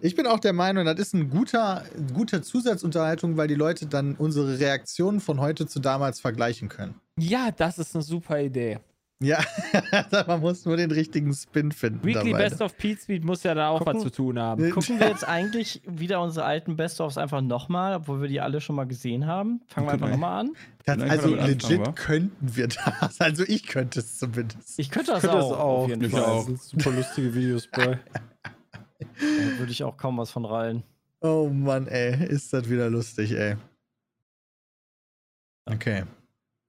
Ich 0.04 0.16
bin 0.16 0.26
auch 0.26 0.40
der 0.40 0.52
Meinung, 0.52 0.84
das 0.84 0.98
ist 0.98 1.14
ein 1.14 1.30
guter, 1.30 1.84
gute 2.12 2.42
Zusatzunterhaltung, 2.42 3.36
weil 3.36 3.46
die 3.46 3.54
Leute 3.54 3.86
dann 3.86 4.16
unsere 4.16 4.58
Reaktionen 4.58 5.20
von 5.20 5.38
heute 5.40 5.66
zu 5.66 5.78
damals 5.78 6.18
vergleichen 6.20 6.68
können. 6.68 6.96
ja, 7.16 7.50
das 7.56 7.78
ist 7.78 7.94
eine 7.94 8.02
super 8.02 8.40
Idee. 8.40 8.80
Ja, 9.22 9.38
man 10.26 10.40
muss 10.40 10.64
nur 10.64 10.76
den 10.76 10.90
richtigen 10.90 11.32
Spin 11.32 11.70
finden. 11.70 12.04
Weekly 12.04 12.32
dabei. 12.32 12.48
Best 12.48 12.60
of 12.60 12.76
Pete 12.76 13.00
Speed 13.00 13.22
muss 13.24 13.44
ja 13.44 13.54
da 13.54 13.68
auch 13.68 13.78
Gucken- 13.80 13.94
was 13.94 14.02
zu 14.02 14.10
tun 14.10 14.36
haben. 14.40 14.68
Gucken 14.70 14.98
wir 14.98 15.06
jetzt 15.10 15.22
eigentlich 15.28 15.80
wieder 15.86 16.20
unsere 16.20 16.44
alten 16.44 16.74
Best-ofs 16.74 17.16
einfach 17.18 17.40
nochmal, 17.40 17.94
obwohl 17.94 18.20
wir 18.22 18.26
die 18.28 18.40
alle 18.40 18.60
schon 18.60 18.74
mal 18.74 18.82
gesehen 18.88 19.26
haben? 19.28 19.60
Fangen 19.68 19.86
wir 19.86 19.92
einfach 19.92 20.08
nochmal 20.10 20.40
an. 20.40 20.50
Das, 20.84 20.98
also 20.98 21.36
legit 21.36 21.78
anfangen, 21.78 21.94
könnten 21.94 22.56
wir 22.56 22.66
das. 22.66 23.20
Also 23.20 23.44
ich 23.46 23.68
könnte 23.68 24.00
es 24.00 24.18
zumindest. 24.18 24.76
Ich 24.80 24.90
könnte 24.90 25.12
das 25.12 25.20
könnte 25.20 25.36
auch. 25.36 25.50
das 25.50 25.58
auch. 25.60 25.78
Auf 25.84 25.88
jeden 25.90 26.02
Ich 26.02 26.10
Fall. 26.10 26.24
auch. 26.24 26.36
Das 26.38 26.46
sind 26.46 26.60
super 26.60 26.90
lustige 26.96 27.32
Videos 27.32 27.68
bei. 27.68 28.00
Da 29.18 29.58
würde 29.58 29.72
ich 29.72 29.84
auch 29.84 29.96
kaum 29.96 30.18
was 30.18 30.30
von 30.30 30.44
rallen. 30.44 30.82
Oh 31.20 31.48
Mann, 31.48 31.86
ey, 31.86 32.26
ist 32.26 32.52
das 32.52 32.68
wieder 32.68 32.90
lustig, 32.90 33.32
ey. 33.32 33.56
Okay. 35.66 36.04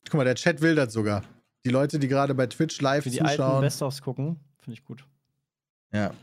Guck 0.06 0.15
mal, 0.15 0.26
der 0.26 0.36
Chat 0.36 0.62
will 0.62 0.76
das 0.76 0.93
sogar. 0.93 1.24
Die 1.65 1.69
Leute, 1.69 1.98
die 1.98 2.08
gerade 2.08 2.36
bei 2.36 2.48
Twitch 2.48 2.80
live 2.82 3.04
Für 3.04 3.10
die 3.10 3.22
alten 3.22 3.38
zuschauen. 3.38 3.62
Best-ofs 3.62 4.02
gucken, 4.02 4.39
finde 4.60 4.78
ich 4.78 4.86
gut. 4.86 5.06
Ja. 5.93 6.13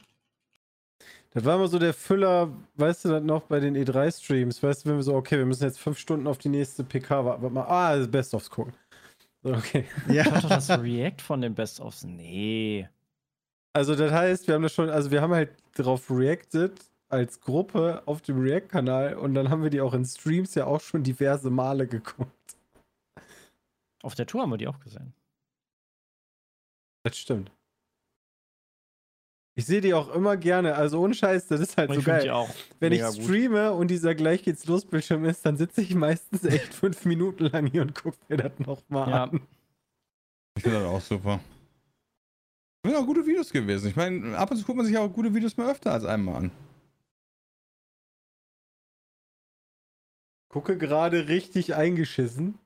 Das 1.32 1.44
war 1.44 1.56
immer 1.56 1.68
so 1.68 1.78
der 1.78 1.94
Füller, 1.94 2.52
weißt 2.74 3.04
du 3.04 3.08
das 3.10 3.22
noch, 3.22 3.42
bei 3.42 3.60
den 3.60 3.76
E3-Streams, 3.76 4.62
weißt 4.62 4.84
du, 4.84 4.90
wenn 4.90 4.96
wir 4.96 5.02
so, 5.02 5.14
okay, 5.14 5.38
wir 5.38 5.46
müssen 5.46 5.62
jetzt 5.62 5.78
fünf 5.78 5.98
Stunden 5.98 6.26
auf 6.26 6.38
die 6.38 6.48
nächste 6.48 6.82
PK 6.82 7.24
warten, 7.24 7.42
warte 7.42 7.54
mal, 7.54 7.66
ah, 7.66 8.06
Best-ofs 8.06 8.50
gucken. 8.50 8.74
So, 9.42 9.54
okay. 9.54 9.86
Ja. 10.08 10.24
Kommt 10.24 10.44
doch 10.44 10.48
das 10.50 10.70
React 10.70 11.22
von 11.22 11.40
den 11.40 11.54
Best-ofs? 11.54 12.04
Nee. 12.04 12.88
Also 13.72 13.94
das 13.94 14.10
heißt, 14.12 14.46
wir 14.48 14.54
haben 14.54 14.62
das 14.62 14.72
schon, 14.74 14.90
also 14.90 15.10
wir 15.10 15.22
haben 15.22 15.32
halt 15.32 15.50
drauf 15.74 16.10
reacted 16.10 16.72
als 17.08 17.40
Gruppe 17.40 18.02
auf 18.06 18.22
dem 18.22 18.40
React-Kanal 18.40 19.14
und 19.16 19.34
dann 19.34 19.48
haben 19.50 19.62
wir 19.62 19.70
die 19.70 19.80
auch 19.80 19.94
in 19.94 20.04
Streams 20.04 20.54
ja 20.54 20.66
auch 20.66 20.80
schon 20.80 21.02
diverse 21.02 21.50
Male 21.50 21.86
geguckt. 21.86 22.56
Auf 24.02 24.14
der 24.14 24.26
Tour 24.26 24.42
haben 24.42 24.50
wir 24.50 24.56
die 24.58 24.68
auch 24.68 24.80
gesehen. 24.80 25.12
Das 27.04 27.16
stimmt. 27.16 27.50
Ich 29.56 29.66
sehe 29.66 29.80
die 29.80 29.92
auch 29.94 30.08
immer 30.14 30.36
gerne, 30.36 30.74
also 30.74 31.00
ohne 31.00 31.12
Scheiß, 31.14 31.48
das 31.48 31.60
ist 31.60 31.76
halt 31.76 31.90
Ich 31.90 31.96
so 31.96 32.02
geil. 32.02 32.22
die 32.22 32.30
auch 32.30 32.48
Wenn 32.78 32.92
ich 32.92 33.00
mega 33.00 33.10
gut. 33.12 33.22
streame 33.24 33.72
und 33.72 33.88
dieser 33.88 34.14
gleich 34.14 34.42
geht's 34.42 34.64
los 34.66 34.84
Bildschirm 34.86 35.24
ist, 35.24 35.44
dann 35.44 35.56
sitze 35.56 35.82
ich 35.82 35.94
meistens 35.94 36.44
echt 36.44 36.72
fünf 36.72 37.04
Minuten 37.04 37.46
lang 37.46 37.66
hier 37.66 37.82
und 37.82 37.94
gucke 37.94 38.16
mir 38.28 38.36
das 38.38 38.58
nochmal 38.58 39.10
Ja. 39.10 39.24
an. 39.24 39.46
Ich 40.56 40.62
finde 40.62 40.78
das 40.80 40.88
auch 40.88 41.00
super. 41.00 41.40
Das 42.82 42.92
sind 42.92 43.02
auch 43.02 43.06
gute 43.06 43.26
Videos 43.26 43.50
gewesen. 43.50 43.88
Ich 43.88 43.96
meine, 43.96 44.36
ab 44.38 44.50
und 44.50 44.56
zu 44.56 44.64
guckt 44.64 44.78
man 44.78 44.86
sich 44.86 44.96
auch 44.96 45.12
gute 45.12 45.34
Videos 45.34 45.56
mal 45.56 45.70
öfter 45.70 45.92
als 45.92 46.04
einmal 46.04 46.36
an. 46.36 46.50
Gucke 50.48 50.78
gerade 50.78 51.28
richtig 51.28 51.74
eingeschissen. 51.74 52.58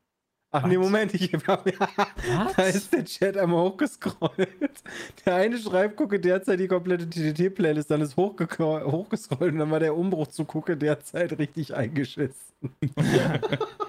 Ach 0.52 0.64
nee? 0.66 0.78
Moment, 0.78 1.12
ich 1.14 1.32
hab, 1.34 1.64
da 1.64 2.56
Was? 2.56 2.76
ist 2.76 2.92
der 2.92 3.04
Chat 3.04 3.36
einmal 3.36 3.64
hochgescrollt. 3.64 4.84
Der 5.26 5.34
eine 5.34 5.58
schreibt, 5.58 5.96
gucke 5.96 6.20
derzeit 6.20 6.60
die 6.60 6.68
komplette 6.68 7.10
TTT-Playlist, 7.10 7.90
dann 7.90 8.00
ist 8.00 8.16
hochgescrollt 8.16 9.52
und 9.52 9.58
dann 9.58 9.70
war 9.72 9.80
der 9.80 9.96
Umbruch 9.96 10.28
zu 10.28 10.44
gucke 10.44 10.76
derzeit 10.76 11.36
richtig 11.38 11.74
eingeschissen. 11.74 12.54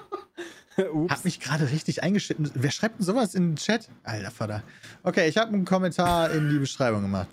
Ups. 0.94 1.14
Hab 1.14 1.26
mich 1.26 1.40
gerade 1.40 1.72
richtig 1.72 2.04
eingeschnitten. 2.04 2.50
Wer 2.54 2.72
schreibt 2.72 3.00
denn 3.00 3.06
sowas 3.06 3.36
in 3.36 3.52
den 3.52 3.56
Chat? 3.56 3.90
Alter 4.04 4.32
Vater. 4.32 4.64
Okay, 5.04 5.28
ich 5.28 5.38
habe 5.38 5.54
einen 5.54 5.66
Kommentar 5.66 6.32
in 6.32 6.50
die 6.50 6.60
Beschreibung 6.60 7.02
gemacht. 7.02 7.30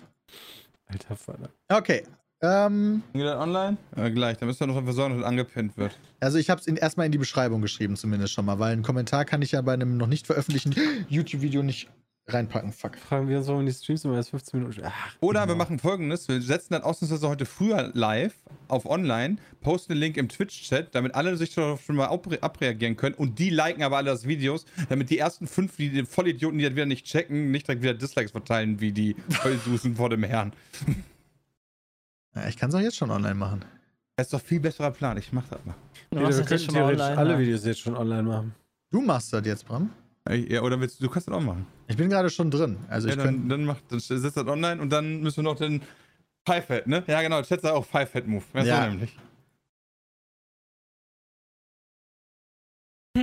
Alter 0.86 1.16
Vater. 1.16 1.48
Okay. 1.68 2.04
Ähm, 2.44 3.02
Geht 3.12 3.24
das 3.24 3.38
online? 3.38 3.76
Ja, 3.96 4.08
gleich. 4.08 4.36
Da 4.38 4.46
müsst 4.46 4.60
ihr 4.60 4.66
noch 4.66 4.74
dafür 4.74 4.92
sorgen, 4.92 5.14
dass 5.14 5.22
das 5.22 5.28
angepinnt 5.28 5.76
wird. 5.76 5.96
also 6.18 6.38
ich 6.38 6.50
habe 6.50 6.60
es 6.60 6.66
erstmal 6.66 7.06
in 7.06 7.12
die 7.12 7.18
Beschreibung 7.18 7.62
geschrieben, 7.62 7.96
zumindest 7.96 8.32
schon 8.32 8.44
mal, 8.44 8.58
weil 8.58 8.72
einen 8.72 8.82
Kommentar 8.82 9.24
kann 9.24 9.42
ich 9.42 9.52
ja 9.52 9.60
bei 9.62 9.72
einem 9.72 9.96
noch 9.96 10.08
nicht 10.08 10.26
veröffentlichten 10.26 10.74
YouTube-Video 11.08 11.62
nicht 11.62 11.88
reinpacken. 12.28 12.72
Fuck. 12.72 12.96
Fragen 12.96 13.28
wir 13.28 13.38
uns, 13.38 13.48
warum 13.48 13.66
die 13.66 13.72
Streams 13.72 14.04
immer 14.04 14.14
erst 14.16 14.30
15 14.30 14.60
Minuten. 14.60 14.80
Ach, 14.84 15.16
Oder 15.20 15.40
wir 15.40 15.46
genau. 15.48 15.56
machen 15.58 15.78
folgendes: 15.78 16.28
Wir 16.28 16.40
setzen 16.40 16.74
das 16.74 16.82
ausnahmsweise 16.82 17.28
heute 17.28 17.46
früher 17.46 17.90
live 17.94 18.34
auf 18.68 18.86
online, 18.86 19.36
posten 19.60 19.92
den 19.92 19.98
Link 19.98 20.16
im 20.16 20.28
Twitch-Chat, 20.28 20.94
damit 20.94 21.14
alle 21.14 21.36
sich 21.36 21.54
darauf 21.54 21.82
schon 21.84 21.96
mal 21.96 22.08
abre- 22.08 22.40
abreagieren 22.40 22.96
können 22.96 23.14
und 23.16 23.38
die 23.38 23.50
liken 23.50 23.82
aber 23.82 23.96
alle 23.98 24.10
das 24.10 24.26
Videos, 24.26 24.64
damit 24.88 25.10
die 25.10 25.18
ersten 25.18 25.46
fünf, 25.46 25.76
die 25.76 25.90
die 25.90 26.04
Vollidioten, 26.04 26.58
die 26.58 26.64
das 26.64 26.72
wieder 26.74 26.86
nicht 26.86 27.06
checken, 27.06 27.50
nicht 27.50 27.66
direkt 27.68 27.82
wieder 27.82 27.94
Dislikes 27.94 28.30
verteilen, 28.32 28.80
wie 28.80 28.92
die 28.92 29.16
Volldusen 29.28 29.96
vor 29.96 30.08
dem 30.10 30.22
Herrn. 30.24 30.52
Ja, 32.34 32.48
ich 32.48 32.56
kann 32.56 32.70
es 32.70 32.74
auch 32.74 32.80
jetzt 32.80 32.96
schon 32.96 33.10
online 33.10 33.34
machen. 33.34 33.62
Das 34.16 34.28
ist 34.28 34.32
doch 34.32 34.40
viel 34.40 34.58
besserer 34.58 34.90
Plan. 34.90 35.18
Ich 35.18 35.34
mach 35.34 35.46
das 35.48 35.58
mal. 35.66 35.74
Du 36.10 36.16
Peter, 36.16 36.22
machst 36.22 36.38
wir 36.38 36.44
das 36.44 36.50
jetzt 36.50 36.66
können 36.68 36.74
theoretisch 36.78 37.02
online, 37.02 37.18
alle 37.18 37.32
ja. 37.34 37.38
Videos 37.38 37.64
jetzt 37.66 37.80
schon 37.80 37.94
online 37.94 38.22
machen. 38.22 38.54
Du 38.90 39.00
machst 39.02 39.32
das 39.34 39.44
jetzt, 39.44 39.66
Bram. 39.66 39.90
Ja, 40.30 40.62
oder 40.62 40.78
willst 40.80 41.00
du, 41.00 41.04
du 41.04 41.10
kannst 41.10 41.26
das 41.28 41.34
auch 41.34 41.40
machen. 41.40 41.66
Ich 41.88 41.96
bin 41.96 42.08
gerade 42.08 42.30
schon 42.30 42.50
drin. 42.50 42.76
Also 42.88 43.08
Ja, 43.08 43.14
ich 43.16 43.20
dann, 43.22 43.48
dann, 43.48 43.64
mach, 43.64 43.78
dann 43.88 43.98
setzt 43.98 44.36
das 44.36 44.46
online 44.46 44.80
und 44.80 44.90
dann 44.90 45.20
müssen 45.20 45.38
wir 45.38 45.42
noch 45.50 45.56
den 45.58 45.82
Five-Head, 46.46 46.86
ne? 46.86 47.02
Ja, 47.08 47.22
genau. 47.22 47.42
Sagt 47.42 47.64
auch 47.66 47.84
Five-Head-Move. 47.84 48.44
Ja, 48.54 48.62
Ja. 48.64 48.84
so 48.84 48.90
nämlich. 48.90 49.16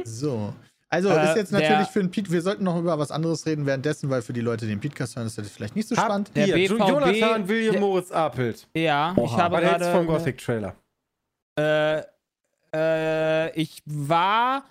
So. 0.03 0.53
Also 0.91 1.09
Äh, 1.09 1.29
ist 1.29 1.35
jetzt 1.35 1.51
natürlich 1.51 1.88
für 1.89 1.99
den 1.99 2.09
Pete, 2.09 2.31
wir 2.31 2.41
sollten 2.41 2.63
noch 2.63 2.77
über 2.79 2.97
was 2.97 3.12
anderes 3.12 3.45
reden 3.45 3.65
währenddessen, 3.65 4.09
weil 4.09 4.21
für 4.23 4.33
die 4.33 4.41
Leute, 4.41 4.65
die 4.65 4.71
den 4.75 4.79
Podcast 4.81 5.15
hören, 5.15 5.27
ist 5.27 5.38
das 5.38 5.49
vielleicht 5.49 5.75
nicht 5.75 5.88
so 5.88 5.95
spannend. 5.95 6.31
Der 6.35 6.47
ihr, 6.47 6.55
BVB 6.55 6.79
Jonathan 6.79 7.47
William 7.47 7.71
der- 7.73 7.81
Moritz 7.81 8.12
Apelt. 8.12 8.67
Ja, 8.73 9.12
ich 9.12 9.17
Oha. 9.19 9.38
habe 9.38 9.55
Was 9.57 9.63
hältst 9.63 9.88
du 9.88 9.91
vom 9.91 10.05
gerade. 10.07 10.19
Gothic-Trailer? 10.19 10.75
Äh, 11.59 12.03
äh, 12.73 13.51
ich 13.62 13.81
war. 13.85 14.63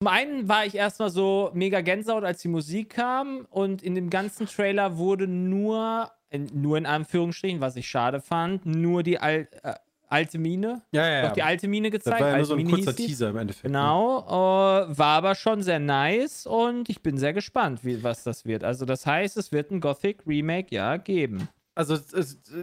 Zum 0.00 0.08
einen 0.08 0.48
war 0.48 0.66
ich 0.66 0.74
erstmal 0.74 1.10
so 1.10 1.50
mega 1.54 1.80
Gänsehaut, 1.80 2.24
als 2.24 2.42
die 2.42 2.48
Musik 2.48 2.90
kam 2.90 3.46
und 3.50 3.82
in 3.82 3.94
dem 3.94 4.10
ganzen 4.10 4.46
Trailer 4.46 4.98
wurde 4.98 5.26
nur, 5.28 6.10
in, 6.30 6.48
nur 6.52 6.76
in 6.78 6.84
Anführungsstrichen, 6.86 7.60
was 7.60 7.76
ich 7.76 7.88
schade 7.88 8.20
fand, 8.20 8.66
nur 8.66 9.02
die 9.02 9.18
Al 9.18 9.48
äh, 9.62 9.74
alte 10.08 10.38
Mine, 10.38 10.82
Ja, 10.92 11.08
ja, 11.08 11.22
doch 11.26 11.32
die 11.32 11.42
alte 11.42 11.66
Mine 11.66 11.90
Das 11.90 12.04
gezeigt. 12.04 12.20
war 12.20 12.30
ja 12.30 12.36
nur 12.36 12.44
so 12.44 12.54
ein 12.54 12.58
Mine 12.64 12.70
kurzer. 12.84 12.94
Teaser 12.94 13.30
im 13.30 13.36
Endeffekt. 13.38 13.64
ne? 13.64 13.70
Genau, 13.70 14.20
äh, 14.20 14.98
war 14.98 15.16
aber 15.16 15.34
schon 15.34 15.62
sehr 15.62 15.80
nice 15.80 16.46
und 16.46 16.88
ich 16.88 17.02
bin 17.02 17.18
sehr 17.18 17.32
gespannt, 17.32 17.80
wie, 17.84 18.02
was 18.04 18.22
das 18.22 18.44
wird. 18.44 18.62
Also 18.62 18.84
das 18.84 19.06
heißt, 19.06 19.36
es 19.36 19.50
wird 19.50 19.70
ein 19.72 19.80
Gothic 19.80 20.24
Remake 20.26 20.72
ja 20.74 20.98
geben. 20.98 21.48
Also 21.74 21.98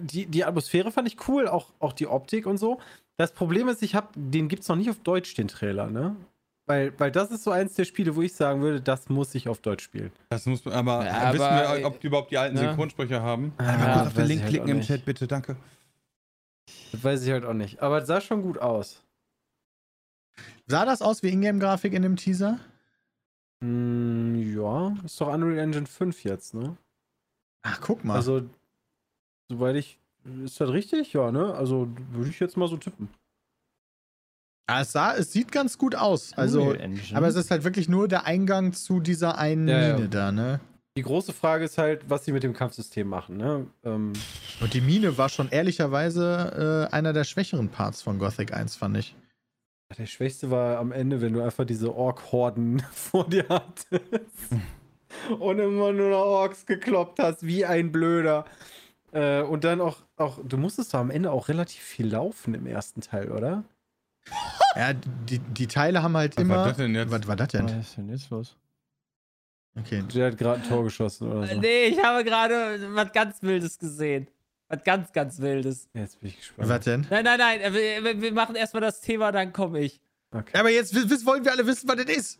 die, 0.01 0.27
die 0.27 0.45
Atmosphäre 0.45 0.91
fand 0.91 1.07
ich 1.09 1.27
cool, 1.27 1.47
auch, 1.47 1.73
auch 1.79 1.91
die 1.91 2.07
Optik 2.07 2.45
und 2.45 2.57
so. 2.57 2.79
Das 3.17 3.33
Problem 3.33 3.67
ist, 3.67 3.83
ich 3.83 3.95
habe, 3.95 4.07
den 4.15 4.47
gibt 4.47 4.61
es 4.63 4.69
noch 4.69 4.77
nicht 4.77 4.89
auf 4.89 4.99
Deutsch, 4.99 5.33
den 5.35 5.49
Trailer, 5.49 5.87
ne? 5.87 6.15
Weil, 6.71 6.97
weil 6.97 7.11
das 7.11 7.31
ist 7.31 7.43
so 7.43 7.51
eins 7.51 7.73
der 7.73 7.83
Spiele, 7.83 8.15
wo 8.15 8.21
ich 8.21 8.33
sagen 8.33 8.61
würde, 8.61 8.79
das 8.79 9.09
muss 9.09 9.35
ich 9.35 9.49
auf 9.49 9.59
Deutsch 9.59 9.83
spielen. 9.83 10.09
Das 10.29 10.45
muss 10.45 10.63
man, 10.63 10.73
aber 10.73 11.03
Ja, 11.05 11.33
wissen 11.33 11.43
aber, 11.43 11.79
wir, 11.79 11.85
ob 11.85 11.99
die 11.99 12.07
überhaupt 12.07 12.31
die 12.31 12.37
alten 12.37 12.55
ne? 12.55 12.61
Synchronsprecher 12.61 13.21
haben? 13.21 13.51
Ah, 13.57 13.67
Einmal 13.73 13.93
kurz 13.93 14.07
auf 14.07 14.13
den 14.13 14.27
Link 14.27 14.41
halt 14.43 14.49
klicken 14.51 14.69
im 14.69 14.77
nicht. 14.77 14.87
Chat, 14.87 15.03
bitte, 15.03 15.27
danke. 15.27 15.57
Das 16.93 17.03
weiß 17.03 17.25
ich 17.25 17.31
halt 17.31 17.43
auch 17.43 17.53
nicht. 17.53 17.81
Aber 17.81 17.97
es 17.97 18.07
sah 18.07 18.21
schon 18.21 18.41
gut 18.41 18.57
aus. 18.57 19.03
Sah 20.65 20.85
das 20.85 21.01
aus 21.01 21.23
wie 21.23 21.27
Ingame-Grafik 21.27 21.91
in 21.91 22.03
dem 22.03 22.15
Teaser? 22.15 22.57
Hm, 23.61 24.55
ja, 24.55 24.95
ist 25.03 25.19
doch 25.19 25.27
Unreal 25.27 25.59
Engine 25.59 25.87
5 25.87 26.23
jetzt, 26.23 26.53
ne? 26.53 26.77
Ach, 27.63 27.81
guck 27.81 28.05
mal. 28.05 28.15
Also, 28.15 28.49
soweit 29.49 29.75
ich. 29.75 29.99
Ist 30.45 30.61
das 30.61 30.69
richtig? 30.69 31.11
Ja, 31.11 31.33
ne? 31.33 31.53
Also 31.53 31.89
würde 32.11 32.29
ich 32.29 32.39
jetzt 32.39 32.55
mal 32.55 32.69
so 32.69 32.77
tippen. 32.77 33.09
Ah, 34.71 34.81
es, 34.81 34.91
sah, 34.91 35.13
es 35.15 35.31
sieht 35.31 35.51
ganz 35.51 35.77
gut 35.77 35.95
aus. 35.95 36.33
Also, 36.35 36.73
Engine. 36.73 37.17
aber 37.17 37.27
es 37.27 37.35
ist 37.35 37.51
halt 37.51 37.63
wirklich 37.63 37.89
nur 37.89 38.07
der 38.07 38.25
Eingang 38.25 38.73
zu 38.73 38.99
dieser 38.99 39.37
einen 39.37 39.67
Ja, 39.67 39.87
ja. 39.89 39.93
Mine 39.95 40.09
da, 40.09 40.31
ne? 40.31 40.59
Die 40.97 41.03
große 41.03 41.31
Frage 41.31 41.65
ist 41.65 41.77
halt, 41.77 42.09
was 42.09 42.25
sie 42.25 42.31
mit 42.33 42.43
dem 42.43 42.53
Kampfsystem 42.53 43.07
machen, 43.07 43.37
ne? 43.37 43.65
Ähm, 43.83 44.11
Und 44.59 44.73
die 44.73 44.81
Mine 44.81 45.17
war 45.17 45.29
schon 45.29 45.49
ehrlicherweise 45.49 46.87
äh, 46.91 46.93
einer 46.93 47.13
der 47.13 47.23
schwächeren 47.23 47.69
Parts 47.69 48.01
von 48.01 48.19
Gothic 48.19 48.53
1, 48.53 48.75
fand 48.75 48.97
ich. 48.97 49.15
der 49.97 50.05
schwächste 50.05 50.51
war 50.51 50.79
am 50.79 50.91
Ende, 50.91 51.21
wenn 51.21 51.33
du 51.33 51.41
einfach 51.41 51.65
diese 51.65 51.95
Ork-Horden 51.95 52.81
vor 52.91 53.27
dir 53.27 53.45
hattest. 53.47 54.51
und 55.39 55.59
immer 55.59 55.93
nur 55.93 56.09
noch 56.09 56.25
Orks 56.25 56.65
gekloppt 56.65 57.19
hast, 57.19 57.45
wie 57.45 57.65
ein 57.65 57.91
Blöder. 57.91 58.45
Äh, 59.13 59.41
und 59.43 59.63
dann 59.63 59.81
auch, 59.81 59.97
auch, 60.17 60.39
du 60.43 60.57
musstest 60.57 60.93
da 60.93 60.99
am 60.99 61.09
Ende 61.09 61.31
auch 61.31 61.47
relativ 61.49 61.81
viel 61.83 62.07
laufen 62.07 62.53
im 62.53 62.65
ersten 62.65 63.01
Teil, 63.01 63.31
oder? 63.31 63.63
Ja, 64.75 64.93
die, 64.93 65.39
die 65.39 65.67
Teile 65.67 66.01
haben 66.01 66.15
halt 66.15 66.37
Was 66.37 66.41
immer. 66.43 66.55
war 66.55 66.67
das 66.69 66.77
denn 66.77 66.95
jetzt? 66.95 67.11
Was 67.11 67.27
war 67.27 67.35
das 67.35 67.47
denn? 67.49 67.65
Was 67.65 67.73
ist 67.73 67.97
denn 67.97 68.09
jetzt 68.09 68.29
los? 68.29 68.55
Okay. 69.77 70.01
Der 70.13 70.27
hat 70.27 70.37
gerade 70.37 70.61
ein 70.61 70.67
Tor 70.67 70.83
geschossen 70.83 71.29
oder 71.31 71.47
so. 71.47 71.59
Nee, 71.59 71.85
ich 71.85 72.01
habe 72.01 72.23
gerade 72.23 72.79
was 72.95 73.11
ganz 73.11 73.41
Wildes 73.41 73.77
gesehen. 73.77 74.27
Was 74.69 74.83
ganz, 74.83 75.11
ganz 75.11 75.39
Wildes. 75.39 75.89
Jetzt 75.93 76.19
bin 76.21 76.29
ich 76.29 76.37
gespannt. 76.37 76.69
Was 76.69 76.83
denn? 76.85 77.05
Nein, 77.09 77.25
nein, 77.25 77.37
nein, 77.39 77.73
wir, 77.73 78.21
wir 78.21 78.33
machen 78.33 78.55
erstmal 78.55 78.81
das 78.81 79.01
Thema, 79.01 79.33
dann 79.33 79.51
komme 79.51 79.81
ich. 79.81 79.99
Okay. 80.33 80.51
Ja, 80.53 80.61
aber 80.61 80.69
jetzt 80.69 80.93
wollen 81.25 81.43
wir 81.43 81.51
alle 81.51 81.65
wissen, 81.67 81.89
was 81.89 81.97
das 81.97 82.05
ist. 82.15 82.39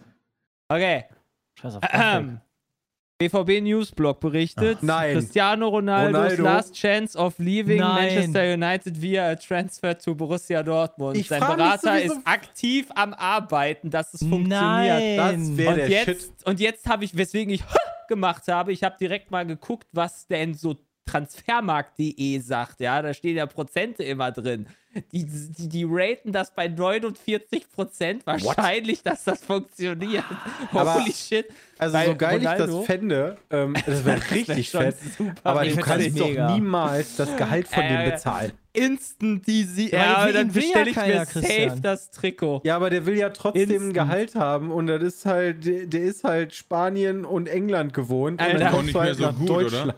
Okay. 0.70 1.06
Scheiß 1.60 1.76
auf 1.76 1.84
Ähm, 1.92 2.40
BVB 3.30 3.62
Newsblog 3.62 4.20
berichtet, 4.20 4.78
Ach, 4.80 4.84
nein. 4.84 5.14
Cristiano 5.18 5.68
Ronaldo's 5.70 6.16
Ronaldo. 6.34 6.44
last 6.44 6.74
chance 6.76 7.18
of 7.18 7.38
leaving 7.38 7.80
Nein. 7.80 8.16
Manchester 8.16 8.54
United 8.54 8.98
via 9.02 9.30
a 9.32 9.36
transfer 9.36 9.98
to 9.98 10.16
Borussia 10.16 10.64
Dortmund. 10.64 11.18
Ich 11.18 11.28
Sein 11.28 11.40
Berater 11.40 11.98
sowieso- 12.00 12.14
ist 12.16 12.22
aktiv 12.28 12.88
am 12.96 13.14
Arbeiten, 13.14 13.90
dass 13.90 14.14
es 14.14 14.22
funktioniert. 14.22 14.50
Nein. 14.50 15.18
Das 15.18 15.58
wäre 15.58 15.70
Und 15.72 15.78
der 15.78 15.90
jetzt, 15.90 16.06
Shit. 16.22 16.32
und 16.46 16.60
jetzt 16.60 16.88
habe 16.88 17.04
ich, 17.06 17.16
weswegen 17.16 17.54
ich 17.54 17.64
gemacht 18.08 18.48
habe, 18.48 18.72
ich 18.74 18.84
habe 18.84 18.96
direkt 19.00 19.32
mal 19.32 19.46
geguckt, 19.46 19.88
was 19.92 20.28
denn 20.28 20.54
so 20.54 20.76
transfermarkt.de 21.12 22.40
sagt, 22.40 22.80
ja, 22.80 23.02
da 23.02 23.14
stehen 23.14 23.38
ja 23.38 23.46
Prozente 23.46 24.04
immer 24.04 24.32
drin. 24.32 24.68
Die, 25.14 25.26
die, 25.26 25.70
die 25.70 25.86
raten 25.88 26.34
das 26.34 26.54
bei 26.54 26.68
49 26.68 27.72
Prozent. 27.72 28.26
Wahrscheinlich, 28.26 29.02
dass 29.04 29.24
das 29.24 29.42
funktioniert. 29.42 30.26
Aber- 30.74 30.96
Holy 30.96 31.14
shit. 31.14 31.46
Also 31.78 31.94
Weil 31.98 32.08
so 32.08 32.16
geil 32.18 32.40
Ronaldo- 32.40 32.64
ich 32.66 32.76
das 32.80 32.86
fände, 32.86 33.38
ähm, 33.50 33.74
das 33.86 34.04
wäre 34.06 34.20
wär 34.22 34.32
richtig 34.32 34.70
fett. 34.70 34.96
super 35.18 35.34
Aber 35.44 35.62
du 35.64 35.68
Ich 35.70 35.78
kannst 35.78 36.20
doch 36.20 36.54
niemals 36.56 37.16
das 37.16 37.36
Gehalt 37.38 37.68
von 37.70 37.84
dem 37.84 38.02
Äh, 38.02 38.12
bezahlen. 38.12 38.52
Instant 38.74 39.48
easy. 39.48 39.90
Ja, 39.94 40.28
ihn 40.28 40.34
dann 40.34 40.54
will 40.56 40.64
ja 40.64 40.84
bestelle 40.84 40.90
ich 40.90 40.96
mir 40.98 41.26
safe 41.26 41.40
Christian. 41.40 41.82
das 41.82 42.12
Trikot. 42.12 42.62
Ja, 42.66 42.76
aber 42.76 42.90
der 42.90 43.06
will 43.06 43.18
ja 43.18 43.30
trotzdem 43.30 43.62
ein 43.64 43.72
Instant. 43.72 43.94
Gehalt 43.94 44.36
haben 44.36 44.72
und 44.72 44.88
das 44.88 45.02
ist 45.02 45.26
halt, 45.26 45.66
der, 45.66 45.86
der 45.88 46.02
ist 46.02 46.24
halt 46.26 46.54
Spanien 46.54 47.24
und 47.24 47.48
England 47.48 47.94
gewohnt 47.94 48.42
Alter. 48.42 48.54
und 48.56 48.62
dann 48.62 48.86
mehr 48.88 48.94
halt 49.04 49.16
so 49.18 49.24
nach 49.24 49.38
gut, 49.38 49.50
oder? 49.50 49.96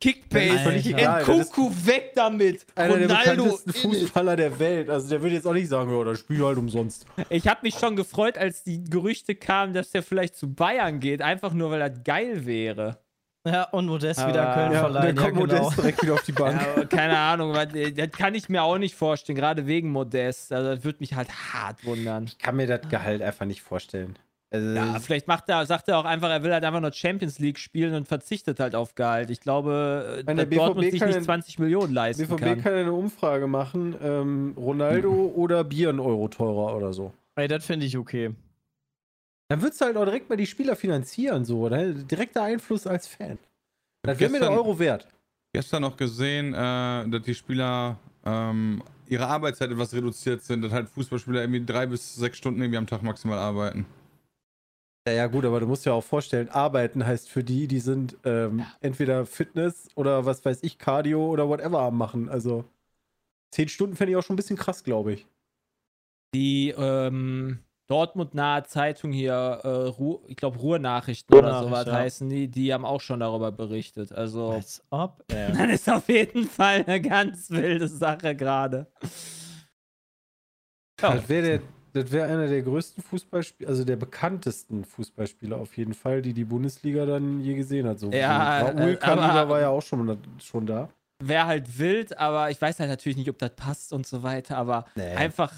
Kickbase. 0.00 0.72
Ist 0.72 0.86
Nkunku, 0.86 1.70
weg 1.84 2.12
damit. 2.14 2.64
einer 2.74 2.96
der 2.96 3.08
Ronaldo. 3.08 3.44
bekanntesten 3.44 3.72
Fußballer 3.74 4.36
der 4.36 4.58
Welt. 4.58 4.88
Also 4.90 5.08
der 5.10 5.20
würde 5.22 5.34
jetzt 5.34 5.46
auch 5.46 5.52
nicht 5.52 5.68
sagen, 5.68 5.96
ja, 5.96 6.04
das 6.04 6.18
Spiel 6.20 6.44
halt 6.44 6.58
umsonst. 6.58 7.06
Ich 7.28 7.46
habe 7.46 7.60
mich 7.62 7.74
schon 7.74 7.96
gefreut, 7.96 8.38
als 8.38 8.64
die 8.64 8.82
Gerüchte 8.82 9.34
kamen, 9.34 9.74
dass 9.74 9.90
der 9.90 10.02
vielleicht 10.02 10.36
zu 10.36 10.52
Bayern 10.52 11.00
geht. 11.00 11.20
Einfach 11.22 11.52
nur, 11.52 11.70
weil 11.70 11.80
das 11.80 12.02
geil 12.02 12.46
wäre. 12.46 12.98
Ja, 13.46 13.64
und 13.70 13.86
Modest 13.86 14.26
wieder 14.26 14.52
Köln 14.52 14.72
Ja, 14.72 14.80
verleihen. 14.80 15.16
dann 15.16 15.24
kommt 15.24 15.36
ja, 15.38 15.46
genau. 15.46 15.62
Modest 15.62 15.78
direkt 15.78 16.02
wieder 16.02 16.12
auf 16.14 16.22
die 16.24 16.32
Bank. 16.32 16.60
Ja, 16.76 16.84
keine 16.84 17.16
Ahnung, 17.18 17.54
äh, 17.54 17.90
das 17.90 18.10
kann 18.10 18.34
ich 18.34 18.50
mir 18.50 18.62
auch 18.62 18.76
nicht 18.76 18.94
vorstellen, 18.94 19.36
gerade 19.36 19.66
wegen 19.66 19.90
Modest. 19.90 20.52
Also 20.52 20.74
das 20.74 20.84
würde 20.84 20.98
mich 21.00 21.14
halt 21.14 21.30
hart 21.54 21.82
wundern. 21.86 22.24
Ich 22.24 22.36
kann 22.36 22.56
mir 22.56 22.66
das 22.66 22.86
Gehalt 22.90 23.22
einfach 23.22 23.46
nicht 23.46 23.62
vorstellen. 23.62 24.18
Also, 24.52 24.68
Ja, 24.74 24.98
vielleicht 24.98 25.28
macht 25.28 25.48
er, 25.48 25.64
sagt 25.64 25.88
er 25.88 25.98
auch 25.98 26.04
einfach, 26.04 26.28
er 26.28 26.42
will 26.42 26.52
halt 26.52 26.64
einfach 26.64 26.80
nur 26.80 26.92
Champions 26.92 27.38
League 27.38 27.58
spielen 27.58 27.94
und 27.94 28.08
verzichtet 28.08 28.58
halt 28.58 28.74
auf 28.74 28.96
Gehalt. 28.96 29.30
Ich 29.30 29.40
glaube, 29.40 30.22
äh, 30.26 30.34
der 30.34 30.46
Dortmund 30.46 30.80
BVB 30.80 30.90
sich 30.90 30.98
kann 31.00 31.08
nicht 31.08 31.18
ja- 31.18 31.22
20 31.22 31.58
Millionen 31.60 31.94
leisten 31.94 32.26
BVB 32.26 32.40
kann. 32.40 32.62
kann 32.62 32.72
ja 32.74 32.80
eine 32.80 32.92
Umfrage 32.92 33.46
machen, 33.46 33.94
ähm, 34.02 34.54
Ronaldo 34.56 35.12
oder 35.36 35.62
Bier 35.62 35.90
ein 35.90 36.00
Euro 36.00 36.26
teurer 36.28 36.76
oder 36.76 36.92
so. 36.92 37.12
Ey, 37.36 37.46
das 37.46 37.64
finde 37.64 37.86
ich 37.86 37.96
okay. 37.96 38.34
Dann 39.48 39.62
würdest 39.62 39.80
du 39.80 39.84
halt 39.84 39.96
auch 39.96 40.04
direkt 40.04 40.28
mal 40.28 40.36
die 40.36 40.46
Spieler 40.46 40.74
finanzieren, 40.76 41.44
so, 41.44 41.60
oder? 41.60 41.92
Direkter 41.92 42.42
Einfluss 42.42 42.86
als 42.86 43.06
Fan. 43.06 43.38
Das 44.02 44.18
wäre 44.18 44.30
mir 44.30 44.38
der 44.40 44.48
Gestern- 44.48 44.58
Euro 44.66 44.78
wert. 44.78 45.06
Gestern 45.52 45.82
noch 45.82 45.96
gesehen, 45.96 46.54
äh, 46.54 47.08
dass 47.08 47.22
die 47.22 47.34
Spieler 47.34 47.98
ähm, 48.24 48.82
ihre 49.08 49.26
Arbeitszeit 49.26 49.70
etwas 49.70 49.92
reduziert 49.94 50.42
sind, 50.42 50.62
dass 50.62 50.72
halt 50.72 50.88
Fußballspieler 50.90 51.40
irgendwie 51.40 51.64
drei 51.64 51.86
bis 51.86 52.14
sechs 52.14 52.36
Stunden 52.38 52.60
irgendwie 52.60 52.78
am 52.78 52.86
Tag 52.86 53.02
maximal 53.02 53.38
arbeiten. 53.38 53.86
Ja, 55.06 55.14
ja, 55.14 55.26
gut, 55.28 55.44
aber 55.46 55.60
du 55.60 55.66
musst 55.66 55.86
ja 55.86 55.92
auch 55.92 56.04
vorstellen, 56.04 56.50
arbeiten 56.50 57.06
heißt 57.06 57.28
für 57.28 57.42
die, 57.42 57.66
die 57.66 57.80
sind 57.80 58.18
ähm, 58.24 58.66
entweder 58.80 59.24
Fitness 59.24 59.88
oder 59.94 60.26
was 60.26 60.44
weiß 60.44 60.62
ich, 60.62 60.78
Cardio 60.78 61.26
oder 61.26 61.48
whatever 61.48 61.80
am 61.80 61.96
machen. 61.96 62.28
Also 62.28 62.64
zehn 63.50 63.68
Stunden 63.68 63.96
fände 63.96 64.12
ich 64.12 64.16
auch 64.16 64.22
schon 64.22 64.34
ein 64.34 64.36
bisschen 64.36 64.58
krass, 64.58 64.84
glaube 64.84 65.14
ich. 65.14 65.26
Die 66.34 66.74
ähm, 66.76 67.60
Dortmund-nahe 67.90 68.62
Zeitung 68.64 69.10
hier, 69.10 69.32
äh, 69.32 69.68
Ruhr, 69.68 70.22
ich 70.28 70.36
glaube 70.36 70.58
Ruhrnachrichten 70.58 71.36
oder 71.36 71.60
sowas 71.60 71.86
ja. 71.86 71.92
heißen 71.92 72.28
die, 72.28 72.46
die 72.48 72.72
haben 72.72 72.84
auch 72.84 73.00
schon 73.00 73.18
darüber 73.18 73.50
berichtet. 73.50 74.12
Also, 74.12 74.50
Als 74.50 74.84
ob. 74.90 75.24
Äh, 75.32 75.50
das 75.56 75.80
ist 75.80 75.90
auf 75.90 76.08
jeden 76.08 76.44
Fall 76.44 76.84
eine 76.86 77.00
ganz 77.00 77.50
wilde 77.50 77.88
Sache 77.88 78.36
gerade. 78.36 78.86
Ja. 81.00 81.14
Das 81.14 81.28
wäre 81.28 81.42
der. 81.42 81.60
Das 81.92 82.12
wäre 82.12 82.28
einer 82.32 82.46
der 82.46 82.62
größten 82.62 83.02
Fußballspieler, 83.02 83.68
also 83.68 83.84
der 83.84 83.96
bekanntesten 83.96 84.84
Fußballspieler 84.84 85.56
auf 85.56 85.76
jeden 85.76 85.94
Fall, 85.94 86.22
die 86.22 86.32
die 86.32 86.44
Bundesliga 86.44 87.04
dann 87.06 87.40
je 87.40 87.54
gesehen 87.54 87.86
hat. 87.88 87.98
So 87.98 88.10
Ja, 88.10 88.60
Raúl 88.68 88.92
äh, 88.92 88.96
Kanida 88.96 89.28
aber- 89.30 89.48
war 89.54 89.60
ja 89.60 89.68
auch 89.70 89.82
schon, 89.82 90.18
schon 90.42 90.66
da. 90.66 90.88
Wäre 91.22 91.46
halt 91.46 91.78
wild, 91.78 92.16
aber 92.18 92.50
ich 92.50 92.60
weiß 92.60 92.80
halt 92.80 92.88
natürlich 92.90 93.18
nicht, 93.18 93.28
ob 93.28 93.38
das 93.38 93.50
passt 93.54 93.92
und 93.92 94.06
so 94.06 94.22
weiter, 94.22 94.56
aber 94.56 94.86
Nee. 94.94 95.14
einfach, 95.16 95.52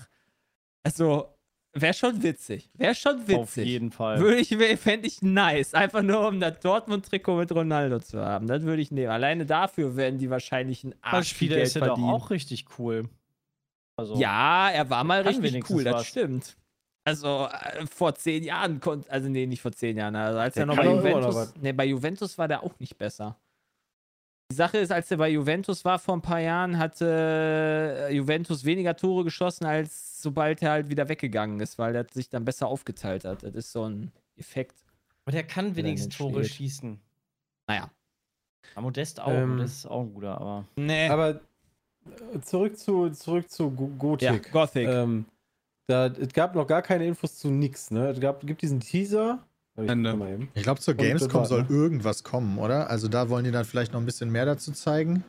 also, 0.82 1.28
wäre 1.74 1.94
schon 1.94 2.22
witzig. 2.22 2.68
Wäre 2.74 2.94
schon 2.94 3.20
witzig. 3.28 3.36
auf 3.38 3.56
jeden 3.56 3.92
Fall. 3.92 4.18
Würde 4.18 4.38
ich, 4.40 4.48
fände 4.80 5.06
ich 5.06 5.22
nice. 5.22 5.74
Einfach 5.74 6.02
nur, 6.02 6.26
um 6.26 6.40
das 6.40 6.58
Dortmund-Trikot 6.60 7.36
mit 7.36 7.52
Ronaldo 7.52 8.00
zu 8.00 8.20
haben. 8.24 8.46
Das 8.48 8.62
würde 8.62 8.82
ich 8.82 8.90
nehmen. 8.90 9.10
Alleine 9.10 9.46
dafür 9.46 9.96
werden 9.96 10.18
die 10.18 10.30
wahrscheinlich 10.30 10.82
ein 10.84 10.94
Als 11.00 11.14
Arsch 11.14 11.28
viel 11.34 11.36
Spieler 11.48 11.56
Geld 11.56 11.66
ist 11.68 11.76
doch 11.76 11.86
verdienen. 11.86 12.08
auch 12.10 12.30
richtig 12.30 12.66
cool. 12.78 13.08
Also, 14.10 14.20
Ja, 14.20 14.70
er 14.70 14.88
war 14.90 15.04
mal 15.04 15.22
richtig 15.22 15.68
cool, 15.70 15.84
das 15.84 15.94
was. 15.94 16.06
stimmt. 16.06 16.56
Also 17.04 17.48
äh, 17.50 17.86
vor 17.86 18.14
zehn 18.14 18.44
Jahren 18.44 18.78
konnte, 18.80 19.10
also 19.10 19.28
nee, 19.28 19.46
nicht 19.46 19.60
vor 19.60 19.72
zehn 19.72 19.96
Jahren, 19.96 20.14
also 20.14 20.38
als 20.38 20.54
Der 20.54 20.62
er 20.62 20.66
noch 20.66 20.76
bei 20.76 20.84
Juventus, 20.84 21.54
nee, 21.60 21.72
bei 21.72 21.84
Juventus 21.86 22.38
war 22.38 22.46
der 22.46 22.62
auch 22.62 22.78
nicht 22.78 22.96
besser. 22.96 23.36
Die 24.52 24.56
Sache 24.56 24.78
ist, 24.78 24.92
als 24.92 25.10
er 25.10 25.16
bei 25.16 25.30
Juventus 25.30 25.84
war 25.84 25.98
vor 25.98 26.14
ein 26.14 26.20
paar 26.22 26.38
Jahren, 26.38 26.78
hatte 26.78 28.06
äh, 28.10 28.14
Juventus 28.14 28.64
weniger 28.64 28.94
Tore 28.94 29.24
geschossen, 29.24 29.64
als 29.64 30.22
sobald 30.22 30.62
er 30.62 30.72
halt 30.72 30.90
wieder 30.90 31.08
weggegangen 31.08 31.58
ist, 31.60 31.78
weil 31.78 31.96
er 31.96 32.06
sich 32.12 32.28
dann 32.28 32.44
besser 32.44 32.68
aufgeteilt 32.68 33.24
hat. 33.24 33.42
Das 33.42 33.54
ist 33.54 33.72
so 33.72 33.88
ein 33.88 34.12
Effekt. 34.36 34.84
Aber 35.24 35.32
der 35.32 35.44
kann 35.44 35.74
wenigstens 35.74 36.16
Tore 36.16 36.44
schießen. 36.44 37.00
Naja. 37.66 37.90
Ja, 38.76 38.80
Modest 38.80 39.20
auch. 39.20 39.30
Ähm, 39.32 39.56
Modest 39.56 39.78
ist 39.78 39.86
auch 39.86 40.02
ein 40.02 40.14
guter, 40.14 40.40
aber. 40.40 40.64
Nee. 40.76 41.08
Aber 41.08 41.40
zurück 42.42 42.78
zu, 42.78 43.10
zurück 43.10 43.50
zu 43.50 43.70
Go- 43.70 44.16
ja, 44.20 44.32
Gothic. 44.32 44.52
Gothic. 44.52 44.88
Ähm, 44.88 45.24
da, 45.86 46.06
es 46.06 46.32
gab 46.32 46.54
noch 46.54 46.66
gar 46.66 46.82
keine 46.82 47.06
Infos 47.06 47.38
zu 47.38 47.48
nix, 47.50 47.90
ne? 47.90 48.08
Es 48.10 48.20
gab, 48.20 48.40
gibt 48.46 48.62
diesen 48.62 48.80
Teaser. 48.80 49.40
Ich. 49.76 49.90
Ich 50.54 50.62
glaube, 50.64 50.80
zur 50.80 50.94
Gamescom 50.94 51.32
war- 51.40 51.46
soll 51.46 51.66
irgendwas 51.70 52.22
kommen, 52.22 52.58
oder? 52.58 52.90
Also 52.90 53.08
da 53.08 53.30
wollen 53.30 53.44
die 53.44 53.50
dann 53.50 53.64
vielleicht 53.64 53.92
noch 53.92 54.00
ein 54.00 54.04
bisschen 54.06 54.30
mehr 54.30 54.44
dazu 54.44 54.72
zeigen. 54.72 55.24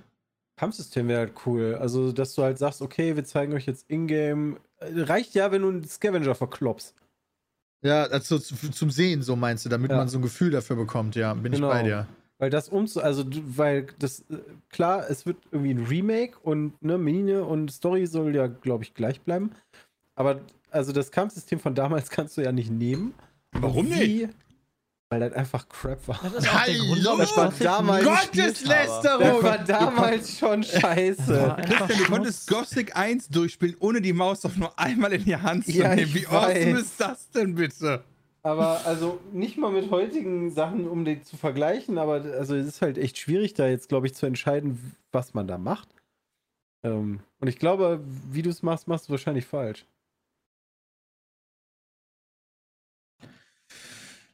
Kampfsystem 0.58 1.08
wäre 1.08 1.20
halt 1.22 1.34
cool. 1.46 1.76
Also, 1.80 2.12
dass 2.12 2.36
du 2.36 2.44
halt 2.44 2.58
sagst, 2.60 2.82
okay, 2.82 3.16
wir 3.16 3.24
zeigen 3.24 3.54
euch 3.54 3.66
jetzt 3.66 3.90
Ingame. 3.90 4.58
Äh, 4.80 5.02
Reicht 5.04 5.34
ja, 5.34 5.52
wenn 5.52 5.62
du 5.62 5.70
einen 5.70 5.84
Scavenger 5.88 6.36
verklopst. 6.36 6.94
Ja, 7.84 8.04
also 8.04 8.38
zu- 8.38 8.70
zum 8.72 8.92
Sehen, 8.92 9.22
so 9.24 9.36
meinst 9.36 9.66
du, 9.66 9.70
damit 9.70 9.92
Ja. 9.92 9.98
man 9.98 10.08
so 10.10 10.18
ein 10.18 10.22
Gefühl 10.22 10.52
dafür 10.52 10.76
bekommt, 10.76 11.16
ja, 11.16 11.34
bin 11.34 11.54
Genau. 11.54 11.68
ich 11.70 11.74
bei 11.74 11.84
dir. 11.84 12.08
Weil 12.44 12.50
das 12.50 12.68
umzu, 12.68 13.02
also 13.02 13.24
du- 13.24 13.42
weil 13.46 13.88
das 14.00 14.20
äh, 14.30 14.36
klar, 14.70 15.10
es 15.10 15.26
wird 15.26 15.38
irgendwie 15.54 15.74
ein 15.76 15.86
Remake 15.86 16.38
und 16.44 16.74
ne 16.84 16.98
Mine 16.98 17.46
und 17.46 17.72
Story 17.72 18.06
soll 18.06 18.36
ja, 18.36 18.48
glaube 18.48 18.84
ich, 18.84 18.94
gleich 18.94 19.22
bleiben. 19.22 19.52
Aber 20.16 20.42
also 20.70 20.92
das 20.92 21.10
Kampfsystem 21.10 21.62
von 21.62 21.74
damals 21.74 22.10
kannst 22.10 22.36
du 22.36 22.42
ja 22.42 22.52
nicht 22.52 22.70
nehmen. 22.70 23.14
Warum 23.54 23.90
wie- 23.92 24.28
Weil 25.10 25.22
das 25.22 25.32
einfach 25.32 25.70
Crap 25.70 26.06
war. 26.06 26.20
Das 26.22 26.34
ist 26.44 26.50
auch 26.54 26.66
der 26.66 26.76
Grund, 26.80 27.06
warum 27.06 27.20
das 27.20 27.38
war 27.38 27.54
damals- 27.60 28.04
habe. 28.06 29.24
Das 29.24 29.44
war 29.44 29.58
damals 29.60 30.38
schon 30.38 30.64
scheiße. 30.82 31.56
Christian, 31.66 31.88
du 31.98 32.04
konntest 32.12 32.50
Gothic 32.50 32.94
1 32.98 33.30
durchspielen, 33.30 33.78
ohne 33.80 34.02
die 34.02 34.12
Maus 34.12 34.44
auch 34.44 34.56
nur 34.58 34.78
einmal 34.78 35.14
in 35.14 35.24
die 35.24 35.38
Hand 35.38 35.64
zu 35.64 35.72
Ja, 35.72 35.96
nehmen. 35.96 36.14
Wie 36.14 36.28
awesome 36.28 36.80
ist 36.80 37.00
das 37.00 37.30
denn 37.30 37.56
bitte? 37.56 38.04
Aber 38.46 38.86
also 38.86 39.22
nicht 39.32 39.58
mal 39.58 39.72
mit 39.72 39.90
heutigen 39.90 40.52
Sachen, 40.52 40.88
um 40.88 41.06
die 41.06 41.22
zu 41.22 41.38
vergleichen, 41.38 41.98
aber 41.98 42.16
also 42.16 42.56
es 42.56 42.68
ist 42.68 42.82
halt 42.82 42.98
echt 42.98 43.18
schwierig, 43.18 43.54
da 43.54 43.68
jetzt, 43.68 43.88
glaube 43.88 44.06
ich, 44.06 44.16
zu 44.16 44.26
entscheiden, 44.26 44.96
was 45.14 45.34
man 45.34 45.48
da 45.48 45.58
macht. 45.58 45.88
Ähm, 46.84 47.22
und 47.40 47.48
ich 47.48 47.58
glaube, 47.58 48.02
wie 48.30 48.42
du 48.42 48.50
es 48.50 48.62
machst, 48.62 48.90
machst 48.90 49.08
du 49.08 49.12
wahrscheinlich 49.12 49.46
falsch. 49.46 49.86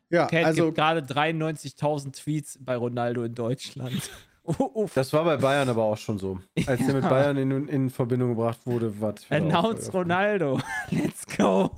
Ja, 0.09 0.25
Cat 0.25 0.45
also 0.45 0.65
gibt 0.65 0.77
gerade 0.77 1.01
93.000 1.01 2.13
Tweets 2.13 2.57
bei 2.59 2.75
Ronaldo 2.75 3.23
in 3.23 3.35
Deutschland. 3.35 4.09
Oh, 4.57 4.71
uff. 4.73 4.95
Das 4.95 5.13
war 5.13 5.25
bei 5.25 5.37
Bayern 5.37 5.69
aber 5.69 5.83
auch 5.83 5.97
schon 5.97 6.17
so. 6.17 6.39
Als 6.65 6.83
der 6.83 6.95
mit 6.95 7.03
Ja. 7.03 7.09
Bayern 7.09 7.37
in, 7.37 7.67
in 7.67 7.89
Verbindung 7.91 8.29
gebracht 8.29 8.57
wurde, 8.65 8.99
was 8.99 9.29
Announce 9.29 9.91
Ronaldo. 9.91 10.59
Let's 10.89 11.27
go. 11.37 11.69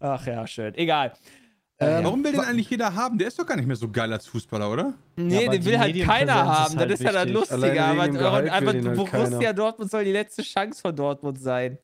Ach 0.00 0.26
ja, 0.26 0.46
schön. 0.46 0.74
Egal. 0.74 1.12
Ähm, 1.78 2.04
Warum 2.04 2.22
will 2.22 2.32
den 2.32 2.40
eigentlich 2.40 2.70
jeder 2.70 2.94
haben? 2.94 3.18
Der 3.18 3.26
ist 3.28 3.38
doch 3.38 3.46
gar 3.46 3.56
nicht 3.56 3.66
mehr 3.66 3.74
so 3.76 3.88
geil 3.90 4.12
als 4.12 4.26
Fußballer, 4.28 4.70
oder? 4.70 4.94
Nee, 5.16 5.46
aber 5.46 5.56
den 5.56 5.64
will 5.64 5.78
halt 5.78 6.00
keiner 6.02 6.34
haben. 6.46 6.78
halt 6.78 6.90
das 6.90 7.00
ist 7.00 7.04
ja 7.06 7.12
das 7.12 7.22
wichtig. 7.26 7.34
Lustige. 7.34 7.84
Alleine 7.84 8.20
Aber 8.20 8.36
einfach 8.52 8.72
den 8.72 8.86
halt 8.86 8.96
Borussia 8.96 9.38
keiner. 9.38 9.52
Dortmund 9.54 9.90
soll 9.90 10.04
die 10.04 10.12
letzte 10.12 10.42
Chance 10.42 10.80
von 10.80 10.94
Dortmund 10.94 11.40
sein. 11.40 11.78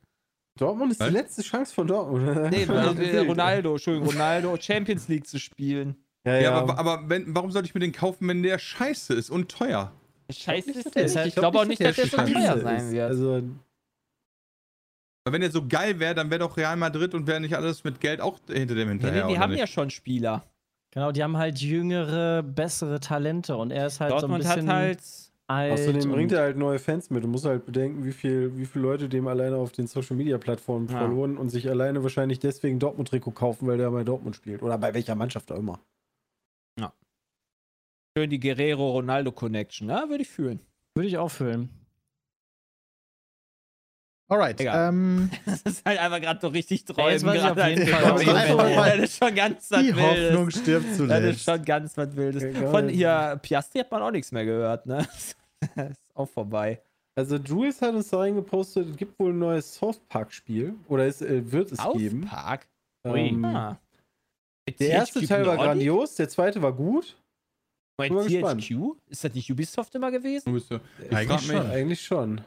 Dortmund 0.57 0.93
ist 0.93 1.01
Was? 1.01 1.09
die 1.09 1.15
letzte 1.15 1.43
Chance 1.43 1.75
von 1.75 1.87
Dortmund. 1.87 2.27
Nee, 2.51 2.65
Ja, 2.65 3.23
Ronaldo, 3.23 3.73
Entschuldigung, 3.73 4.09
Ronaldo, 4.11 4.57
Champions 4.61 5.09
League 5.09 5.27
zu 5.27 5.39
spielen. 5.41 5.97
Ja, 6.25 6.35
Ja, 6.35 6.41
ja. 6.43 6.53
aber, 6.55 6.79
aber 6.79 7.09
wenn, 7.09 7.35
warum 7.35 7.51
sollte 7.51 7.67
ich 7.67 7.75
mir 7.75 7.81
den 7.81 7.93
kaufen, 7.93 8.29
wenn 8.29 8.43
der 8.43 8.59
scheiße 8.59 9.15
ist 9.15 9.31
und 9.31 9.51
teuer? 9.51 9.93
Scheiße 10.31 10.73
ist 10.73 10.95
der. 10.95 11.27
Ich 11.27 11.35
glaube 11.35 11.59
auch 11.59 11.65
nicht, 11.65 11.83
dass 11.83 11.97
der 11.97 12.07
so 12.07 12.17
scheiße 12.19 12.33
teuer 12.35 12.55
ist. 12.57 12.63
sein 12.63 12.91
wird. 12.93 13.09
Also, 13.09 13.43
Weil 15.29 15.35
wenn 15.35 15.43
er 15.43 15.51
so 15.51 15.67
geil 15.69 16.01
wäre, 16.01 16.15
dann 16.15 16.31
wäre 16.31 16.39
doch 16.41 16.57
Real 16.57 16.75
Madrid 16.77 17.13
und 17.15 17.27
wäre 17.27 17.39
nicht 17.39 17.55
alles 17.55 17.85
mit 17.85 18.01
Geld 18.01 18.23
auch 18.23 18.39
hinter 18.49 18.75
dem 18.75 18.89
Nee, 18.89 18.93
hinterher. 18.95 19.23
nee, 19.25 19.29
die 19.29 19.35
oder 19.35 19.41
haben 19.43 19.51
nicht? 19.51 19.61
ja 19.61 19.67
schon 19.67 19.91
Spieler. 19.91 20.47
Genau, 20.91 21.13
die 21.13 21.23
haben 21.23 21.37
halt 21.37 21.59
jüngere, 21.61 22.43
bessere 22.43 22.99
Talente 22.99 23.55
und 23.59 23.71
er 23.71 23.89
ist 23.89 24.01
halt 24.01 24.11
Dortmund 24.13 24.43
so 24.43 24.49
ein 24.49 24.55
bisschen 24.57 24.69
hat 24.71 24.75
halt. 24.75 25.03
alt. 25.49 25.73
außerdem 25.73 26.11
bringt 26.11 26.33
er 26.33 26.41
halt 26.41 26.57
neue 26.57 26.79
Fans 26.79 27.11
mit. 27.11 27.23
Du 27.25 27.29
musst 27.29 27.45
halt 27.45 27.67
bedenken, 27.67 28.05
wie 28.07 28.13
viel, 28.13 28.57
wie 28.57 28.65
viele 28.65 28.85
Leute 28.85 29.11
dem 29.11 29.29
alleine 29.29 29.57
auf 29.57 29.73
den 29.73 29.87
Social 29.87 30.17
Media 30.17 30.39
Plattformen 30.39 30.89
Ja. 30.89 30.97
verloren 30.97 31.37
und 31.37 31.51
sich 31.51 31.69
alleine 31.69 32.03
wahrscheinlich 32.03 32.39
deswegen 32.39 32.79
Dortmund-Trikot 32.79 33.33
kaufen, 33.33 33.69
weil 33.69 33.77
der 33.77 33.91
bei 33.91 34.03
Dortmund 34.03 34.35
spielt. 34.35 34.63
Oder 34.63 34.79
bei 34.79 34.95
welcher 34.95 35.15
Mannschaft 35.15 35.53
auch 35.53 35.59
immer. 35.59 35.79
Schön 38.17 38.31
die 38.31 38.41
Guerrero-Ronaldo-Connection. 38.41 39.89
Ja, 39.91 40.09
würde 40.09 40.23
ich 40.23 40.29
fühlen. 40.29 40.59
Würde 40.97 41.07
ich 41.07 41.19
auch 41.19 41.29
fühlen. 41.31 41.69
Alright. 44.29 44.61
Ähm, 44.61 45.31
Das 45.47 45.63
ist 45.63 45.85
halt 45.85 45.99
einfach 45.99 46.21
gerade 46.21 46.41
so 46.41 46.49
richtig 46.49 46.85
Ey, 46.89 46.95
träumen. 46.95 47.35
gerade 47.35 47.63
auf 47.63 47.69
jeden. 47.69 47.87
Fall, 47.89 48.05
was 48.15 48.21
wir 48.27 48.97
das, 48.97 48.99
ist 49.11 49.25
schon 49.25 49.35
ganz 49.35 49.71
was 49.71 49.83
die 49.83 49.95
Hoffnung 49.95 50.47
Wildes. 50.47 50.61
stirbt 50.61 50.85
Das 50.87 50.91
ist 50.93 50.97
zuletzt. 50.99 51.45
schon 51.45 51.65
ganz 51.65 51.97
was 51.97 52.17
Wildes. 52.17 52.43
Egal. 52.43 52.71
Von 52.71 52.89
hier, 52.89 53.39
Piastri 53.43 53.79
hat 53.81 53.91
man 53.91 54.03
auch 54.03 54.11
nichts 54.11 54.33
mehr 54.33 54.45
gehört, 54.45 54.87
ne? 54.87 55.07
ist 55.91 55.99
auch 56.15 56.29
vorbei. 56.29 56.81
Also 57.15 57.37
Jules 57.37 57.83
hat 57.83 57.95
uns 57.95 58.11
da 58.11 58.19
reingepostet, 58.19 58.91
es 58.91 58.97
gibt 58.97 59.19
wohl 59.19 59.33
ein 59.33 59.39
neues 59.41 59.75
South 59.75 59.99
Park-Spiel. 60.09 60.75
Oder 60.89 61.07
es 61.07 61.21
äh, 61.21 61.51
wird 61.51 61.73
es 61.73 61.79
South 61.79 61.97
geben. 61.99 62.21
Park? 62.23 62.67
Ui. 63.07 63.19
Ähm, 63.21 63.45
Ah. 63.45 63.77
der 64.79 64.89
erste 64.91 65.27
Teil 65.27 65.45
war 65.47 65.57
grandios, 65.57 66.15
der 66.15 66.29
zweite 66.29 66.63
war 66.63 66.73
gut. 66.73 67.17
Bei 67.97 68.07
Bin 68.09 68.17
mal 68.19 68.29
gespannt. 68.29 68.63
THQ? 68.63 68.95
Ist 69.09 69.25
das 69.25 69.35
nicht 69.35 69.51
Ubisoft 69.51 69.93
immer 69.97 70.13
gewesen? 70.13 70.57
Ich 70.57 71.13
Eigentlich 71.13 71.41
schon. 71.47 71.67
Eigentlich 71.71 72.01
schon. 72.05 72.41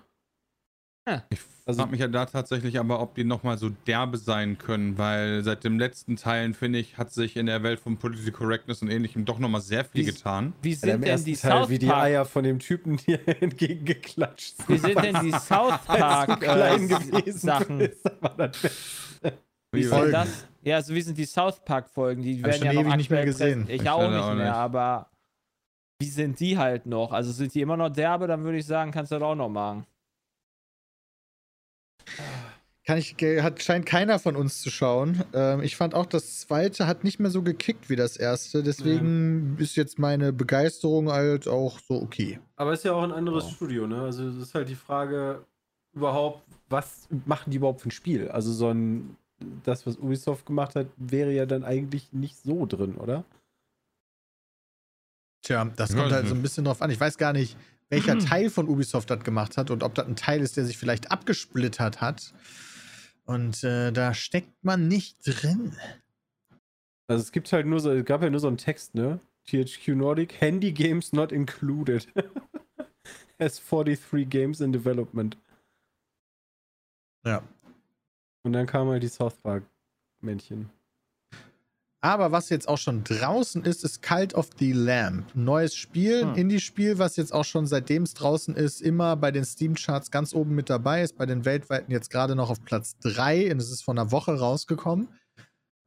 Ich 1.30 1.40
Also- 1.66 1.82
frag 1.82 1.92
mich 1.92 2.00
ja 2.00 2.08
da 2.08 2.26
tatsächlich 2.26 2.80
aber, 2.80 3.00
ob 3.02 3.16
die 3.16 3.24
nochmal 3.24 3.58
so 3.58 3.70
derbe 3.88 4.18
sein 4.18 4.58
können, 4.58 4.98
weil 4.98 5.44
seit 5.44 5.64
dem 5.64 5.80
letzten 5.80 6.16
Teilen, 6.16 6.54
finde 6.54 6.80
ich, 6.80 6.98
hat 6.98 7.12
sich 7.12 7.38
in 7.38 7.46
der 7.48 7.64
Welt 7.64 7.80
von 7.80 7.98
Political 7.98 8.32
Correctness 8.32 8.82
und 8.82 8.90
ähnlichem 8.90 9.26
doch 9.26 9.40
nochmal 9.40 9.62
sehr 9.62 9.84
viel 9.86 10.02
Wie- 10.02 10.06
getan. 10.12 10.54
Wie 10.62 10.72
Ja, 10.72 10.76
sind 10.78 10.90
Im 10.90 11.02
denn 11.02 11.24
die 11.26 11.36
Teil, 11.36 11.52
South 11.52 11.70
wie 11.70 11.80
die 11.80 11.86
Park? 11.88 12.04
Eier 12.04 12.26
von 12.26 12.44
dem 12.44 12.60
Typen 12.60 12.98
dir 12.98 13.20
entgegengeklatscht 13.42 14.58
sind. 14.58 14.70
Wie 14.70 14.78
sind 14.78 15.04
denn 15.04 15.20
die 15.24 15.32
South 15.32 15.80
Park 15.86 16.44
äh, 16.44 16.78
gewesen 16.88 17.38
Sachen? 17.40 17.78
bist. 17.80 18.10
Wie 19.74 19.84
sind 19.84 20.12
das? 20.12 20.46
Ja, 20.64 20.82
so 20.82 20.94
wie 20.94 21.02
sind 21.02 21.18
die 21.18 21.26
South 21.26 21.64
Park 21.64 21.90
Folgen? 21.90 22.22
Die 22.22 22.44
werden 22.44 22.64
ja 22.64 22.74
noch 22.74 22.82
ewig 22.84 22.96
nicht 22.98 23.10
mehr 23.10 23.26
gesehen. 23.26 23.66
Ich 23.68 23.82
Ich 23.82 23.90
auch 23.90 24.08
nicht 24.10 24.20
auch 24.20 24.34
mehr, 24.36 24.46
nicht. 24.46 24.54
aber 24.54 25.10
wie 26.02 26.10
sind 26.10 26.40
die 26.40 26.58
halt 26.58 26.86
noch? 26.86 27.12
Also 27.14 27.32
sind 27.32 27.54
die 27.54 27.62
immer 27.62 27.78
noch 27.78 27.90
derbe, 27.90 28.28
dann 28.28 28.44
würde 28.44 28.58
ich 28.58 28.66
sagen, 28.66 28.92
kannst 28.92 29.12
du 29.12 29.16
das 29.16 29.24
auch 29.24 29.36
noch 29.36 29.50
machen. 29.50 29.86
Kann 32.84 32.98
ich, 32.98 33.16
hat, 33.44 33.62
scheint 33.62 33.86
keiner 33.86 34.18
von 34.18 34.36
uns 34.36 34.62
zu 34.62 34.72
schauen. 34.72 35.24
Ähm, 35.34 35.62
ich 35.62 35.76
fand 35.76 35.94
auch, 35.94 36.08
das 36.08 36.40
zweite 36.40 36.88
hat 36.88 37.04
nicht 37.04 37.20
mehr 37.20 37.30
so 37.30 37.44
gekickt 37.44 37.92
wie 37.92 37.96
das 37.96 38.18
erste. 38.18 38.64
Deswegen 38.64 39.56
ist 39.60 39.76
jetzt 39.76 40.00
meine 40.00 40.34
Begeisterung 40.34 41.12
halt 41.12 41.48
auch 41.48 41.80
so 41.80 42.02
okay. 42.02 42.40
Aber 42.56 42.74
ist 42.74 42.84
ja 42.84 42.94
auch 42.94 43.04
ein 43.04 43.12
anderes 43.12 43.46
Ja. 43.46 43.52
Studio, 43.52 43.86
ne? 43.86 44.02
Also 44.02 44.26
das 44.32 44.42
ist 44.42 44.56
halt 44.56 44.68
die 44.68 44.76
Frage 44.76 45.46
überhaupt, 45.94 46.42
was 46.70 47.08
machen 47.26 47.52
die 47.52 47.58
überhaupt 47.58 47.82
für 47.82 47.90
ein 47.90 47.92
Spiel? 47.92 48.30
Also 48.30 48.52
so 48.52 48.70
ein, 48.70 49.16
das, 49.64 49.86
was 49.86 49.98
Ubisoft 49.98 50.48
gemacht 50.48 50.76
hat, 50.76 50.88
wäre 50.98 51.32
ja 51.32 51.46
dann 51.46 51.64
eigentlich 51.64 52.12
nicht 52.14 52.38
so 52.38 52.66
drin, 52.66 52.96
oder? 52.96 53.26
Tja, 55.44 55.66
das 55.76 55.96
kommt 55.96 56.12
halt 56.12 56.28
so 56.28 56.36
ein 56.36 56.42
bisschen 56.42 56.66
drauf 56.66 56.82
an. 56.82 56.90
Ich 56.90 57.00
weiß 57.00 57.18
gar 57.18 57.34
nicht, 57.34 57.58
welcher 57.90 58.18
Teil 58.20 58.50
von 58.50 58.68
Ubisoft 58.68 59.10
das 59.12 59.24
gemacht 59.24 59.58
hat 59.58 59.70
und 59.70 59.84
ob 59.84 59.94
das 59.94 60.08
ein 60.08 60.16
Teil 60.16 60.42
ist, 60.42 60.58
der 60.58 60.66
sich 60.66 60.78
vielleicht 60.78 61.12
abgesplittert 61.12 62.02
hat. 62.02 62.34
Und 63.26 63.64
äh, 63.64 63.92
da 63.92 64.14
steckt 64.14 64.64
man 64.64 64.88
nicht 64.88 65.18
drin. 65.26 65.78
Also 67.08 67.24
es 67.24 67.32
gibt 67.32 67.52
halt 67.52 67.66
nur 67.66 67.80
so, 67.80 67.92
es 67.92 68.06
gab 68.06 68.24
ja 68.24 68.30
nur 68.30 68.40
so 68.40 68.48
einen 68.48 68.58
Text, 68.58 68.96
ne? 68.96 69.20
THQ 69.48 69.90
Nordic, 69.90 70.40
Handy 70.40 70.72
Games 70.72 71.14
not 71.14 71.32
included. 71.32 72.08
Has 73.40 73.60
43 73.60 74.30
games 74.30 74.62
in 74.62 74.72
development. 74.72 75.38
Ja. 77.26 77.44
Und 78.44 78.54
dann 78.54 78.68
kam 78.68 78.90
halt 78.90 79.04
die 79.04 79.08
South 79.08 79.36
Park 79.38 79.64
Männchen. 80.22 80.70
Aber 82.04 82.32
was 82.32 82.50
jetzt 82.50 82.68
auch 82.68 82.80
schon 82.80 83.04
draußen 83.04 83.64
ist, 83.64 83.84
ist 83.84 84.02
Cult 84.02 84.34
of 84.34 84.50
the 84.58 84.72
Lamb. 84.72 85.26
Neues 85.36 85.76
Spiel, 85.76 86.22
Hm. 86.24 86.34
Indie-Spiel, 86.36 86.98
was 86.98 87.16
jetzt 87.16 87.32
auch 87.32 87.46
schon 87.46 87.68
seitdem 87.68 88.04
es 88.04 88.16
draußen 88.16 88.56
ist, 88.56 88.82
immer 88.82 89.16
bei 89.16 89.30
den 89.32 89.46
Steam-Charts 89.46 90.10
ganz 90.10 90.34
oben 90.34 90.56
mit 90.56 90.70
dabei 90.72 91.04
ist. 91.04 91.16
Bei 91.18 91.28
den 91.28 91.46
weltweiten 91.46 91.92
jetzt 91.92 92.10
gerade 92.10 92.36
noch 92.36 92.50
auf 92.50 92.64
Platz 92.66 92.98
3 93.04 93.52
und 93.52 93.60
es 93.60 93.70
ist 93.72 93.84
vor 93.84 93.94
einer 93.94 94.12
Woche 94.12 94.40
rausgekommen. 94.40 95.10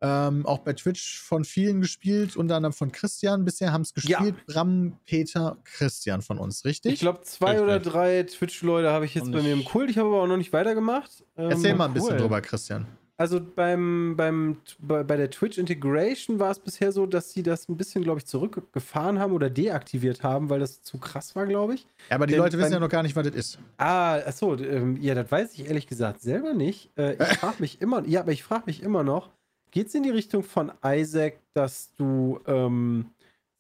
Ähm, 0.02 0.44
auch 0.46 0.58
bei 0.58 0.74
Twitch 0.74 1.18
von 1.20 1.44
vielen 1.44 1.80
gespielt, 1.80 2.36
unter 2.36 2.56
anderem 2.56 2.74
von 2.74 2.92
Christian. 2.92 3.44
Bisher 3.44 3.72
haben 3.72 3.82
es 3.82 3.92
Ja. 4.04 4.18
gespielt 4.18 4.46
Bram, 4.46 4.98
Peter, 5.06 5.56
Christian 5.64 6.20
von 6.22 6.38
uns, 6.38 6.64
richtig? 6.64 6.92
Ich 6.92 7.00
glaube, 7.00 7.22
zwei 7.22 7.52
Richtig. 7.52 7.62
oder 7.64 7.80
drei 7.80 8.22
Twitch-Leute 8.22 8.90
habe 8.90 9.06
ich 9.06 9.14
jetzt 9.14 9.24
Und 9.24 9.32
bei 9.32 9.42
mir 9.42 9.52
im 9.54 9.64
Kult. 9.64 9.88
Ich 9.90 9.96
habe 9.98 10.08
aber 10.10 10.22
auch 10.22 10.26
noch 10.28 10.36
nicht 10.36 10.52
weitergemacht. 10.52 11.24
Ähm, 11.36 11.50
Erzähl 11.50 11.74
mal 11.74 11.86
ein 11.86 11.94
bisschen 11.94 12.12
cool. 12.12 12.18
drüber, 12.18 12.40
Christian. 12.40 12.86
Also 13.16 13.40
beim, 13.40 14.14
beim, 14.16 14.56
bei, 14.80 15.04
bei 15.04 15.16
der 15.16 15.30
Twitch 15.30 15.56
Integration 15.56 16.40
war 16.40 16.50
es 16.50 16.58
bisher 16.58 16.90
so, 16.90 17.06
dass 17.06 17.32
sie 17.32 17.44
das 17.44 17.68
ein 17.68 17.76
bisschen, 17.76 18.02
glaube 18.02 18.18
ich, 18.18 18.26
zurückgefahren 18.26 19.20
haben 19.20 19.32
oder 19.32 19.50
deaktiviert 19.50 20.24
haben, 20.24 20.50
weil 20.50 20.58
das 20.58 20.82
zu 20.82 20.98
krass 20.98 21.36
war, 21.36 21.46
glaube 21.46 21.74
ich. 21.74 21.86
Ja, 22.10 22.16
aber 22.16 22.26
die 22.26 22.32
Denn 22.32 22.42
Leute 22.42 22.58
wissen 22.58 22.72
ja 22.72 22.80
noch 22.80 22.88
gar 22.88 23.04
nicht, 23.04 23.14
was 23.14 23.24
das 23.28 23.36
ist. 23.36 23.58
Ah, 23.76 24.16
achso, 24.16 24.56
ähm, 24.56 25.00
ja, 25.00 25.14
das 25.14 25.30
weiß 25.30 25.54
ich 25.54 25.68
ehrlich 25.68 25.86
gesagt 25.86 26.22
selber 26.22 26.54
nicht. 26.54 26.90
Äh, 26.98 27.12
ich 27.12 27.38
frage 27.38 27.56
mich 27.60 27.80
immer, 27.80 28.04
ja, 28.04 28.20
aber 28.20 28.32
ich 28.32 28.42
frage 28.42 28.64
mich 28.66 28.82
immer 28.82 29.04
noch, 29.04 29.30
geht 29.70 29.86
es 29.86 29.94
in 29.94 30.02
die 30.02 30.10
Richtung 30.10 30.42
von 30.42 30.72
Isaac, 30.84 31.38
dass 31.52 31.94
du, 31.94 32.40
ähm, 32.48 33.10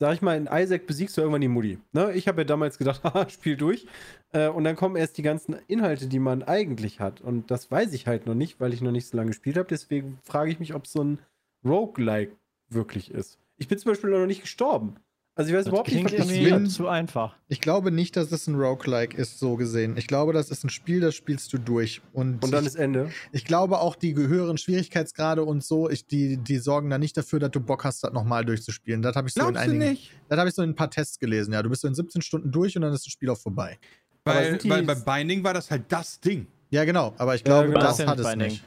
sag 0.04 0.16
ich 0.16 0.20
mal, 0.20 0.36
in 0.36 0.50
Isaac 0.52 0.86
besiegst 0.86 1.16
du 1.16 1.22
irgendwann 1.22 1.40
die 1.40 1.48
Mutti. 1.48 1.78
Ne? 1.92 2.12
Ich 2.12 2.28
habe 2.28 2.42
ja 2.42 2.44
damals 2.44 2.76
gedacht, 2.76 3.02
haha, 3.04 3.26
spiel 3.30 3.56
durch. 3.56 3.86
Äh, 4.32 4.48
und 4.48 4.64
dann 4.64 4.76
kommen 4.76 4.96
erst 4.96 5.16
die 5.16 5.22
ganzen 5.22 5.56
Inhalte, 5.66 6.08
die 6.08 6.18
man 6.18 6.42
eigentlich 6.42 7.00
hat. 7.00 7.22
Und 7.22 7.50
das 7.50 7.70
weiß 7.70 7.94
ich 7.94 8.06
halt 8.06 8.26
noch 8.26 8.34
nicht, 8.34 8.60
weil 8.60 8.74
ich 8.74 8.82
noch 8.82 8.92
nicht 8.92 9.06
so 9.06 9.16
lange 9.16 9.30
gespielt 9.30 9.56
habe. 9.56 9.66
Deswegen 9.66 10.18
frage 10.22 10.50
ich 10.50 10.60
mich, 10.60 10.74
ob 10.74 10.86
so 10.86 11.02
ein 11.02 11.20
Roguelike 11.64 12.36
wirklich 12.68 13.12
ist. 13.12 13.38
Ich 13.56 13.66
bin 13.66 13.78
zum 13.78 13.92
Beispiel 13.92 14.10
noch 14.10 14.26
nicht 14.26 14.42
gestorben. 14.42 14.96
Also 15.36 15.50
ich 15.50 15.56
weiß 15.56 15.64
Das 15.64 15.70
überhaupt 15.72 15.90
nicht, 15.92 16.04
was 16.18 16.28
bin- 16.28 16.66
zu 16.68 16.86
einfach. 16.86 17.34
Ich 17.48 17.60
glaube 17.60 17.90
nicht, 17.90 18.16
dass 18.16 18.30
es 18.30 18.46
ein 18.46 18.54
Roguelike 18.54 19.16
ist, 19.16 19.40
so 19.40 19.56
gesehen. 19.56 19.96
Ich 19.96 20.06
glaube, 20.06 20.32
das 20.32 20.48
ist 20.48 20.62
ein 20.64 20.68
Spiel, 20.70 21.00
das 21.00 21.16
spielst 21.16 21.52
du 21.52 21.58
durch. 21.58 22.02
Und, 22.12 22.44
Und 22.44 22.52
dann 22.52 22.62
ich, 22.62 22.68
ist 22.68 22.74
Ende. 22.76 23.10
ich 23.32 23.44
glaube 23.44 23.80
auch, 23.80 23.96
die 23.96 24.14
höheren 24.14 24.58
Schwierigkeitsgrade 24.58 25.42
und 25.42 25.64
so, 25.64 25.90
ich, 25.90 26.06
die, 26.06 26.36
die 26.36 26.58
sorgen 26.58 26.88
da 26.88 26.98
nicht 26.98 27.16
dafür, 27.16 27.40
dass 27.40 27.50
du 27.50 27.58
Bock 27.58 27.82
hast, 27.84 28.04
das 28.04 28.12
nochmal 28.12 28.44
durchzuspielen. 28.44 29.02
Das 29.02 29.16
habe 29.16 29.26
ich 29.26 29.34
so 29.34 29.40
in 29.40 29.46
Glaubst 29.54 29.66
du 29.66 29.72
einigen. 29.72 29.90
nicht? 29.90 30.12
Das 30.28 30.38
habe 30.38 30.48
ich 30.48 30.54
so 30.54 30.62
in 30.62 30.70
ein 30.70 30.74
paar 30.76 30.90
Tests 30.90 31.18
gelesen, 31.18 31.52
ja. 31.52 31.62
Du 31.64 31.68
bist 31.68 31.82
so 31.82 31.88
in 31.88 31.94
17 31.96 32.22
Stunden 32.22 32.52
durch 32.52 32.76
und 32.76 32.82
dann 32.82 32.92
ist 32.92 33.04
das 33.04 33.12
Spiel 33.12 33.28
auch 33.30 33.38
vorbei. 33.38 33.78
Weil, 34.24 34.58
weil 34.64 34.84
bei 34.84 34.94
Binding 34.94 35.42
war 35.42 35.52
das 35.52 35.68
halt 35.70 35.82
das 35.88 36.20
Ding. 36.20 36.46
Ja, 36.70 36.84
genau, 36.84 37.12
aber 37.18 37.34
ich 37.34 37.40
Ja, 37.40 37.44
glaube, 37.46 37.68
genau. 37.68 37.80
das 37.80 37.98
Ja, 37.98 38.06
hat 38.06 38.18
es 38.20 38.26
Binding. 38.26 38.48
nicht. 38.52 38.64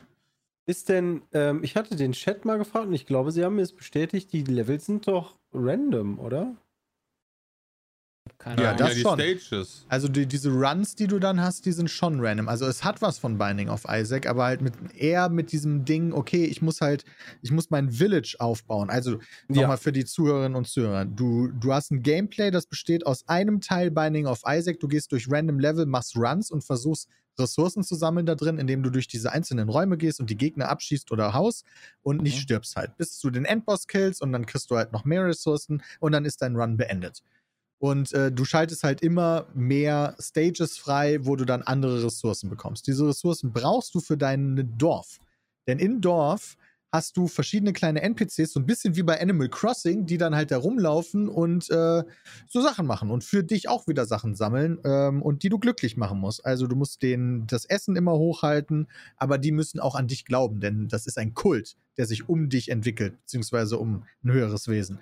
Ist 0.68 0.90
denn, 0.90 1.22
ähm, 1.32 1.64
ich 1.64 1.76
hatte 1.78 1.96
den 1.96 2.12
Chat 2.12 2.44
mal 2.46 2.58
gefragt 2.58 2.88
und 2.88 2.94
ich 2.94 3.06
glaube, 3.06 3.32
sie 3.32 3.44
haben 3.44 3.56
mir 3.56 3.62
es 3.62 3.74
bestätigt, 3.74 4.34
die 4.34 4.44
Levels 4.44 4.86
sind 4.86 5.08
doch 5.08 5.40
random, 5.54 6.20
oder? 6.20 6.58
Keine 8.38 8.62
Ja, 8.62 8.70
Ahnung. 8.70 8.78
das 8.78 8.94
die 8.94 9.02
schon. 9.02 9.20
Stages. 9.20 9.86
Also 9.90 10.10
die, 10.10 10.26
diese 10.26 10.50
Runs, 10.52 10.96
die 10.96 11.08
du 11.08 11.18
dann 11.18 11.40
hast, 11.42 11.66
die 11.66 11.72
sind 11.72 11.90
schon 11.90 12.20
random. 12.20 12.50
Also 12.50 12.66
es 12.66 12.84
hat 12.84 13.02
was 13.02 13.18
von 13.20 13.38
Binding 13.38 13.70
of 13.70 13.86
Isaac, 13.90 14.28
aber 14.28 14.44
halt 14.44 14.62
mit 14.62 14.74
eher 14.96 15.30
mit 15.30 15.52
diesem 15.54 15.86
Ding, 15.86 16.12
okay, 16.12 16.44
ich 16.46 16.62
muss 16.62 16.82
halt, 16.82 17.06
ich 17.42 17.52
muss 17.52 17.70
mein 17.70 17.90
Village 17.90 18.36
aufbauen. 18.40 18.90
Also 18.90 19.20
Ja. 19.50 19.56
nochmal 19.56 19.78
für 19.78 19.94
die 19.94 20.04
Zuhörerinnen 20.06 20.58
und 20.58 20.68
Zuhörer. 20.68 21.06
Du, 21.06 21.48
du 21.48 21.74
hast 21.74 21.92
ein 21.92 22.04
Gameplay, 22.04 22.52
das 22.52 22.68
besteht 22.68 23.06
aus 23.06 23.28
einem 23.30 23.62
Teil 23.62 23.92
Binding 23.92 24.28
of 24.28 24.42
Isaac. 24.46 24.80
Du 24.82 24.90
gehst 24.90 25.12
durch 25.14 25.32
random 25.32 25.60
Level, 25.60 25.86
machst 25.86 26.18
Runs 26.18 26.52
und 26.52 26.64
versuchst 26.66 27.08
Ressourcen 27.40 27.84
zu 27.84 27.96
sammeln 27.96 28.26
da 28.26 28.36
drin, 28.36 28.58
indem 28.60 28.84
du 28.84 28.90
durch 28.90 29.08
diese 29.08 29.32
einzelnen 29.32 29.70
Räume 29.70 29.98
gehst 29.98 30.20
und 30.20 30.30
die 30.30 30.38
Gegner 30.38 30.70
abschießt 30.70 31.12
oder 31.12 31.34
haust 31.34 31.66
und 32.04 32.22
nicht 32.22 32.38
Mhm. 32.38 32.42
stirbst 32.42 32.76
halt. 32.76 32.98
Bis 32.98 33.20
du 33.20 33.30
den 33.30 33.46
Endboss 33.46 33.88
killst 33.88 34.22
und 34.22 34.32
dann 34.32 34.46
kriegst 34.46 34.70
du 34.72 34.78
halt 34.78 34.92
noch 34.92 35.06
mehr 35.06 35.26
Ressourcen 35.26 35.82
und 36.00 36.12
dann 36.12 36.26
ist 36.26 36.42
dein 36.42 36.56
Run 36.56 36.78
beendet. 36.78 37.24
Und 37.80 38.12
äh, 38.14 38.32
du 38.32 38.44
schaltest 38.46 38.84
halt 38.84 39.02
immer 39.02 39.48
mehr 39.54 40.16
Stages 40.20 40.78
frei, 40.78 41.20
wo 41.26 41.36
du 41.36 41.46
dann 41.46 41.62
andere 41.62 42.04
Ressourcen 42.04 42.50
bekommst. 42.50 42.88
Diese 42.88 43.08
Ressourcen 43.08 43.54
brauchst 43.54 43.94
du 43.94 44.00
für 44.00 44.18
dein 44.18 44.74
Dorf. 44.78 45.20
Denn 45.68 45.80
im 45.80 46.02
Dorf 46.02 46.58
hast 46.98 47.16
du 47.16 47.28
verschiedene 47.28 47.74
kleine 47.74 48.02
NPCs, 48.02 48.54
so 48.54 48.60
ein 48.60 48.66
bisschen 48.66 48.96
wie 48.96 49.04
bei 49.04 49.22
Animal 49.22 49.50
Crossing, 49.50 50.08
die 50.08 50.18
dann 50.18 50.36
halt 50.36 50.50
da 50.50 50.58
rumlaufen 50.58 51.30
und 51.30 51.70
äh, 51.70 52.04
so 52.48 52.62
Sachen 52.62 52.88
machen 52.88 53.12
und 53.12 53.24
für 53.24 53.44
dich 53.44 53.70
auch 53.70 53.88
wieder 53.88 54.08
Sachen 54.08 54.34
sammeln 54.34 54.80
ähm, 54.84 55.22
und 55.22 55.44
die 55.44 55.50
du 55.50 55.60
glücklich 55.60 55.96
machen 55.96 56.20
musst. 56.20 56.44
Also 56.44 56.66
du 56.66 56.76
musst 56.76 57.04
denen 57.04 57.46
das 57.46 57.66
Essen 57.66 57.96
immer 57.96 58.14
hochhalten, 58.14 58.88
aber 59.16 59.38
die 59.38 59.52
müssen 59.52 59.80
auch 59.80 59.94
an 59.94 60.08
dich 60.08 60.26
glauben, 60.26 60.60
denn 60.60 60.88
das 60.88 61.06
ist 61.06 61.20
ein 61.20 61.36
Kult, 61.36 61.78
der 61.98 62.06
sich 62.06 62.30
um 62.30 62.50
dich 62.50 62.70
entwickelt, 62.70 63.20
beziehungsweise 63.22 63.78
um 63.78 64.04
ein 64.24 64.32
höheres 64.32 64.68
Wesen. 64.68 65.00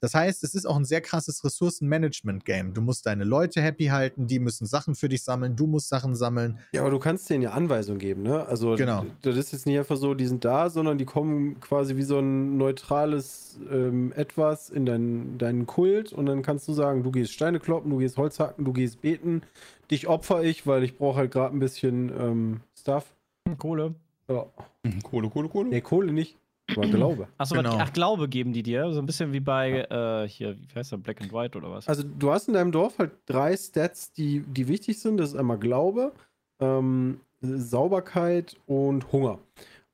Das 0.00 0.14
heißt, 0.14 0.42
es 0.42 0.54
ist 0.54 0.66
auch 0.66 0.76
ein 0.76 0.84
sehr 0.84 1.00
krasses 1.00 1.44
Ressourcenmanagement-Game. 1.44 2.74
Du 2.74 2.80
musst 2.80 3.06
deine 3.06 3.24
Leute 3.24 3.60
happy 3.60 3.86
halten, 3.86 4.26
die 4.26 4.38
müssen 4.38 4.66
Sachen 4.66 4.94
für 4.94 5.08
dich 5.08 5.22
sammeln, 5.22 5.56
du 5.56 5.66
musst 5.66 5.88
Sachen 5.88 6.14
sammeln. 6.14 6.58
Ja, 6.72 6.80
aber 6.82 6.90
du 6.90 6.98
kannst 6.98 7.28
denen 7.30 7.42
ja 7.42 7.50
Anweisungen 7.50 7.98
geben, 7.98 8.22
ne? 8.22 8.46
Also 8.46 8.74
Genau. 8.74 9.06
das 9.22 9.36
ist 9.36 9.52
jetzt 9.52 9.66
nicht 9.66 9.78
einfach 9.78 9.96
so, 9.96 10.14
die 10.14 10.26
sind 10.26 10.44
da, 10.44 10.70
sondern 10.70 10.98
die 10.98 11.04
kommen 11.04 11.60
quasi 11.60 11.96
wie 11.96 12.02
so 12.02 12.18
ein 12.18 12.56
neutrales 12.56 13.58
ähm, 13.70 14.12
Etwas 14.12 14.70
in 14.70 14.86
deinen, 14.86 15.38
deinen 15.38 15.66
Kult 15.66 16.12
und 16.12 16.26
dann 16.26 16.42
kannst 16.42 16.66
du 16.68 16.72
sagen, 16.72 17.02
du 17.02 17.10
gehst 17.10 17.32
Steine 17.32 17.60
kloppen, 17.60 17.90
du 17.90 17.98
gehst 17.98 18.16
Holz 18.16 18.40
hacken, 18.40 18.64
du 18.64 18.72
gehst 18.72 19.00
beten, 19.00 19.42
dich 19.90 20.06
opfer 20.08 20.42
ich, 20.42 20.66
weil 20.66 20.82
ich 20.82 20.96
brauche 20.96 21.18
halt 21.18 21.30
gerade 21.30 21.54
ein 21.54 21.60
bisschen 21.60 22.10
ähm, 22.18 22.60
Stuff. 22.78 23.14
Kohle. 23.58 23.94
Ja. 24.28 24.46
Mhm, 24.82 25.02
Kohle, 25.02 25.28
Kohle, 25.30 25.48
Kohle. 25.48 25.68
Nee, 25.70 25.80
Kohle 25.80 26.12
nicht, 26.12 26.36
aber 26.76 26.86
Glaube. 26.86 27.28
Achso, 27.38 27.54
Genau. 27.54 27.76
ach, 27.78 27.92
Glaube 27.92 28.28
geben 28.28 28.52
die 28.52 28.62
dir. 28.62 28.92
So 28.92 29.00
ein 29.00 29.06
bisschen 29.06 29.32
wie 29.32 29.40
bei, 29.40 29.80
äh, 29.90 30.28
hier, 30.28 30.56
wie 30.58 30.74
heißt 30.74 30.92
der, 30.92 30.98
Black 30.98 31.20
and 31.22 31.32
White 31.32 31.56
oder 31.58 31.70
was? 31.70 31.88
Also 31.88 32.02
du 32.02 32.30
hast 32.30 32.46
in 32.48 32.54
deinem 32.54 32.72
Dorf 32.72 32.98
halt 32.98 33.12
drei 33.26 33.56
Stats, 33.56 34.12
die, 34.12 34.40
die 34.40 34.68
wichtig 34.68 35.00
sind. 35.00 35.16
Das 35.16 35.30
ist 35.30 35.36
einmal 35.36 35.58
Glaube, 35.58 36.12
ähm, 36.60 37.20
Sauberkeit 37.40 38.56
und 38.66 39.12
Hunger. 39.12 39.38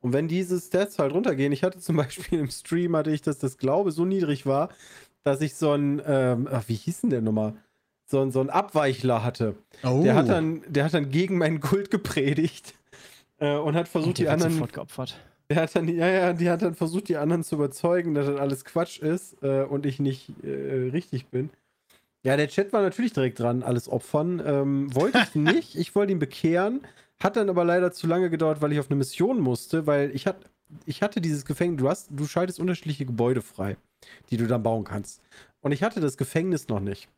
Und 0.01 0.13
wenn 0.13 0.29
diese 0.29 0.61
Stats 0.61 0.99
halt 0.99 1.13
runtergehen, 1.15 1.53
ich 1.53 1.63
hatte 1.63 1.79
zum 1.79 1.97
Beispiel 2.29 2.39
im 2.39 2.51
Stream, 2.51 2.97
hatte 2.97 3.11
ich, 3.11 3.23
dass 3.23 3.39
das 3.39 3.59
Glaube 3.59 3.93
so 3.93 4.05
niedrig 4.05 4.47
war, 4.47 4.69
dass 5.23 5.41
ich 5.41 5.55
so 5.55 5.73
ein, 5.73 6.03
ähm, 6.07 6.49
ach, 6.51 6.65
wie 6.69 6.75
hieß 6.75 7.03
denn 7.03 7.11
der 7.11 7.23
nochmal? 7.23 7.55
So, 8.07 8.21
ein- 8.21 8.31
so 8.31 8.41
ein 8.41 8.51
Abweichler 8.51 9.25
hatte. 9.25 9.55
Oh. 9.83 10.03
Der, 10.05 10.15
hat 10.15 10.29
dann, 10.29 10.63
der 10.69 10.85
hat 10.85 10.93
dann 10.95 11.11
gegen 11.11 11.39
meinen 11.39 11.61
Kult 11.61 11.91
gepredigt 11.91 12.75
äh, 13.45 13.57
und 13.57 13.75
hat 13.75 13.89
versucht, 13.89 14.09
Und 14.09 14.19
die 14.19 14.29
anderen 14.29 14.53
sofort 14.53 14.73
geopfert. 14.73 15.21
der 15.51 15.63
hat 15.63 15.77
dann, 15.77 15.89
ja, 15.89 16.09
ja, 16.09 16.33
die 16.33 16.51
hat 16.51 16.63
dann 16.63 16.75
versucht, 16.75 17.09
die 17.09 17.17
anderen 17.17 17.45
zu 17.45 17.57
überzeugen, 17.57 18.15
dass 18.15 18.27
das 18.27 18.39
alles 18.41 18.65
Quatsch 18.65 18.99
ist 18.99 19.43
äh, 19.43 19.63
und 19.63 19.87
ich 19.87 20.01
nicht 20.01 20.33
äh, 20.43 20.91
richtig 20.93 21.27
bin. 21.27 21.51
Ja, 22.23 22.37
der 22.39 22.49
Chat 22.49 22.73
war 22.73 22.81
natürlich 22.81 23.13
direkt 23.13 23.39
dran, 23.39 23.63
alles 23.63 23.89
opfern. 23.89 24.43
Ähm, 24.45 24.95
wollte 24.95 25.19
ich 25.19 25.35
nicht, 25.35 25.77
ich 25.77 25.95
wollte 25.95 26.13
ihn 26.13 26.19
bekehren, 26.19 26.81
hat 27.21 27.37
dann 27.37 27.51
aber 27.51 27.65
leider 27.65 27.93
zu 27.93 28.07
lange 28.07 28.31
gedauert, 28.31 28.63
weil 28.63 28.73
ich 28.73 28.81
auf 28.81 28.89
eine 28.91 28.97
Mission 28.97 29.41
musste, 29.41 29.87
weil 29.87 30.11
ich, 30.15 30.27
hat, 30.27 30.39
ich 30.87 31.03
hatte 31.03 31.21
dieses 31.21 31.45
Gefängnis, 31.45 31.81
du, 31.81 31.89
hast, 31.89 32.09
du 32.11 32.27
schaltest 32.27 32.59
unterschiedliche 32.59 33.05
Gebäude 33.05 33.43
frei, 33.43 33.77
die 34.31 34.39
du 34.39 34.47
dann 34.47 34.63
bauen 34.63 34.85
kannst. 34.85 35.21
Und 35.61 35.73
ich 35.73 35.83
hatte 35.83 36.01
das 36.01 36.17
Gefängnis 36.17 36.69
noch 36.69 36.81
nicht. 36.81 37.09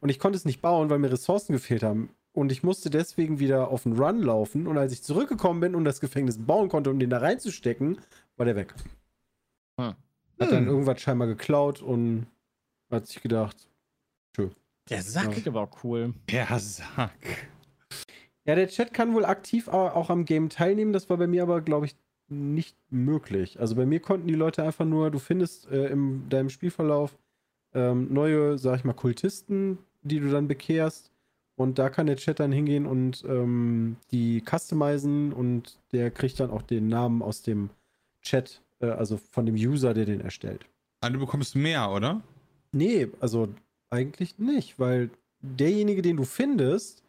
Und 0.00 0.08
ich 0.08 0.18
konnte 0.18 0.36
es 0.36 0.44
nicht 0.44 0.62
bauen, 0.62 0.88
weil 0.90 0.98
mir 0.98 1.12
Ressourcen 1.12 1.52
gefehlt 1.52 1.82
haben. 1.82 2.10
Und 2.32 2.52
ich 2.52 2.62
musste 2.62 2.90
deswegen 2.90 3.40
wieder 3.40 3.68
auf 3.68 3.82
den 3.82 3.98
Run 3.98 4.20
laufen. 4.22 4.66
Und 4.66 4.78
als 4.78 4.92
ich 4.92 5.02
zurückgekommen 5.02 5.60
bin 5.60 5.74
und 5.74 5.84
das 5.84 6.00
Gefängnis 6.00 6.38
bauen 6.38 6.68
konnte, 6.68 6.90
um 6.90 6.98
den 6.98 7.10
da 7.10 7.18
reinzustecken, 7.18 7.98
war 8.36 8.46
der 8.46 8.56
weg. 8.56 8.74
Hm. 9.80 9.94
Hat 10.38 10.52
dann 10.52 10.64
Hm. 10.64 10.68
irgendwas 10.68 11.00
scheinbar 11.00 11.26
geklaut 11.28 11.82
und 11.82 12.26
hat 12.90 13.06
sich 13.06 13.20
gedacht. 13.22 13.56
Der 14.88 15.02
Sack. 15.02 15.46
Aber 15.46 15.60
auch 15.62 15.84
cool. 15.84 16.14
Der 16.30 16.46
Sack. 16.58 17.12
Ja, 18.44 18.54
der 18.56 18.66
Chat 18.68 18.92
kann 18.92 19.14
wohl 19.14 19.24
aktiv 19.24 19.68
au- 19.68 19.88
auch 19.90 20.10
am 20.10 20.24
Game 20.24 20.48
teilnehmen. 20.48 20.92
Das 20.92 21.08
war 21.10 21.16
bei 21.16 21.26
mir 21.28 21.42
aber, 21.44 21.60
glaube 21.60 21.86
ich, 21.86 21.94
nicht 22.28 22.76
möglich. 22.90 23.60
Also 23.60 23.76
bei 23.76 23.86
mir 23.86 24.00
konnten 24.00 24.26
die 24.26 24.34
Leute 24.34 24.62
einfach 24.64 24.84
nur, 24.84 25.10
du 25.12 25.18
findest 25.20 25.68
äh, 25.70 25.88
in 25.88 26.28
deinem 26.28 26.48
Spielverlauf 26.48 27.16
ähm, 27.74 28.12
neue, 28.12 28.58
sag 28.58 28.78
ich 28.78 28.84
mal, 28.84 28.94
Kultisten, 28.94 29.78
die 30.02 30.18
du 30.18 30.28
dann 30.30 30.48
bekehrst. 30.48 31.09
Und 31.60 31.78
da 31.78 31.90
kann 31.90 32.06
der 32.06 32.16
Chat 32.16 32.40
dann 32.40 32.52
hingehen 32.52 32.86
und 32.86 33.22
ähm, 33.28 33.96
die 34.12 34.42
customizen 34.48 35.30
und 35.34 35.76
der 35.92 36.10
kriegt 36.10 36.40
dann 36.40 36.50
auch 36.50 36.62
den 36.62 36.88
Namen 36.88 37.20
aus 37.20 37.42
dem 37.42 37.68
Chat, 38.22 38.62
äh, 38.80 38.86
also 38.86 39.18
von 39.30 39.44
dem 39.44 39.56
User, 39.56 39.92
der 39.92 40.06
den 40.06 40.22
erstellt. 40.22 40.64
Ah, 41.02 41.10
du 41.10 41.18
bekommst 41.18 41.54
mehr, 41.54 41.90
oder? 41.90 42.22
Nee, 42.72 43.08
also 43.20 43.48
eigentlich 43.90 44.38
nicht, 44.38 44.78
weil 44.78 45.10
derjenige, 45.42 46.00
den 46.00 46.16
du 46.16 46.24
findest, 46.24 47.02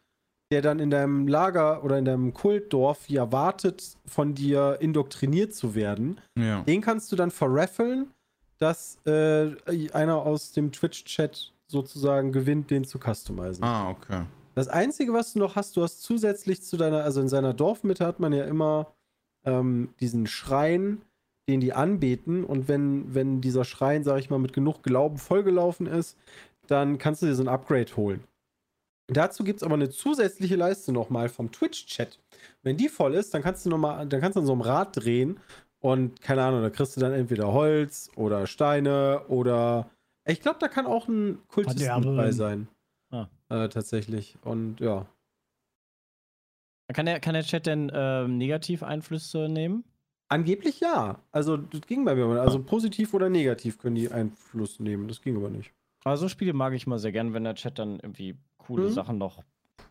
der 0.50 0.60
dann 0.60 0.80
in 0.80 0.90
deinem 0.90 1.28
Lager 1.28 1.82
oder 1.82 1.96
in 1.96 2.04
deinem 2.04 2.34
Kultdorf 2.34 3.08
ja 3.08 3.32
wartet, 3.32 3.96
von 4.04 4.34
dir 4.34 4.76
indoktriniert 4.80 5.54
zu 5.54 5.74
werden, 5.74 6.20
Ja. 6.38 6.60
den 6.64 6.82
kannst 6.82 7.10
du 7.10 7.16
dann 7.16 7.30
verraffeln, 7.30 8.10
dass 8.58 8.98
äh, 9.06 9.52
einer 9.94 10.16
aus 10.26 10.52
dem 10.52 10.72
Twitch-Chat 10.72 11.54
sozusagen 11.68 12.32
gewinnt, 12.32 12.70
den 12.70 12.84
zu 12.84 12.98
customizen. 12.98 13.64
Ah, 13.64 13.88
okay. 13.88 14.24
Das 14.54 14.68
Einzige, 14.68 15.12
was 15.12 15.32
du 15.32 15.38
noch 15.38 15.56
hast, 15.56 15.76
du 15.76 15.82
hast 15.82 16.02
zusätzlich 16.02 16.62
zu 16.62 16.76
deiner, 16.76 17.04
also 17.04 17.20
in 17.20 17.28
seiner 17.28 17.54
Dorfmitte 17.54 18.06
hat 18.06 18.20
man 18.20 18.32
ja 18.32 18.44
immer 18.44 18.94
ähm, 19.44 19.94
diesen 20.00 20.26
Schrein, 20.26 21.02
den 21.48 21.60
die 21.60 21.72
anbeten. 21.72 22.44
Und 22.44 22.68
wenn, 22.68 23.14
wenn 23.14 23.40
dieser 23.40 23.64
Schrein, 23.64 24.04
sag 24.04 24.18
ich 24.18 24.30
mal, 24.30 24.38
mit 24.38 24.52
genug 24.52 24.82
Glauben 24.82 25.18
vollgelaufen 25.18 25.86
ist, 25.86 26.16
dann 26.66 26.98
kannst 26.98 27.22
du 27.22 27.26
dir 27.26 27.34
so 27.34 27.42
ein 27.42 27.48
Upgrade 27.48 27.96
holen. 27.96 28.24
Dazu 29.08 29.44
gibt 29.44 29.58
es 29.58 29.62
aber 29.62 29.74
eine 29.74 29.90
zusätzliche 29.90 30.56
Leiste 30.56 30.92
nochmal 30.92 31.28
vom 31.28 31.50
Twitch-Chat. 31.50 32.18
Wenn 32.62 32.76
die 32.76 32.88
voll 32.88 33.14
ist, 33.14 33.34
dann 33.34 33.42
kannst 33.42 33.66
du 33.66 33.70
noch 33.70 33.78
mal, 33.78 34.06
dann 34.06 34.20
kannst 34.20 34.36
du 34.36 34.40
an 34.40 34.46
so 34.46 34.52
einem 34.52 34.60
Rad 34.62 34.96
drehen 34.96 35.40
und 35.80 36.20
keine 36.22 36.42
Ahnung, 36.44 36.62
da 36.62 36.70
kriegst 36.70 36.96
du 36.96 37.00
dann 37.00 37.12
entweder 37.12 37.52
Holz 37.52 38.10
oder 38.16 38.46
Steine 38.46 39.22
oder 39.28 39.90
ich 40.24 40.40
glaube, 40.40 40.58
da 40.60 40.68
kann 40.68 40.86
auch 40.86 41.08
ein 41.08 41.38
Kultist 41.48 41.78
mit 41.78 41.86
Verderben. 41.86 42.16
bei 42.16 42.30
sein. 42.30 42.68
Ah. 43.52 43.64
Äh, 43.64 43.68
tatsächlich. 43.68 44.36
Und 44.42 44.80
ja. 44.80 45.06
Kann 46.92 47.06
der, 47.06 47.20
kann 47.20 47.34
der 47.34 47.42
Chat 47.42 47.66
denn 47.66 47.90
ähm, 47.94 48.36
Negativ-Einflüsse 48.38 49.48
nehmen? 49.48 49.84
Angeblich 50.28 50.80
ja. 50.80 51.18
Also 51.30 51.56
das 51.56 51.82
ging 51.82 52.04
bei 52.04 52.14
mir. 52.14 52.26
mal. 52.26 52.38
Also 52.38 52.62
positiv 52.62 53.14
oder 53.14 53.28
negativ 53.28 53.78
können 53.78 53.96
die 53.96 54.10
Einfluss 54.10 54.80
nehmen. 54.80 55.08
Das 55.08 55.20
ging 55.20 55.36
aber 55.36 55.50
nicht. 55.50 55.72
Also 56.04 56.28
Spiele 56.28 56.52
mag 56.52 56.72
ich 56.72 56.86
mal 56.86 56.98
sehr 56.98 57.12
gern, 57.12 57.32
wenn 57.34 57.44
der 57.44 57.54
Chat 57.54 57.78
dann 57.78 58.00
irgendwie 58.00 58.36
coole 58.58 58.88
Mhm. 58.88 58.92
Sachen 58.92 59.18
noch 59.18 59.42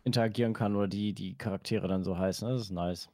interagieren 0.04 0.52
kann 0.52 0.74
oder 0.76 0.88
die, 0.88 1.12
die 1.12 1.36
Charaktere 1.36 1.88
dann 1.88 2.04
so 2.04 2.18
heißen. 2.18 2.48
Das 2.48 2.60
ist 2.62 2.70
nice. 2.70 3.08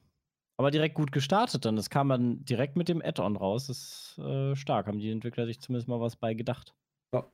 Aber 0.58 0.70
direkt 0.70 0.94
gut 0.94 1.12
gestartet 1.12 1.64
dann. 1.64 1.76
Das 1.76 1.90
kam 1.90 2.08
dann 2.08 2.44
direkt 2.44 2.76
mit 2.76 2.88
dem 2.88 3.00
Add-on 3.02 3.36
raus. 3.36 3.68
Das 3.68 3.78
ist 4.16 4.18
äh, 4.18 4.56
stark. 4.56 4.86
Haben 4.86 4.98
die 4.98 5.10
Entwickler 5.10 5.46
sich 5.46 5.60
zumindest 5.60 5.88
mal 5.88 6.00
was 6.00 6.16
bei 6.16 6.34
gedacht. 6.34 6.74
Ja. 7.14 7.30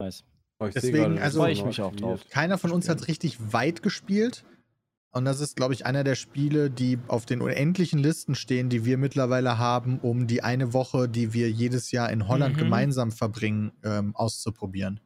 Nice. 0.00 0.24
Sehe 0.60 0.70
Deswegen, 0.74 1.16
das 1.16 1.24
also- 1.24 1.46
ich 1.46 1.64
mich 1.64 1.80
auch 1.80 1.94
drauf. 1.94 2.20
Keiner 2.30 2.56
von 2.58 2.70
uns 2.70 2.88
hat 2.88 3.08
richtig 3.08 3.52
weit 3.52 3.82
gespielt. 3.82 4.44
Und 5.14 5.26
das 5.26 5.40
ist, 5.40 5.56
glaube 5.56 5.74
ich, 5.74 5.84
einer 5.84 6.04
der 6.04 6.14
Spiele, 6.14 6.70
die 6.70 6.98
auf 7.06 7.26
den 7.26 7.42
unendlichen 7.42 7.98
Listen 7.98 8.34
stehen, 8.34 8.70
die 8.70 8.86
wir 8.86 8.96
mittlerweile 8.96 9.58
haben, 9.58 9.98
um 10.00 10.26
die 10.26 10.42
eine 10.42 10.72
Woche, 10.72 11.06
die 11.06 11.34
wir 11.34 11.50
jedes 11.50 11.90
Jahr 11.90 12.10
in 12.10 12.28
Holland 12.28 12.54
Mhm. 12.56 12.60
gemeinsam 12.60 13.12
verbringen, 13.12 13.72
ähm, 13.84 14.16
auszuprobieren. 14.16 15.00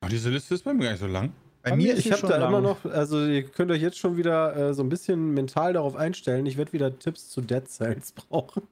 Ach, 0.00 0.08
diese 0.08 0.30
Liste 0.30 0.54
ist 0.54 0.64
bei 0.64 0.74
mir 0.74 0.82
gar 0.84 0.90
nicht 0.92 1.00
so 1.00 1.06
lang. 1.06 1.32
Bei, 1.62 1.70
Bei 1.70 1.76
mir 1.76 1.96
Ich 1.96 2.10
habe 2.10 2.26
da 2.26 2.38
lang. 2.38 2.48
immer 2.48 2.60
noch, 2.60 2.84
also 2.86 3.24
ihr 3.24 3.44
könnt 3.44 3.70
euch 3.70 3.80
jetzt 3.80 3.98
schon 3.98 4.16
wieder 4.16 4.56
äh, 4.70 4.74
so 4.74 4.82
ein 4.82 4.88
bisschen 4.88 5.32
mental 5.32 5.74
darauf 5.74 5.94
einstellen. 5.94 6.44
Ich 6.46 6.56
werde 6.56 6.72
wieder 6.72 6.98
Tipps 6.98 7.28
zu 7.28 7.40
Dead 7.40 7.64
Cells 7.68 8.10
brauchen. 8.16 8.62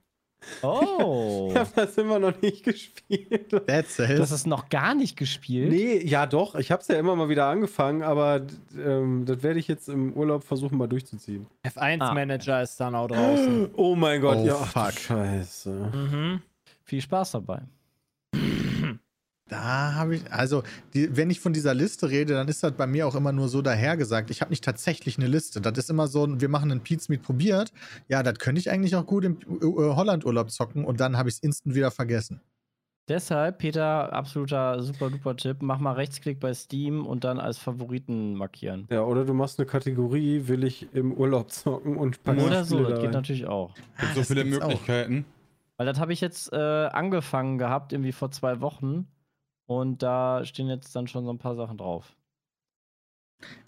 Oh. 0.63 1.49
Ich 1.51 1.57
habe 1.57 1.71
das 1.75 1.99
immer 1.99 2.19
noch 2.19 2.41
nicht 2.41 2.65
gespielt. 2.65 3.53
Dead 3.69 3.87
Cells. 3.87 4.19
das 4.21 4.31
ist 4.31 4.47
noch 4.47 4.69
gar 4.69 4.95
nicht 4.95 5.17
gespielt. 5.17 5.71
Nee, 5.71 5.99
ja 6.05 6.27
doch. 6.27 6.55
Ich 6.55 6.71
habe 6.71 6.81
es 6.83 6.89
ja 6.89 6.97
immer 6.99 7.17
mal 7.17 7.29
wieder 7.29 7.47
angefangen, 7.47 8.03
aber 8.03 8.43
ähm, 8.79 9.25
das 9.27 9.43
werde 9.43 9.59
ich 9.59 9.69
jetzt 9.69 9.89
im 9.89 10.13
Urlaub 10.13 10.45
versuchen 10.45 10.79
mal 10.79 10.87
durchzuziehen. 10.87 11.47
F1-Manager 11.65 12.63
ist 12.63 12.79
dann 12.81 12.95
auch 12.95 13.09
draußen. 13.09 13.71
Oh 13.77 13.97
mein 13.97 14.21
Gott, 14.21 14.39
Oh, 14.39 14.47
ja. 14.47 14.55
fuck. 14.55 14.93
Scheiße. 14.93 15.71
Mhm. 15.71 16.43
Viel 16.85 17.01
Spaß 17.01 17.33
dabei. 17.33 17.63
Da 19.51 19.95
habe 19.95 20.15
ich, 20.15 20.33
also, 20.33 20.63
die, 20.95 21.17
wenn 21.17 21.29
ich 21.29 21.41
von 21.41 21.53
dieser 21.53 21.75
Liste 21.75 22.09
rede, 22.09 22.35
dann 22.35 22.47
ist 22.47 22.63
das 22.63 22.71
bei 22.73 22.87
mir 22.87 23.07
auch 23.09 23.17
immer 23.17 23.33
nur 23.33 23.49
so 23.49 23.63
dahergesagt. 23.63 24.31
Ich 24.31 24.41
habe 24.43 24.51
nicht 24.51 24.63
tatsächlich 24.63 25.19
eine 25.19 25.27
Liste. 25.27 25.61
Das 25.61 25.77
ist 25.77 25.91
immer 25.91 26.07
so, 26.07 26.41
wir 26.41 26.49
machen 26.49 26.71
einen 26.71 26.83
Pizza 26.83 27.11
Meet 27.13 27.23
probiert. 27.23 27.73
Ja, 28.09 28.23
das 28.23 28.39
könnte 28.39 28.61
ich 28.61 28.71
eigentlich 28.71 28.95
auch 28.95 29.05
gut 29.07 29.25
im 29.25 29.39
äh, 29.41 29.65
Holland-Urlaub 29.65 30.53
zocken 30.53 30.85
und 30.85 31.01
dann 31.01 31.17
habe 31.19 31.29
ich 31.29 31.35
es 31.35 31.41
instant 31.41 31.75
wieder 31.75 31.91
vergessen. 31.91 32.41
Deshalb, 33.09 33.59
Peter, 33.59 34.13
absoluter 34.13 34.81
super 34.83 35.11
duper 35.11 35.37
Tipp. 35.37 35.57
Mach 35.63 35.81
mal 35.81 35.95
Rechtsklick 35.95 36.39
bei 36.39 36.55
Steam 36.55 37.05
und 37.05 37.25
dann 37.25 37.41
als 37.41 37.59
Favoriten 37.59 38.35
markieren. 38.35 38.87
Ja, 38.89 39.03
oder 39.03 39.25
du 39.25 39.35
machst 39.35 39.59
eine 39.59 39.67
Kategorie, 39.67 40.47
will 40.47 40.63
ich 40.63 40.87
im 40.95 41.13
Urlaub 41.13 41.51
zocken 41.51 41.97
und 41.97 42.23
packst 42.23 42.47
Oder 42.47 42.65
so, 42.65 42.85
das 42.85 42.99
da 43.01 43.03
geht 43.03 43.13
natürlich 43.13 43.47
auch. 43.47 43.75
Gibt 43.75 43.89
Ah, 43.99 44.07
so 44.15 44.21
das 44.21 44.29
viele 44.29 44.45
gibt's 44.45 44.61
auch. 44.61 44.69
Möglichkeiten. 44.69 45.25
Weil 45.77 45.87
das 45.87 45.99
habe 45.99 46.13
ich 46.13 46.21
jetzt 46.21 46.53
äh, 46.53 46.57
angefangen 46.57 47.59
gehabt, 47.59 47.93
irgendwie 47.93 48.13
vor 48.13 48.31
zwei 48.31 48.61
Wochen. 48.61 49.09
Und 49.71 50.03
da 50.03 50.45
stehen 50.45 50.69
jetzt 50.69 50.97
dann 50.97 51.07
schon 51.07 51.25
so 51.25 51.33
ein 51.33 51.39
paar 51.39 51.55
Sachen 51.55 51.79
drauf. 51.79 52.17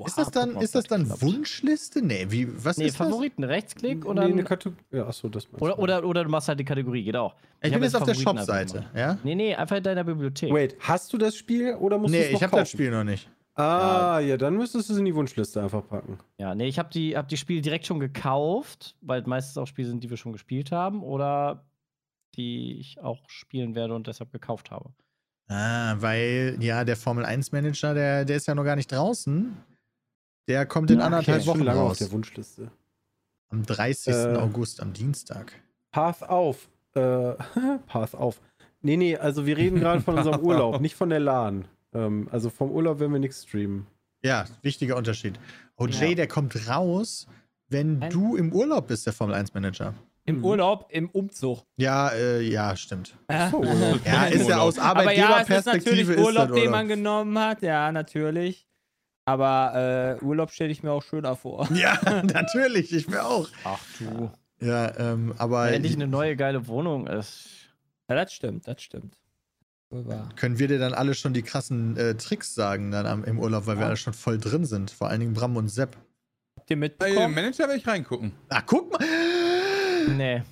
Ist 0.04 0.18
das 0.18 0.32
dann, 0.32 0.56
ist 0.56 0.74
das 0.74 0.82
das 0.82 0.84
dann 0.88 1.06
klappt. 1.06 1.22
Wunschliste? 1.22 2.04
Nee, 2.04 2.26
wie, 2.28 2.48
was 2.64 2.76
Nee, 2.76 2.86
ist 2.86 2.98
das? 2.98 3.06
Favoriten, 3.06 3.44
Rechtsklick 3.44 4.04
und 4.04 4.16
nee, 4.16 4.22
eine 4.22 4.42
Kategorie. 4.42 4.82
Ja, 4.90 5.06
achso, 5.06 5.28
das 5.28 5.46
oder, 5.52 5.76
du. 5.76 5.80
oder, 5.80 6.04
oder 6.04 6.24
du 6.24 6.28
machst 6.30 6.48
halt 6.48 6.58
die 6.58 6.64
Kategorie, 6.64 7.04
geht 7.04 7.14
auch. 7.14 7.36
Ich, 7.60 7.72
hab 7.72 7.74
bin 7.74 7.84
jetzt 7.84 7.94
auf 7.94 8.02
der 8.02 8.14
Shop-Seite, 8.14 8.84
ja? 8.96 9.16
Nee, 9.22 9.36
nee, 9.36 9.54
einfach 9.54 9.76
in 9.76 9.84
deiner 9.84 10.02
Bibliothek. 10.02 10.52
Wait, 10.52 10.76
hast 10.80 11.12
du 11.12 11.18
das 11.18 11.36
Spiel 11.36 11.76
oder 11.76 11.98
musst 11.98 12.12
du 12.12 12.18
Nee, 12.18 12.24
es 12.24 12.32
noch 12.32 12.38
ich 12.40 12.42
habe 12.42 12.56
das 12.56 12.70
Spiel 12.70 12.90
noch 12.90 13.04
nicht. 13.04 13.30
Ah, 13.54 14.18
ja, 14.18 14.36
dann 14.36 14.56
müsstest 14.56 14.88
du 14.88 14.94
es 14.94 14.98
in 14.98 15.04
die 15.04 15.14
Wunschliste 15.14 15.62
einfach 15.62 15.86
packen. 15.86 16.18
Ja, 16.36 16.56
nee, 16.56 16.66
ich 16.66 16.80
habe 16.80 16.90
die, 16.92 17.16
hab 17.16 17.28
die 17.28 17.36
Spiele 17.36 17.62
direkt 17.62 17.86
schon 17.86 18.00
gekauft, 18.00 18.96
weil 19.02 19.22
meistens 19.26 19.56
auch 19.56 19.66
Spiele 19.66 19.86
sind, 19.86 20.02
die 20.02 20.10
wir 20.10 20.16
schon 20.16 20.32
gespielt 20.32 20.72
haben 20.72 21.04
oder 21.04 21.64
die 22.34 22.80
ich 22.80 22.98
auch 23.00 23.20
spielen 23.28 23.76
werde 23.76 23.94
und 23.94 24.08
deshalb 24.08 24.32
gekauft 24.32 24.72
habe. 24.72 24.90
Ah, 25.52 25.96
weil, 26.00 26.56
ja, 26.60 26.84
der 26.84 26.96
Formel 26.96 27.24
1-Manager, 27.24 27.94
der, 27.94 28.24
der 28.24 28.36
ist 28.36 28.46
ja 28.46 28.54
noch 28.54 28.64
gar 28.64 28.76
nicht 28.76 28.90
draußen. 28.90 29.56
Der 30.48 30.66
kommt 30.66 30.90
in 30.90 30.98
Ja, 30.98 31.06
okay, 31.06 31.14
anderthalb 31.14 31.46
Wochen 31.46 31.60
lange 31.62 31.80
auf 31.80 31.90
raus. 31.90 31.98
der 31.98 32.10
Wunschliste. 32.12 32.70
Am 33.50 33.64
30. 33.64 34.14
Äh. 34.14 34.36
August, 34.36 34.80
am 34.80 34.92
Dienstag. 34.92 35.52
Path 35.90 36.22
auf. 36.22 36.68
Äh, 36.94 37.34
Path 37.86 38.14
auf. 38.14 38.40
Nee, 38.80 38.96
nee, 38.96 39.16
also 39.16 39.46
wir 39.46 39.56
reden 39.56 39.78
gerade 39.78 40.00
von 40.00 40.16
unserem 40.18 40.40
Urlaub, 40.44 40.76
auf. 40.76 40.80
nicht 40.80 40.96
von 40.96 41.10
der 41.10 41.20
LAN. 41.20 41.66
Ähm, 41.94 42.28
also 42.32 42.50
vom 42.50 42.70
Urlaub 42.70 42.98
werden 42.98 43.12
wir 43.12 43.20
nichts 43.20 43.44
streamen. 43.44 43.86
Ja, 44.24 44.46
wichtiger 44.62 44.96
Unterschied. 44.96 45.38
Oh, 45.76 45.86
Jay, 45.86 46.10
Ja. 46.10 46.14
der 46.16 46.28
kommt 46.28 46.68
raus, 46.68 47.26
wenn 47.68 48.02
Ein- 48.02 48.10
du 48.10 48.36
im 48.36 48.52
Urlaub 48.52 48.88
bist, 48.88 49.04
der 49.06 49.12
Formel 49.12 49.34
1-Manager. 49.36 49.94
Im 50.24 50.44
Urlaub, 50.44 50.86
im 50.90 51.10
Umzug. 51.10 51.64
Ja, 51.76 52.10
äh, 52.10 52.40
ja, 52.42 52.76
stimmt. 52.76 53.16
So. 53.50 53.64
Ja, 54.04 54.26
ist 54.26 54.48
ja 54.48 54.58
aus 54.58 54.78
Aber 54.78 55.04
ja, 55.04 55.10
ist 55.10 55.50
Arbeitgeberperspektive 55.50 55.96
natürlich 55.96 56.08
ist 56.08 56.24
Urlaub, 56.24 56.48
das 56.48 56.56
den 56.60 56.70
man 56.70 56.86
genommen 56.88 57.36
hat. 57.38 57.62
Ja, 57.62 57.90
natürlich. 57.90 58.68
Aber 59.24 60.18
äh, 60.20 60.24
Urlaub 60.24 60.50
stelle 60.52 60.70
ich 60.70 60.82
mir 60.82 60.92
auch 60.92 61.02
schöner 61.02 61.34
vor. 61.36 61.68
Ja, 61.74 61.98
natürlich, 62.22 62.92
ich 62.92 63.08
mir 63.08 63.24
auch. 63.24 63.48
Ach 63.64 63.80
du. 63.98 64.30
Ja, 64.64 64.96
ähm, 64.98 65.34
aber 65.38 65.66
Wenn 65.66 65.74
endlich 65.74 65.94
eine 65.94 66.06
neue 66.06 66.36
geile 66.36 66.68
Wohnung 66.68 67.06
ist. 67.08 67.48
Ja, 68.08 68.14
das 68.14 68.32
stimmt, 68.32 68.68
das 68.68 68.80
stimmt. 68.82 69.16
Können 70.36 70.58
wir 70.58 70.68
dir 70.68 70.78
dann 70.78 70.94
alle 70.94 71.14
schon 71.14 71.34
die 71.34 71.42
krassen 71.42 71.96
äh, 71.96 72.14
Tricks 72.14 72.54
sagen 72.54 72.90
dann 72.92 73.06
am, 73.06 73.24
im 73.24 73.38
Urlaub, 73.38 73.66
weil 73.66 73.76
wir 73.76 73.82
Ja. 73.82 73.86
alle 73.88 73.96
schon 73.96 74.14
voll 74.14 74.38
drin 74.38 74.64
sind. 74.64 74.90
Vor 74.90 75.08
allen 75.08 75.20
Dingen 75.20 75.34
Bram 75.34 75.56
und 75.56 75.68
Sepp. 75.68 75.96
Habt 76.58 76.70
ihr 76.70 76.76
Bei 76.80 76.88
dem 76.88 76.92
mitbekommen? 77.08 77.34
Manager 77.34 77.64
werde 77.66 77.76
ich 77.76 77.86
reingucken. 77.86 78.32
Ah, 78.48 78.62
guck 78.64 78.90
mal. 78.92 79.00
Nee. 80.16 80.42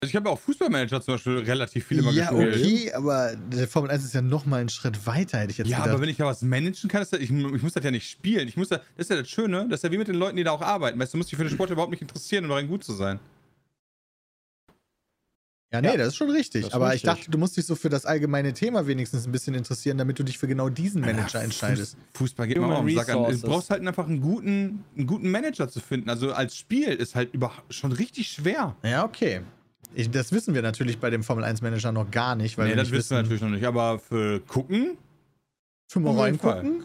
Also 0.00 0.10
ich 0.10 0.16
habe 0.16 0.30
auch 0.30 0.38
Fußballmanager 0.38 1.00
zum 1.02 1.14
Beispiel 1.14 1.38
relativ 1.38 1.84
viele 1.86 2.02
mal 2.02 2.14
ja, 2.14 2.30
gespielt. 2.30 2.54
okay, 2.56 2.92
aber 2.92 3.34
der 3.34 3.66
Formel 3.66 3.90
1 3.90 4.04
ist 4.04 4.14
ja 4.14 4.22
noch 4.22 4.46
mal 4.46 4.60
einen 4.60 4.68
Schritt 4.68 5.06
weiter, 5.06 5.38
hätte 5.38 5.50
ich 5.50 5.58
jetzt 5.58 5.66
Ja, 5.68 5.78
gedacht. 5.78 5.90
aber 5.90 6.00
wenn 6.02 6.08
ich 6.08 6.18
ja 6.18 6.26
was 6.26 6.40
managen 6.42 6.88
kann, 6.88 7.02
ist 7.02 7.12
das, 7.12 7.18
ich, 7.18 7.30
ich 7.32 7.62
muss 7.62 7.72
das 7.72 7.82
ja 7.82 7.90
nicht 7.90 8.08
spielen. 8.08 8.46
Ich 8.46 8.56
muss 8.56 8.68
da, 8.68 8.76
das 8.76 9.06
ist 9.06 9.10
ja 9.10 9.16
das 9.16 9.28
Schöne, 9.28 9.66
das 9.68 9.80
ist 9.80 9.84
ja 9.84 9.90
wie 9.90 9.98
mit 9.98 10.06
den 10.06 10.14
Leuten, 10.14 10.36
die 10.36 10.44
da 10.44 10.52
auch 10.52 10.62
arbeiten. 10.62 11.00
Weißt 11.00 11.12
du, 11.12 11.16
du 11.16 11.18
musst 11.18 11.32
dich 11.32 11.36
für 11.36 11.42
den 11.44 11.52
Sport 11.52 11.70
überhaupt 11.70 11.90
nicht 11.90 12.00
interessieren, 12.02 12.44
um 12.44 12.50
darin 12.50 12.68
gut 12.68 12.84
zu 12.84 12.92
sein. 12.92 13.18
Ja, 15.72 15.80
nee, 15.82 15.88
Ja, 15.88 15.96
das 15.98 16.08
ist 16.08 16.16
schon 16.16 16.30
richtig. 16.30 16.66
ist 16.66 16.72
aber 16.74 16.86
ich 16.88 16.92
richtig. 17.04 17.10
dachte, 17.10 17.30
du 17.30 17.38
musst 17.38 17.56
dich 17.56 17.66
so 17.66 17.74
für 17.74 17.88
das 17.88 18.06
allgemeine 18.06 18.52
Thema 18.54 18.86
wenigstens 18.86 19.26
ein 19.26 19.32
bisschen 19.32 19.54
interessieren, 19.54 19.98
damit 19.98 20.18
du 20.18 20.22
dich 20.22 20.38
für 20.38 20.48
genau 20.48 20.68
diesen 20.68 21.00
Manager 21.02 21.38
Ja, 21.38 21.44
entscheidest. 21.44 21.96
Fuß- 22.14 22.18
Fußball 22.18 22.46
geht 22.48 22.56
Human 22.58 22.72
auch 22.72 22.78
am 22.80 22.90
Sack 22.94 23.08
an. 23.10 23.40
Du 23.40 23.46
brauchst 23.48 23.70
halt 23.70 23.86
einfach 23.86 24.06
einen 24.06 24.20
guten, 24.20 24.84
einen 24.96 25.06
guten 25.06 25.30
Manager 25.30 25.68
zu 25.68 25.80
finden. 25.80 26.08
Also 26.10 26.32
als 26.32 26.56
Spiel 26.56 26.88
ist 26.88 27.14
halt 27.14 27.34
über, 27.34 27.52
schon 27.70 27.92
richtig 27.92 28.28
schwer. 28.28 28.76
Ja, 28.82 29.04
okay. 29.04 29.42
Ich, 29.94 30.10
das 30.10 30.32
wissen 30.32 30.54
wir 30.54 30.62
natürlich 30.62 30.98
bei 30.98 31.10
dem 31.10 31.22
Formel 31.22 31.44
1 31.44 31.62
Manager 31.62 31.92
noch 31.92 32.10
gar 32.10 32.34
nicht, 32.36 32.56
weil 32.58 32.66
nee, 32.66 32.72
wir 32.72 32.76
das 32.76 32.88
nicht 32.88 32.98
wissen 32.98 33.10
wir 33.16 33.22
natürlich 33.22 33.42
noch 33.42 33.48
nicht. 33.50 33.64
Aber 33.64 33.98
für 33.98 34.40
gucken, 34.40 34.96
Für 35.90 36.00
mal 36.00 36.10
Auf 36.10 36.18
reingucken. 36.20 36.82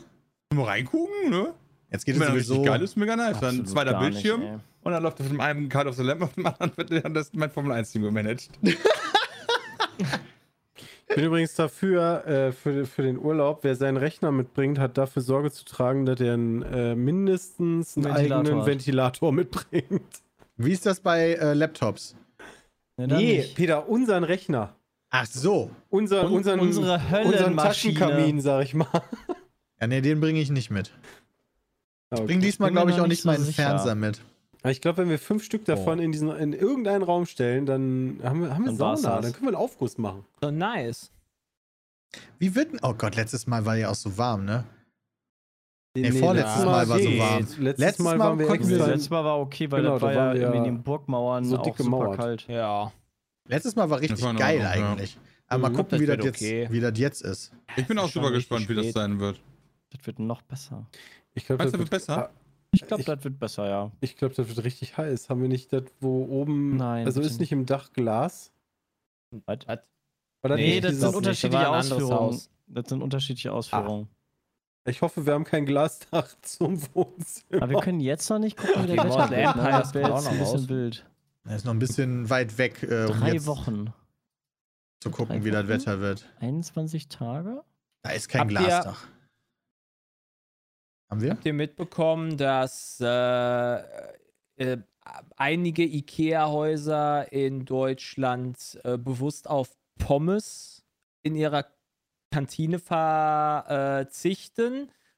mal 0.54 0.64
reingucken, 0.66 1.30
ne? 1.30 1.54
Jetzt 1.92 2.06
geht 2.06 2.16
es 2.16 2.26
sowieso. 2.28 2.54
richtig 2.56 2.66
geil 2.72 2.82
ist, 2.82 2.96
mega 2.98 3.16
nice. 3.16 3.40
Dann 3.40 3.50
Absolut 3.60 3.70
zweiter 3.70 3.92
gar 3.92 4.10
nicht, 4.10 4.24
Bildschirm 4.24 4.42
ey. 4.42 4.58
Und 4.84 4.92
dann 4.92 5.04
läuft 5.04 5.20
auf 5.22 5.28
dem 5.28 5.40
einen 5.40 5.70
Card 5.70 5.88
of 5.88 5.96
the 5.96 6.04
Lamp, 6.04 6.22
auf 6.24 6.34
dem 6.34 6.46
anderen 6.46 6.72
wird 6.78 7.04
dann 7.06 7.14
das 7.14 7.32
mein 7.34 7.50
Formel 7.52 7.72
1 7.74 7.92
Team 7.92 8.04
gemanagt. 8.04 8.50
Ich 11.10 11.16
bin 11.18 11.26
übrigens 11.26 11.54
dafür, 11.54 12.26
äh, 12.26 12.52
für, 12.52 12.86
für 12.88 13.04
den 13.04 13.20
Urlaub, 13.20 13.60
wer 13.64 13.76
seinen 13.76 13.98
Rechner 13.98 14.32
mitbringt, 14.32 14.80
hat 14.80 14.98
dafür 14.98 15.22
Sorge 15.22 15.52
zu 15.52 15.64
tragen, 15.64 16.08
dass 16.08 16.20
er 16.20 16.34
einen, 16.34 16.64
äh, 16.64 16.96
mindestens 16.96 17.96
einen 17.98 18.06
Ventilator 18.06 18.38
eigenen 18.40 18.60
hat. 18.62 18.66
Ventilator 18.66 19.32
mitbringt. 19.32 20.02
Wie 20.58 20.72
ist 20.72 20.88
das 20.88 21.02
bei 21.02 21.34
äh, 21.34 21.54
Laptops? 21.54 22.16
Nee, 22.98 23.06
dann 23.08 23.20
Nee, 23.20 23.38
nicht. 23.38 23.56
Peter, 23.56 23.88
unseren 23.88 24.24
Rechner. 24.24 24.76
Ach 25.12 25.28
so. 25.28 25.70
Unser, 25.90 26.26
Un- 26.26 26.32
unseren, 26.38 26.60
unsere 26.62 27.00
unseren. 27.24 27.58
Taschenkamin, 27.58 28.42
sag 28.42 28.64
ich 28.64 28.74
mal. 28.74 28.88
Ja, 29.80 29.86
nee, 29.86 30.02
den 30.02 30.20
bringe 30.20 30.40
ich 30.40 30.50
nicht 30.50 30.72
mit. 30.72 30.88
Ich 32.12 32.18
Okay. 32.18 32.26
bringe 32.26 32.42
diesmal, 32.42 32.72
glaube 32.72 32.90
ich, 32.90 32.96
auch 32.98 33.02
nicht 33.02 33.10
nicht 33.10 33.22
so 33.22 33.30
meinen 33.30 33.44
sicher. 33.44 33.64
Fernseher 33.64 33.96
mit. 33.96 34.20
Aber 34.64 34.72
Ich 34.72 34.82
glaube, 34.82 35.00
wenn 35.00 35.10
wir 35.10 35.20
fünf 35.20 35.44
Stück 35.44 35.66
davon 35.66 36.00
in, 36.00 36.12
diesen, 36.12 36.30
in 36.30 36.54
irgendeinen 36.54 37.04
Raum 37.04 37.26
stellen, 37.26 37.66
dann 37.66 38.20
haben 38.24 38.42
wir, 38.42 38.56
haben 38.56 38.64
wir 38.64 38.72
Dann 38.72 38.98
Sauna. 38.98 39.22
Dann 39.22 39.34
können 39.34 39.44
wir 39.44 39.50
einen 39.50 39.58
Aufguss 39.58 39.98
machen. 39.98 40.26
So 40.42 40.52
nice. 40.52 41.12
Wie 42.40 42.56
wird 42.56 42.72
denn. 42.72 42.80
Oh 42.82 42.94
Gott, 42.94 43.16
letztes 43.16 43.46
Mal 43.46 43.66
war 43.66 43.76
ja 43.76 43.90
auch 43.90 43.96
so 43.96 44.18
warm, 44.18 44.46
ne? 44.46 44.64
Nee, 45.96 46.10
Nee, 46.10 46.20
vorletztes 46.20 46.56
letztes 46.56 46.66
Mal 46.66 46.90
war 46.90 47.00
so 47.00 47.18
warm. 47.20 47.40
Letztes, 47.40 47.58
Letztes 47.60 48.00
Mal 48.00 48.18
Mal 48.18 48.26
waren 48.26 48.40
wir 48.40 48.48
konnten 48.48 48.70
letztes 48.70 49.10
Mal 49.10 49.24
war 49.26 49.40
okay, 49.40 49.70
weil 49.70 49.82
Genau, 49.82 49.94
das 49.94 50.02
war 50.02 50.14
da 50.14 50.34
ja 50.34 50.34
irgendwie 50.34 50.58
in 50.58 50.66
ja 50.66 50.72
den 50.72 50.84
Burgmauern 50.84 51.46
so 51.46 51.58
auch 51.58 51.64
dick 51.64 51.78
super 51.78 51.84
gemauert. 51.84 52.18
kalt. 52.18 52.48
Ja. 52.48 52.92
Letztes 53.48 53.76
Mal 53.76 53.90
war 53.90 54.00
richtig 54.00 54.22
geil 54.22 54.30
Ordnung, 54.30 54.62
ja. 54.62 54.70
eigentlich. 54.70 55.20
Aber 55.48 55.70
mal 55.70 55.74
gucken, 55.74 55.92
das 55.92 56.00
wie 56.00 56.06
das, 56.06 56.26
jetzt, 56.26 56.42
okay. 56.42 56.68
wie 56.72 56.80
das 56.80 56.98
jetzt 56.98 57.22
ist. 57.22 57.52
Ich 57.76 57.86
bin 57.86 58.00
auch 58.00 58.10
super 58.10 58.32
gespannt, 58.32 58.70
wie 58.70 58.76
das 58.76 58.94
sein 58.94 59.20
wird. 59.20 59.42
Das 59.92 60.08
wird 60.08 60.20
noch 60.20 60.42
besser. 60.42 60.88
Ich 61.34 61.46
glaube, 61.46 61.64
das 61.64 61.74
wird 61.74 61.90
besser? 61.90 62.32
Ah, 62.74 62.76
Ich 62.76 62.88
glaube, 62.88 63.04
das 63.04 63.24
wird 63.24 63.40
besser, 63.40 63.68
ja. 63.70 63.92
Ich 64.02 64.18
glaube, 64.18 64.34
das 64.36 64.48
wird 64.48 64.64
richtig 64.64 64.98
heiß. 64.98 65.30
Haben 65.30 65.42
wir 65.42 65.50
nicht 65.50 65.72
das, 65.72 65.84
wo 66.00 66.26
oben. 66.26 66.76
Nein, 66.78 67.06
Also 67.06 67.22
ist 67.22 67.40
nicht 67.40 67.52
im 67.52 67.66
Dach 67.66 67.94
Glas? 67.94 68.52
Was? 69.46 69.58
Oder 70.44 70.56
Nee, 70.56 70.82
das 70.82 70.96
sind 70.98 71.16
unterschiedliche 71.16 71.64
Da 71.64 71.70
war 71.72 71.78
ein 71.78 71.82
anderes 71.84 72.04
Ausführungen. 72.04 72.42
Das 72.68 72.90
sind 72.90 73.02
unterschiedliche 73.02 73.52
Ausführungen. 73.54 74.08
Ich 74.86 75.02
hoffe, 75.02 75.26
wir 75.26 75.34
haben 75.34 75.46
kein 75.46 75.66
Glasdach 75.66 76.36
zum 76.42 76.82
Wohnzimmer. 76.94 77.64
Aber 77.64 77.70
wir 77.72 77.80
können 77.80 78.00
jetzt 78.02 78.30
noch 78.30 78.40
nicht 78.40 78.58
gucken, 78.58 78.84
wie 78.84 78.88
der 78.96 79.04
Wetter 79.06 79.30
wird. 79.30 79.56
ne? 79.56 79.70
Das 79.72 79.94
wäre 79.94 80.12
jetzt 80.14 80.28
ein 80.28 80.40
bisschen 80.40 80.70
wild. 80.70 81.06
Er 81.46 81.56
ist 81.56 81.66
noch 81.66 81.74
ein 81.74 81.80
bisschen 81.80 82.30
weit 82.30 82.58
weg, 82.58 82.84
äh, 82.84 83.06
um 83.06 83.20
Drei 83.20 83.34
jetzt 83.34 83.46
Wochen. 83.46 83.94
zu 85.02 85.10
gucken, 85.12 85.38
Drei 85.40 85.46
wie 85.46 85.52
das 85.52 85.64
Wochen? 85.64 85.70
Wetter 85.70 86.00
wird. 86.02 86.26
21 86.40 87.08
Tage? 87.08 87.64
Da 88.02 88.12
ist 88.12 88.28
kein 88.30 88.42
Habt 88.42 88.52
ihr- 88.52 88.58
Glasdach. 88.60 89.08
Haben 91.10 91.22
wir? 91.22 91.32
Habt 91.32 91.46
ihr 91.46 91.54
mitbekommen, 91.54 92.38
dass 92.38 93.00
äh, 93.00 93.78
äh, 94.56 94.78
einige 95.36 95.84
IKEA-Häuser 95.84 97.32
in 97.32 97.66
Deutschland 97.66 98.80
äh, 98.84 98.98
bewusst 98.98 99.50
auf 99.50 99.76
Pommes 100.00 100.84
in 101.22 101.36
ihrer 101.36 101.66
Kantine 102.32 102.80
verzichten, 102.80 103.92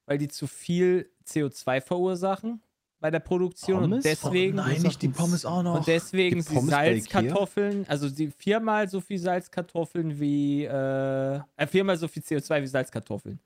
weil 0.05 0.17
die 0.17 0.27
zu 0.27 0.47
viel 0.47 1.09
CO2 1.25 1.81
verursachen 1.81 2.61
bei 2.99 3.11
der 3.11 3.19
Produktion 3.19 3.83
und 3.83 3.89
Pommes? 3.91 4.03
deswegen 4.03 4.59
oh 4.59 4.63
nein, 4.63 4.81
nicht 4.81 5.01
die 5.01 5.09
Pommes 5.09 5.45
auch 5.45 5.63
noch. 5.63 5.75
und 5.75 5.87
deswegen 5.87 6.43
bei 6.43 6.59
Salzkartoffeln, 6.61 7.87
also 7.87 8.09
die 8.09 8.31
viermal 8.31 8.89
so 8.89 8.99
viel 8.99 9.19
Salzkartoffeln 9.19 10.19
wie 10.19 10.65
äh, 10.65 11.39
äh, 11.55 11.67
viermal 11.67 11.97
so 11.97 12.07
viel 12.07 12.23
CO2 12.23 12.61
wie 12.61 12.67
Salzkartoffeln. 12.67 13.39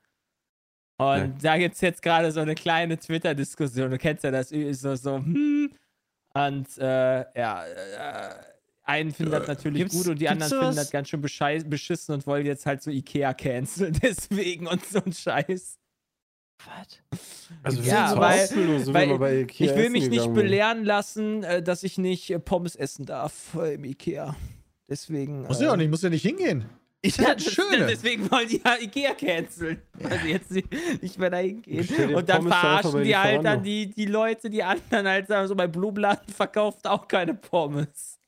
Und 1.00 1.42
Ja. 1.42 1.52
da 1.54 1.58
gibt 1.58 1.74
es 1.76 1.80
jetzt 1.80 2.02
gerade 2.02 2.30
so 2.30 2.40
eine 2.40 2.54
kleine 2.54 2.98
Twitter-Diskussion. 2.98 3.90
Du 3.90 3.96
kennst 3.98 4.22
ja 4.24 4.30
das 4.30 4.52
Ü- 4.52 4.72
so, 4.74 4.94
so, 4.96 5.16
hm. 5.16 5.70
Und 6.34 6.78
äh, 6.78 7.20
ja, 7.38 7.64
äh, 7.66 8.34
einen 8.82 9.12
finden 9.12 9.32
das 9.32 9.48
natürlich 9.48 9.78
Gibt's- 9.78 9.96
gut 9.96 10.08
und 10.08 10.20
die 10.20 10.28
anderen 10.28 10.50
finden 10.50 10.76
das 10.76 10.90
ganz 10.90 11.08
schön 11.08 11.20
beschissen 11.22 12.14
und 12.14 12.26
wollen 12.26 12.44
jetzt 12.46 12.66
halt 12.66 12.82
so 12.82 12.90
Ikea 12.90 13.32
canceln. 13.34 13.92
Deswegen 14.02 14.66
und 14.66 14.84
so 14.84 15.00
ein 15.04 15.12
Scheiß. 15.12 15.78
Was? 16.66 17.00
Also 17.62 17.82
Ja, 17.82 18.14
weil- 18.18 18.48
wir 18.50 19.18
weil 19.20 19.38
Ikea 19.42 19.66
ich 19.70 19.74
will 19.76 19.84
essen 19.84 19.92
mich 19.92 20.10
nicht 20.10 20.34
belehren 20.34 20.84
lassen, 20.84 21.42
äh, 21.44 21.62
dass 21.62 21.82
ich 21.82 21.96
nicht 21.96 22.30
äh, 22.30 22.38
Pommes 22.38 22.76
essen 22.76 23.06
darf 23.06 23.54
äh, 23.54 23.74
im 23.74 23.84
Ikea. 23.84 24.36
Deswegen. 24.88 25.42
Muss 25.46 25.60
äh, 25.60 25.64
ja 25.64 25.72
auch 25.72 25.76
nicht, 25.76 25.88
muss 25.90 26.02
ja 26.02 26.10
nicht 26.10 26.22
hingehen. 26.22 26.66
Ist 27.02 27.18
ja 27.18 27.34
das 27.34 27.44
Schöne. 27.44 27.86
deswegen 27.86 28.30
wollen 28.30 28.46
die 28.48 28.60
ja 28.62 28.76
Ikea 28.78 29.14
canceln. 29.14 29.80
Weil 29.94 30.18
sie 30.18 30.30
jetzt 30.32 30.50
nicht, 30.50 31.18
mehr 31.18 31.30
dahin 31.30 31.62
gehen. 31.62 32.14
Und 32.14 32.28
dann 32.28 32.38
Pommes 32.42 32.54
verarschen 32.54 33.02
die 33.04 33.16
halt 33.16 33.44
dann 33.44 33.62
die, 33.62 33.90
die 33.90 34.04
Leute, 34.06 34.50
die 34.50 34.62
anderen 34.62 35.08
halt 35.08 35.26
sagen, 35.26 35.48
so 35.48 35.54
mein 35.54 35.72
Blumenladen 35.72 36.28
verkauft 36.32 36.86
auch 36.86 37.08
keine 37.08 37.34
Pommes. 37.34 38.18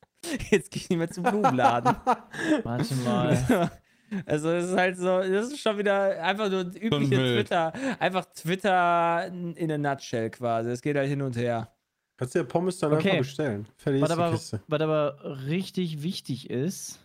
Jetzt 0.50 0.70
gehe 0.70 0.82
ich 0.82 0.88
nicht 0.88 0.98
mehr 0.98 1.10
zum 1.10 1.24
Blumenladen. 1.24 1.96
Warte 2.62 2.94
mal. 2.96 3.70
Also 4.26 4.50
es 4.50 4.66
ist 4.66 4.76
halt 4.76 4.98
so, 4.98 5.20
das 5.20 5.46
ist 5.52 5.60
schon 5.60 5.78
wieder 5.78 6.22
einfach 6.22 6.50
nur 6.50 6.66
übliche 6.66 7.16
wild. 7.16 7.46
Twitter, 7.46 7.72
einfach 7.98 8.26
Twitter 8.26 9.26
in 9.26 9.72
a 9.72 9.78
nutshell 9.78 10.28
quasi. 10.28 10.68
Es 10.68 10.82
geht 10.82 10.96
halt 10.96 11.08
hin 11.08 11.22
und 11.22 11.34
her. 11.34 11.72
Kannst 12.18 12.34
du 12.34 12.40
ja 12.40 12.44
Pommes 12.44 12.78
dann 12.78 12.92
Okay. 12.92 13.08
einfach 13.08 13.18
bestellen. 13.20 13.66
Fertig 13.78 14.02
Was 14.02 14.10
aber, 14.10 14.32
was 14.32 14.80
aber 14.82 15.38
richtig 15.46 16.02
wichtig 16.02 16.50
ist, 16.50 17.00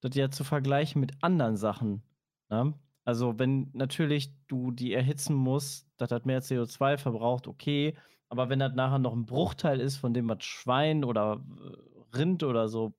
das 0.00 0.14
ja 0.14 0.30
zu 0.30 0.44
vergleichen 0.44 1.00
mit 1.00 1.12
anderen 1.22 1.56
Sachen. 1.56 2.02
Ne? 2.50 2.74
Also, 3.04 3.38
wenn 3.38 3.70
natürlich 3.72 4.34
du 4.48 4.70
die 4.70 4.92
erhitzen 4.92 5.34
musst, 5.34 5.88
dass 5.96 6.10
das 6.10 6.24
mehr 6.24 6.42
CO2 6.42 6.98
verbraucht, 6.98 7.46
okay. 7.48 7.96
Aber 8.28 8.50
wenn 8.50 8.58
das 8.58 8.74
nachher 8.74 8.98
noch 8.98 9.14
ein 9.14 9.24
Bruchteil 9.24 9.80
ist, 9.80 9.96
von 9.96 10.12
dem 10.12 10.28
was 10.28 10.44
Schwein 10.44 11.04
oder 11.04 11.42
äh, 11.58 12.16
Rind 12.16 12.42
oder 12.42 12.68
so 12.68 12.94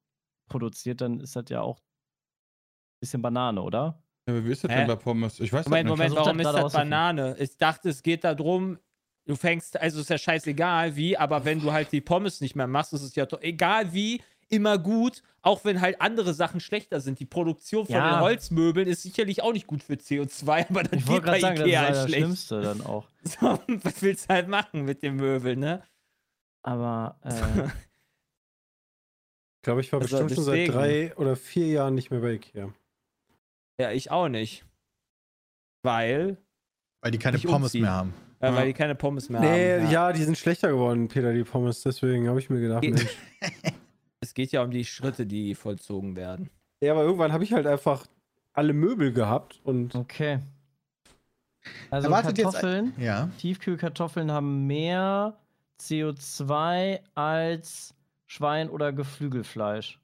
produziert, 0.50 1.02
dann 1.02 1.20
ist 1.20 1.36
das 1.36 1.46
ja 1.50 1.62
auch 1.62 1.78
ein 1.78 3.00
bisschen 3.02 3.22
Banane, 3.22 3.62
oder? 3.62 4.04
Ja, 4.28 4.34
aber 4.34 4.46
wie 4.46 4.52
ist 4.52 4.64
das 4.64 4.72
Hä? 4.72 4.78
denn 4.78 4.88
bei 4.88 4.96
Pommes? 4.96 5.40
Ich 5.40 5.54
weiß 5.54 5.66
das 5.66 5.70
Moment, 5.70 5.90
nicht. 5.90 5.98
Moment, 5.98 6.16
warum 6.16 6.38
das 6.40 6.48
ist 6.48 6.64
das. 6.64 6.74
Banane? 6.74 7.38
Ich 7.40 7.58
dachte, 7.58 7.90
es 7.90 8.02
geht 8.02 8.24
darum, 8.24 8.80
du 9.26 9.36
fängst, 9.36 9.80
also 9.80 10.02
ist 10.02 10.10
ja 10.10 10.18
scheißegal 10.18 10.96
wie, 10.96 11.18
aber 11.18 11.46
wenn 11.46 11.62
du 11.62 11.72
halt 11.72 11.92
die 11.92 12.02
Pommes 12.02 12.42
nicht 12.42 12.56
mehr 12.56 12.68
machst, 12.68 12.94
ist 12.94 13.04
es 13.04 13.16
ja 13.16 13.28
egal 13.42 13.94
wie, 13.94 14.22
immer 14.50 14.78
gut, 14.78 15.22
auch 15.42 15.64
wenn 15.64 15.80
halt 15.82 16.02
andere 16.02 16.34
Sachen 16.34 16.60
schlechter 16.60 17.00
sind. 17.02 17.20
Die 17.20 17.26
Produktion 17.26 17.86
von 17.86 17.96
Ja. 17.96 18.16
den 18.18 18.20
Holzmöbeln 18.22 18.88
ist 18.88 19.04
sicherlich 19.04 19.42
auch 19.42 19.54
nicht 19.54 19.68
gut 19.68 19.84
für 19.84 19.94
CO2, 19.94 20.70
aber 20.70 20.84
das 20.84 21.00
Ich 21.00 21.06
geht 21.08 21.24
bei 21.26 21.40
sagen, 21.40 21.56
das 21.58 21.68
Ikea 21.68 21.80
war 21.80 21.86
halt 21.88 21.96
das 21.96 22.04
schlecht. 22.06 22.18
Schlimmste 22.24 22.62
dann 22.62 22.82
auch. 22.86 23.08
So, 23.24 23.60
was 23.84 24.02
willst 24.02 24.30
du 24.30 24.34
halt 24.34 24.48
machen 24.48 24.86
mit 24.86 25.04
den 25.04 25.16
Möbeln, 25.18 25.60
ne? 25.60 25.84
Aber 26.64 27.20
äh, 27.24 27.68
Ich 29.58 29.62
glaube, 29.64 29.82
ich 29.82 29.92
war 29.92 30.00
Also 30.02 30.18
bestimmt 30.18 30.32
schon 30.36 30.44
seit 30.46 30.68
drei 30.70 31.16
oder 31.18 31.36
vier 31.36 31.68
Jahren 31.68 31.96
nicht 31.96 32.12
mehr 32.12 32.20
bei 32.22 32.34
Ikea. 32.34 32.74
Ja, 33.80 33.92
ich 33.92 34.12
auch 34.12 34.28
nicht. 34.30 34.66
Weil, 35.84 36.38
Weil 37.02 37.12
die 37.12 37.18
keine 37.20 37.38
Pommes 37.40 37.68
umziehen. 37.68 37.82
mehr 37.84 37.92
haben. 37.94 38.14
Ja. 38.42 38.56
weil 38.56 38.68
die 38.68 38.74
keine 38.74 38.96
Pommes 38.96 39.28
mehr 39.30 39.42
Nee, 39.42 39.82
haben. 39.82 39.92
ja. 39.92 40.14
die 40.14 40.24
sind 40.24 40.38
schlechter 40.38 40.70
geworden, 40.70 41.10
Peter, 41.10 41.34
die 41.34 41.44
Pommes. 41.44 41.82
Deswegen 41.82 42.28
habe 42.30 42.40
ich 42.40 42.50
mir 42.50 42.60
gedacht, 42.62 42.82
Ge- 42.82 42.92
Mensch. 42.92 43.18
Es 44.40 44.44
geht 44.44 44.52
ja 44.54 44.64
um 44.64 44.72
die 44.72 44.86
Schritte, 44.86 45.26
die 45.26 45.54
vollzogen 45.54 46.16
werden. 46.16 46.50
Ja, 46.82 46.94
aber 46.94 47.04
irgendwann 47.04 47.34
habe 47.34 47.44
ich 47.44 47.52
halt 47.52 47.68
einfach 47.68 48.08
alle 48.54 48.72
Möbel 48.72 49.12
gehabt 49.12 49.60
und 49.66 49.96
okay. 49.96 50.40
Also 51.90 52.08
Erwartet 52.08 52.38
jetzt- 52.38 52.54
Kartoffeln. 52.54 52.94
Ja. 52.98 53.30
Tiefkühlkartoffeln 53.40 54.32
haben 54.32 54.66
mehr 54.66 55.38
CO2 55.82 57.02
als 57.16 57.94
Schwein- 58.28 58.70
oder 58.70 58.94
Geflügelfleisch. 58.94 60.00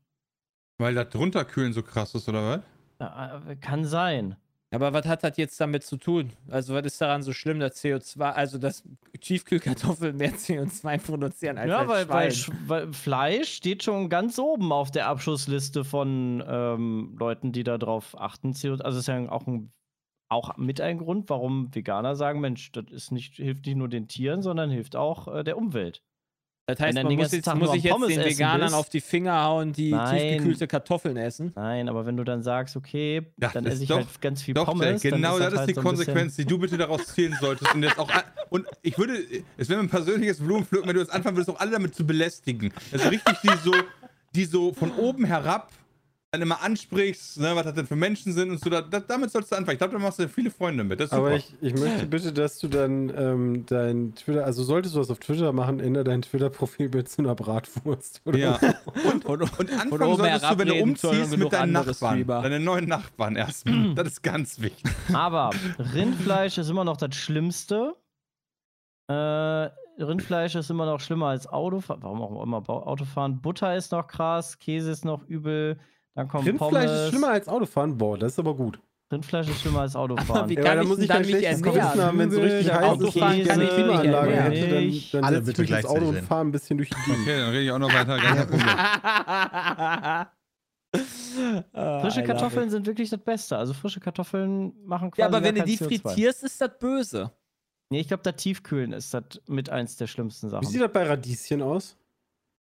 Weil 0.79 0.95
das 0.95 1.15
runterkühlen 1.15 1.71
so 1.71 1.81
krass 1.81 2.13
ist, 2.13 2.27
oder 2.27 2.61
was? 2.99 3.47
Äh, 3.47 3.55
kann 3.55 3.86
sein. 3.86 4.36
Aber 4.76 4.93
was 4.93 5.05
hat 5.05 5.23
das 5.23 5.38
jetzt 5.38 5.59
damit 5.59 5.84
zu 5.84 5.97
tun? 5.97 6.34
Also, 6.49 6.73
was 6.73 6.86
ist 6.86 7.01
daran 7.01 7.23
so 7.23 7.34
schlimm, 7.34 7.59
dass 7.59 7.82
CO2, 7.84 8.19
also 8.21 8.57
dass 8.57 8.84
Tiefkühlkartoffeln 9.19 10.17
mehr 10.17 10.34
CO2 10.34 10.97
produzieren 10.99 11.57
als 11.57 11.69
ja, 11.69 11.88
weil, 11.88 12.09
weil, 12.09 12.34
weil 12.67 12.93
Fleisch 12.93 13.53
steht 13.53 13.84
schon 13.84 14.09
ganz 14.09 14.38
oben 14.38 14.71
auf 14.71 14.91
der 14.91 15.07
Abschussliste 15.07 15.84
von 15.84 16.43
ähm, 16.45 17.15
Leuten, 17.17 17.51
die 17.51 17.63
da 17.63 17.78
drauf 17.78 18.19
achten. 18.19 18.53
CO 18.53 18.76
also 18.76 18.99
ist 18.99 19.07
ja 19.07 19.30
auch, 19.30 19.47
ein, 19.47 19.71
auch 20.30 20.57
mit 20.57 20.82
ein 20.82 20.97
Grund, 20.97 21.30
warum 21.30 21.73
Veganer 21.73 22.15
sagen, 22.15 22.41
Mensch, 22.41 22.71
das 22.73 22.86
ist 22.91 23.11
nicht, 23.11 23.36
hilft 23.36 23.65
nicht 23.65 23.78
nur 23.78 23.89
den 23.89 24.07
Tieren, 24.07 24.41
sondern 24.41 24.69
hilft 24.69 24.95
auch 24.95 25.34
äh, 25.34 25.43
der 25.43 25.57
Umwelt. 25.57 26.03
Das 26.68 26.80
heißt, 26.80 26.95
man 26.95 27.13
muss, 27.16 27.32
jetzt, 27.32 27.53
muss 27.55 27.76
ich 27.76 27.84
jetzt 27.84 27.93
Pommes 27.93 28.07
den 28.09 28.26
Veganern 28.26 28.61
bist. 28.61 28.74
auf 28.74 28.89
die 28.89 28.99
Finger 29.01 29.43
hauen, 29.43 29.72
die 29.72 29.91
Nein. 29.91 30.18
tiefgekühlte 30.18 30.66
Kartoffeln 30.68 31.16
essen. 31.16 31.51
Nein, 31.55 31.88
aber 31.89 32.07
wenn 32.07 32.18
du 32.18 32.24
dann 32.24 32.41
sagst, 32.41 32.76
okay, 32.76 33.22
Ja, 33.39 33.49
dann 33.53 33.63
das 33.66 33.76
esse 33.76 33.84
ich 33.84 33.89
doch- 33.89 33.97
halt 33.97 34.20
ganz 34.22 34.41
viel 34.41 34.55
Doch, 34.55 34.66
Pommes. 34.66 35.01
Genau 35.01 35.38
das 35.38 35.51
halt 35.53 35.59
ist 35.61 35.66
die 35.70 35.74
so 35.76 35.82
Konsequenz, 35.82 36.36
die 36.38 36.45
du 36.45 36.57
bitte 36.57 36.78
daraus 36.78 37.05
ziehen 37.13 37.38
solltest. 37.39 37.74
Und, 37.76 37.84
jetzt 37.84 37.99
auch, 37.99 38.09
und 38.49 38.66
ich 38.82 38.97
würde, 38.97 39.13
es 39.57 39.70
wäre 39.70 39.80
mir 39.80 39.86
ein 39.88 39.91
persönliches 39.91 40.39
Blumenpflücken, 40.39 40.88
wenn 40.88 40.95
du 40.95 41.01
jetzt 41.01 41.13
anfangen 41.13 41.38
würdest, 41.38 41.51
auch 41.55 41.59
alle 41.59 41.70
damit 41.72 41.93
zu 41.93 42.05
belästigen. 42.05 42.74
Also 42.91 43.09
richtig, 43.09 43.36
die 43.43 43.51
so, 43.63 43.72
die 44.34 44.45
so 44.45 44.74
von 44.74 44.91
oben 44.93 45.26
herab 45.26 45.72
dann 46.36 46.41
immer 46.41 46.61
ansprichst, 46.61 47.39
ne, 47.39 47.55
was 47.55 47.63
das 47.63 47.73
denn 47.73 47.88
für 47.88 47.95
Menschen 47.95 48.33
sind 48.33 48.51
und 48.51 48.59
so. 48.59 48.69
Da, 48.69 48.81
da, 48.81 48.99
damit 48.99 49.31
sollst 49.31 49.51
du 49.51 49.55
anfangen. 49.55 49.75
Ich 49.75 49.79
glaube, 49.79 49.93
da 49.93 49.99
machst 49.99 50.19
du 50.19 50.27
viele 50.29 50.51
Freunde 50.51 50.83
mit. 50.83 50.99
Das 50.99 51.07
ist 51.07 51.13
Aber 51.13 51.31
super. 51.31 51.43
ich, 51.61 51.73
ich 51.73 51.79
möchte 51.79 52.05
bitte, 52.05 52.33
dass 52.33 52.59
du 52.59 52.67
dann 52.67 53.11
ähm, 53.15 53.65
dein 53.65 54.13
Twitter, 54.15 54.45
also 54.45 54.63
solltest 54.63 54.95
du 54.95 54.99
was 54.99 55.09
auf 55.09 55.19
Twitter 55.19 55.51
machen, 55.53 55.79
ändere 55.79 56.03
dein 56.03 56.21
Twitter-Profilbild 56.21 57.09
zu 57.09 57.21
einer 57.21 57.36
Bratwurst. 57.36 58.21
Oder 58.25 58.38
ja. 58.38 58.59
so. 58.59 58.67
Und, 59.09 59.25
und 59.25 59.47
Von 59.49 59.69
anfangen 59.69 60.03
oben 60.03 60.17
solltest 60.17 60.51
du, 60.51 60.57
wenn 60.59 60.67
du 60.67 60.75
umziehst, 60.75 61.38
mit 61.38 61.53
deinen 61.53 61.71
Nachbarn. 61.71 62.19
Streamer. 62.19 62.41
Deine 62.41 62.59
neuen 62.59 62.88
Nachbarn 62.88 63.36
erstmal. 63.36 63.75
Das 63.95 64.07
ist 64.07 64.23
ganz 64.23 64.59
wichtig. 64.59 64.91
Aber 65.13 65.51
Rindfleisch 65.79 66.57
ist 66.57 66.69
immer 66.69 66.83
noch 66.83 66.97
das 66.97 67.15
Schlimmste. 67.15 67.95
Äh, 69.07 69.13
Rindfleisch 70.03 70.55
ist 70.55 70.69
immer 70.69 70.86
noch 70.86 70.99
schlimmer 70.99 71.27
als 71.27 71.47
Autofahren. 71.47 72.03
Warum 72.03 72.21
auch 72.21 72.43
immer 72.43 72.69
Autofahren? 72.69 73.41
Butter 73.41 73.75
ist 73.75 73.91
noch 73.91 74.07
krass, 74.07 74.59
Käse 74.59 74.91
ist 74.91 75.05
noch 75.05 75.23
übel. 75.27 75.79
Dann 76.16 76.28
kommt 76.28 76.47
Rindfleisch 76.47 76.86
Pommes. 76.86 77.01
ist 77.03 77.09
schlimmer 77.09 77.28
als 77.30 77.47
Autofahren. 77.47 77.97
Boah, 77.97 78.18
das 78.18 78.34
ist 78.34 78.39
aber 78.39 78.55
gut. 78.55 78.80
Rindfleisch 79.11 79.47
ist 79.49 79.61
schlimmer 79.61 79.82
als 79.82 79.95
Autofahren. 80.01 80.49
wie 80.49 80.55
Ja, 80.55 80.61
kann 80.61 80.72
aber 80.72 80.76
da 80.78 80.82
ich 80.84 80.88
muss 80.88 80.99
ich 80.99 81.07
dann 81.07 81.22
mich 81.22 81.43
ernähren? 81.43 82.18
Wenn 82.18 82.30
es 82.30 82.34
so 82.36 82.41
richtig 82.41 82.74
heiß 82.74 82.84
ist 82.84 82.89
Autofahren 82.89 83.39
ich 83.39 83.47
kann 83.47 83.59
keine 83.59 83.70
ich 83.70 83.76
Klimaanlage 83.76 84.32
hätte, 84.32 84.70
dann, 84.70 84.93
dann 85.11 85.24
Alle 85.24 85.38
setze 85.43 85.51
ich 85.51 85.57
bitte 85.70 85.76
ins 85.80 85.86
Auto 85.86 86.05
und 86.07 86.22
fahre 86.22 86.41
ein 86.41 86.51
bisschen 86.51 86.78
durch 86.78 86.89
die 86.89 86.95
Gegend. 86.95 87.20
Okay, 87.22 87.38
dann 87.38 87.49
rede 87.49 87.61
ich 87.63 87.72
auch 87.72 87.80
noch 87.80 87.93
weiter. 87.93 88.18
Gar. 88.18 90.32
Ah, 91.74 91.99
Frische 91.99 92.22
love 92.22 92.28
Kartoffeln 92.28 92.70
sind 92.70 92.86
wirklich 92.88 93.09
das 93.09 93.20
Beste. 93.20 93.57
Also 93.57 93.74
frische 93.74 93.99
Kartoffeln 93.99 94.72
machen 94.86 95.11
quasi 95.11 95.20
Ja, 95.22 95.28
aber 95.28 95.43
wenn 95.43 95.55
du 95.55 95.63
die 95.63 95.78
CO2. 95.78 96.01
frittierst, 96.01 96.43
ist 96.45 96.61
das 96.61 96.70
böse. 96.80 97.30
Nee, 97.89 97.99
ich 97.99 98.07
glaube, 98.07 98.24
das 98.24 98.38
Tiefkühlen 98.38 98.93
ist 98.93 99.13
das 99.13 99.24
mit 99.47 99.70
eins 99.70 99.97
der 99.97 100.07
schlimmsten 100.07 100.47
Wie 100.47 100.51
Sachen. 100.51 100.68
sieht 100.68 100.82
das 100.82 100.91
bei 100.93 101.03
Radieschen 101.05 101.61
aus? 101.61 101.97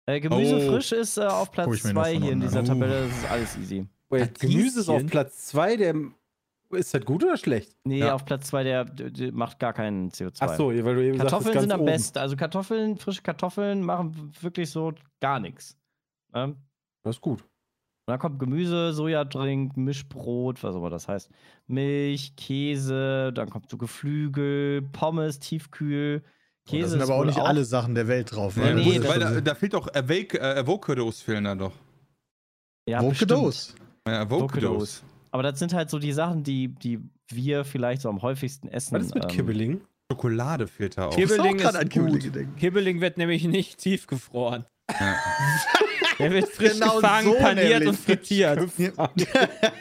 Äh, 0.06 0.20
Gemüse 0.20 0.56
Oh. 0.56 0.72
frisch 0.72 0.92
ist 0.92 1.16
äh, 1.18 1.22
auf 1.24 1.50
Platz 1.50 1.74
ich 1.74 1.84
mir 1.84 1.94
nur 1.94 2.02
2 2.04 2.12
von 2.14 2.22
hier 2.22 2.32
in 2.32 2.40
dieser 2.40 2.58
an. 2.60 2.64
Tabelle. 2.66 3.08
Das 3.08 3.18
ist 3.18 3.30
alles 3.30 3.56
easy. 3.58 3.86
Wait, 4.10 4.38
Gemüse 4.38 4.80
ist 4.80 4.88
auf? 4.88 5.04
Platz 5.06 5.46
2, 5.46 5.76
der. 5.76 5.94
Ist 6.70 6.92
das 6.92 7.04
gut 7.04 7.22
oder 7.22 7.36
schlecht? 7.36 7.76
Nee, 7.84 8.00
Ja. 8.00 8.14
auf 8.14 8.24
Platz 8.24 8.48
2, 8.48 8.64
der, 8.64 8.84
der, 8.84 9.32
macht 9.32 9.58
gar 9.60 9.72
keinen 9.72 10.10
CO2. 10.10 10.36
Ach 10.40 10.56
so, 10.56 10.68
weil 10.68 10.94
du 10.94 11.04
eben 11.04 11.18
Kartoffeln 11.18 11.52
sagst, 11.54 11.60
sind 11.60 11.72
am 11.72 11.80
oben. 11.80 11.86
besten. 11.86 12.18
Also 12.18 12.36
Kartoffeln, 12.36 12.96
frische 12.96 13.22
Kartoffeln 13.22 13.82
machen 13.82 14.32
wirklich 14.40 14.70
so 14.70 14.92
gar 15.20 15.38
nichts. 15.40 15.76
Und 16.32 16.56
Das 17.04 17.16
ist 17.16 17.20
gut. 17.20 17.44
dann 18.06 18.18
kommt 18.18 18.40
Gemüse, 18.40 18.92
Sojadrink, 18.92 19.76
Mischbrot, 19.76 20.62
was 20.64 20.74
auch 20.74 20.78
immer 20.78 20.90
das 20.90 21.06
heißt. 21.06 21.30
Milch, 21.68 22.34
Käse, 22.36 23.32
dann 23.32 23.50
kommt 23.50 23.70
so 23.70 23.76
Geflügel, 23.78 24.82
Pommes, 24.82 25.38
Tiefkühl, 25.38 26.24
da 26.66 26.70
Käse 26.70 26.88
sind 26.90 27.00
ist 27.00 27.08
aber 27.10 27.20
auch 27.20 27.24
nicht 27.24 27.38
alle 27.38 27.64
Sachen 27.64 27.94
der 27.94 28.08
Welt 28.08 28.34
drauf. 28.34 28.56
Ja, 28.56 28.72
ne? 28.72 28.74
nee, 28.76 29.00
weil 29.06 29.18
da, 29.20 29.40
da 29.40 29.54
fehlt 29.54 29.74
doch 29.74 29.88
Awake, 29.94 30.38
äh, 30.38 30.58
Avocados 30.60 31.20
fehlen 31.20 31.44
da 31.44 31.54
doch. 31.54 31.72
Ja, 32.88 32.98
Avocados. 32.98 33.74
Ja, 34.06 34.20
Avocados. 34.22 35.02
Aber 35.30 35.42
das 35.42 35.58
sind 35.58 35.72
halt 35.72 35.90
so 35.90 35.98
die 35.98 36.12
Sachen, 36.12 36.44
die, 36.44 36.68
die 36.68 37.00
wir 37.28 37.64
vielleicht 37.64 38.02
so 38.02 38.08
am 38.08 38.22
häufigsten 38.22 38.68
essen. 38.68 38.94
Was 38.94 39.06
ist 39.06 39.14
mit 39.14 39.24
ähm, 39.24 39.30
Kibbeling? 39.30 39.80
Schokolade 40.12 40.66
fehlt 40.68 40.98
da 40.98 41.06
auch. 41.06 41.16
Kibbel- 41.16 41.36
Kibbeling 41.36 41.56
Ich 41.56 41.62
muss 41.64 41.66
auch 41.66 41.70
ist 41.74 41.80
an 41.80 41.88
Kibbeling. 41.88 42.56
Kibbeling 42.56 43.00
wird 43.00 43.18
nämlich 43.18 43.44
nicht 43.44 43.78
tiefgefroren. 43.78 44.66
Ja. 44.90 45.16
Der 46.18 46.30
wird 46.30 46.48
frisch 46.48 46.72
Genau 46.74 46.96
gefangen, 46.96 47.26
so 47.32 47.34
paniert 47.38 47.68
nämlich. 47.70 47.88
und 47.88 47.98
frittiert. 47.98 48.58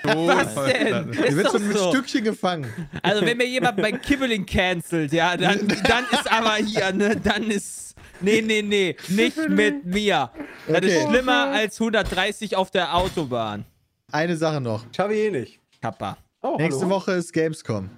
Was 0.04 0.56
denn? 0.66 1.12
Der 1.12 1.26
Ist 1.26 1.36
wird 1.38 1.52
so 1.52 1.60
mit 1.60 1.78
so. 1.78 1.90
Stückchen 1.90 2.24
gefangen. 2.24 2.74
Also 3.02 3.26
wenn 3.26 3.38
mir 3.38 3.48
jemand 3.48 3.78
bei 3.78 3.92
Kibbeling 3.92 4.46
cancelt, 4.46 5.14
ja, 5.14 5.38
dann, 5.38 5.68
dann 5.88 6.06
ist 6.12 6.32
aber 6.32 6.56
hier, 6.56 6.92
ne, 6.94 7.16
dann 7.16 7.44
ist. 7.50 7.96
Nee, 8.22 8.42
nee, 8.42 8.62
nee, 8.62 8.96
nicht 9.10 9.50
mit 9.50 9.86
mir. 9.86 10.30
Das 10.68 10.82
ist 10.86 10.96
Okay. 10.98 11.08
schlimmer 11.10 11.48
als 11.52 11.80
130 11.80 12.56
auf 12.56 12.72
der 12.72 12.96
Autobahn. 12.96 13.66
Eine 14.12 14.38
Sache 14.38 14.62
noch. 14.62 14.86
Schaffe 14.96 15.14
ich 15.14 15.20
eh 15.28 15.32
nicht. 15.32 15.60
Kappa. 15.82 16.18
Oh, 16.42 16.56
Nächste 16.58 16.82
hallo. 16.86 16.96
Woche 16.96 17.12
ist 17.14 17.34
Gamescom. 17.34 17.90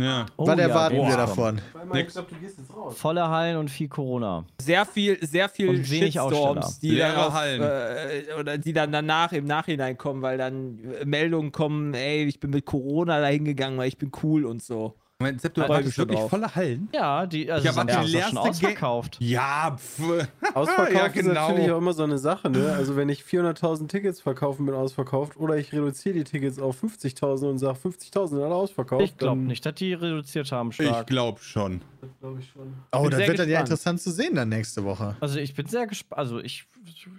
Ja. 0.00 0.26
Oh 0.36 0.46
Was 0.46 0.56
ja, 0.58 0.62
erwarten 0.66 0.94
wir 0.96 1.02
Gamescom. 1.02 1.26
davon? 1.26 1.60
Warte 1.72 1.88
mal, 1.88 1.94
Nix. 1.96 2.08
Ich 2.08 2.14
glaube, 2.14 2.28
du 2.34 2.40
gehst 2.40 2.58
jetzt 2.58 2.76
raus. 2.76 2.98
Volle 2.98 3.28
Hallen 3.28 3.56
und 3.56 3.70
viel 3.70 3.88
Corona. 3.88 4.44
Sehr 4.60 4.84
viel, 4.86 5.18
sehr 5.26 5.48
viel 5.48 5.68
Und 5.68 5.90
wenig 5.90 6.14
Shitstorms, 6.14 6.64
Aussteller. 6.66 6.78
die 6.82 6.90
Leere 6.90 7.12
darauf, 7.14 7.32
Hallen. 7.34 7.60
äh, 7.62 8.40
oder 8.40 8.58
die 8.58 8.72
dann 8.72 8.92
danach 8.92 9.32
im 9.32 9.44
Nachhinein 9.44 9.96
kommen, 9.98 10.22
weil 10.22 10.38
dann 10.38 10.78
äh, 11.00 11.04
Meldungen 11.04 11.52
kommen, 11.52 11.94
ey, 11.94 12.24
ich 12.24 12.40
bin 12.40 12.50
mit 12.50 12.64
Corona 12.66 13.20
da 13.20 13.26
hingegangen, 13.28 13.78
weil 13.78 13.88
ich 13.88 13.98
bin 13.98 14.10
cool 14.22 14.44
und 14.44 14.62
so. 14.62 14.94
Moment, 15.18 15.40
Sepp, 15.40 15.54
du 15.54 15.62
ich 15.62 15.68
mich 15.68 15.94
schon 15.94 16.02
wirklich 16.04 16.20
drauf. 16.20 16.28
volle 16.30 16.54
Hallen? 16.54 16.90
Ja, 16.92 17.24
die 17.24 17.50
also 17.50 17.64
Ja, 17.64 17.70
aber 17.72 17.90
Samstag 17.90 18.00
die 18.02 18.04
ist 18.04 18.10
schon 18.12 18.18
leerste 18.20 18.34
Ga- 18.34 18.40
ausverkauft. 18.50 19.16
Ja, 19.20 19.76
pff. 19.78 20.00
Ausverkauft 20.54 20.92
Ja, 20.92 21.06
ist 21.06 21.14
genau. 21.14 21.48
natürlich 21.48 21.70
auch 21.70 21.78
immer 21.78 21.92
so 21.94 22.02
eine 22.02 22.18
Sache, 22.18 22.50
ne? 22.50 22.74
Also 22.76 22.96
wenn 22.96 23.08
ich 23.08 23.22
400.000 23.22 23.88
Tickets 23.88 24.20
verkaufen 24.20 24.66
bin 24.66 24.74
ausverkauft 24.74 25.38
oder 25.38 25.56
ich 25.56 25.72
reduziere 25.72 26.16
die 26.16 26.24
Tickets 26.24 26.58
auf 26.58 26.82
50.000 26.84 27.48
und 27.48 27.58
sage 27.58 27.78
50.000 27.78 28.28
sind 28.28 28.42
alle 28.42 28.54
ausverkauft. 28.54 29.04
Ich 29.04 29.16
glaube 29.16 29.40
nicht, 29.40 29.64
dass 29.64 29.74
die 29.76 29.94
reduziert 29.94 30.52
haben 30.52 30.68
Ich 30.68 30.74
stark. 30.76 31.06
glaube 31.06 31.40
schon. 31.40 31.80
Das 32.02 32.10
glaube 32.20 32.40
ich 32.40 32.50
schon. 32.50 32.74
Oh, 32.92 33.02
Bin 33.04 33.10
das 33.12 33.20
wird 33.20 33.38
dann 33.38 33.48
ja 33.48 33.60
gespannt. 33.62 33.68
interessant 33.68 34.00
zu 34.02 34.10
sehen 34.10 34.34
dann 34.34 34.50
nächste 34.50 34.84
Woche. 34.84 35.16
Also 35.20 35.38
ich 35.38 35.54
bin 35.54 35.66
sehr 35.66 35.86
gespannt. 35.86 36.18
Also 36.18 36.40
ich, 36.40 36.66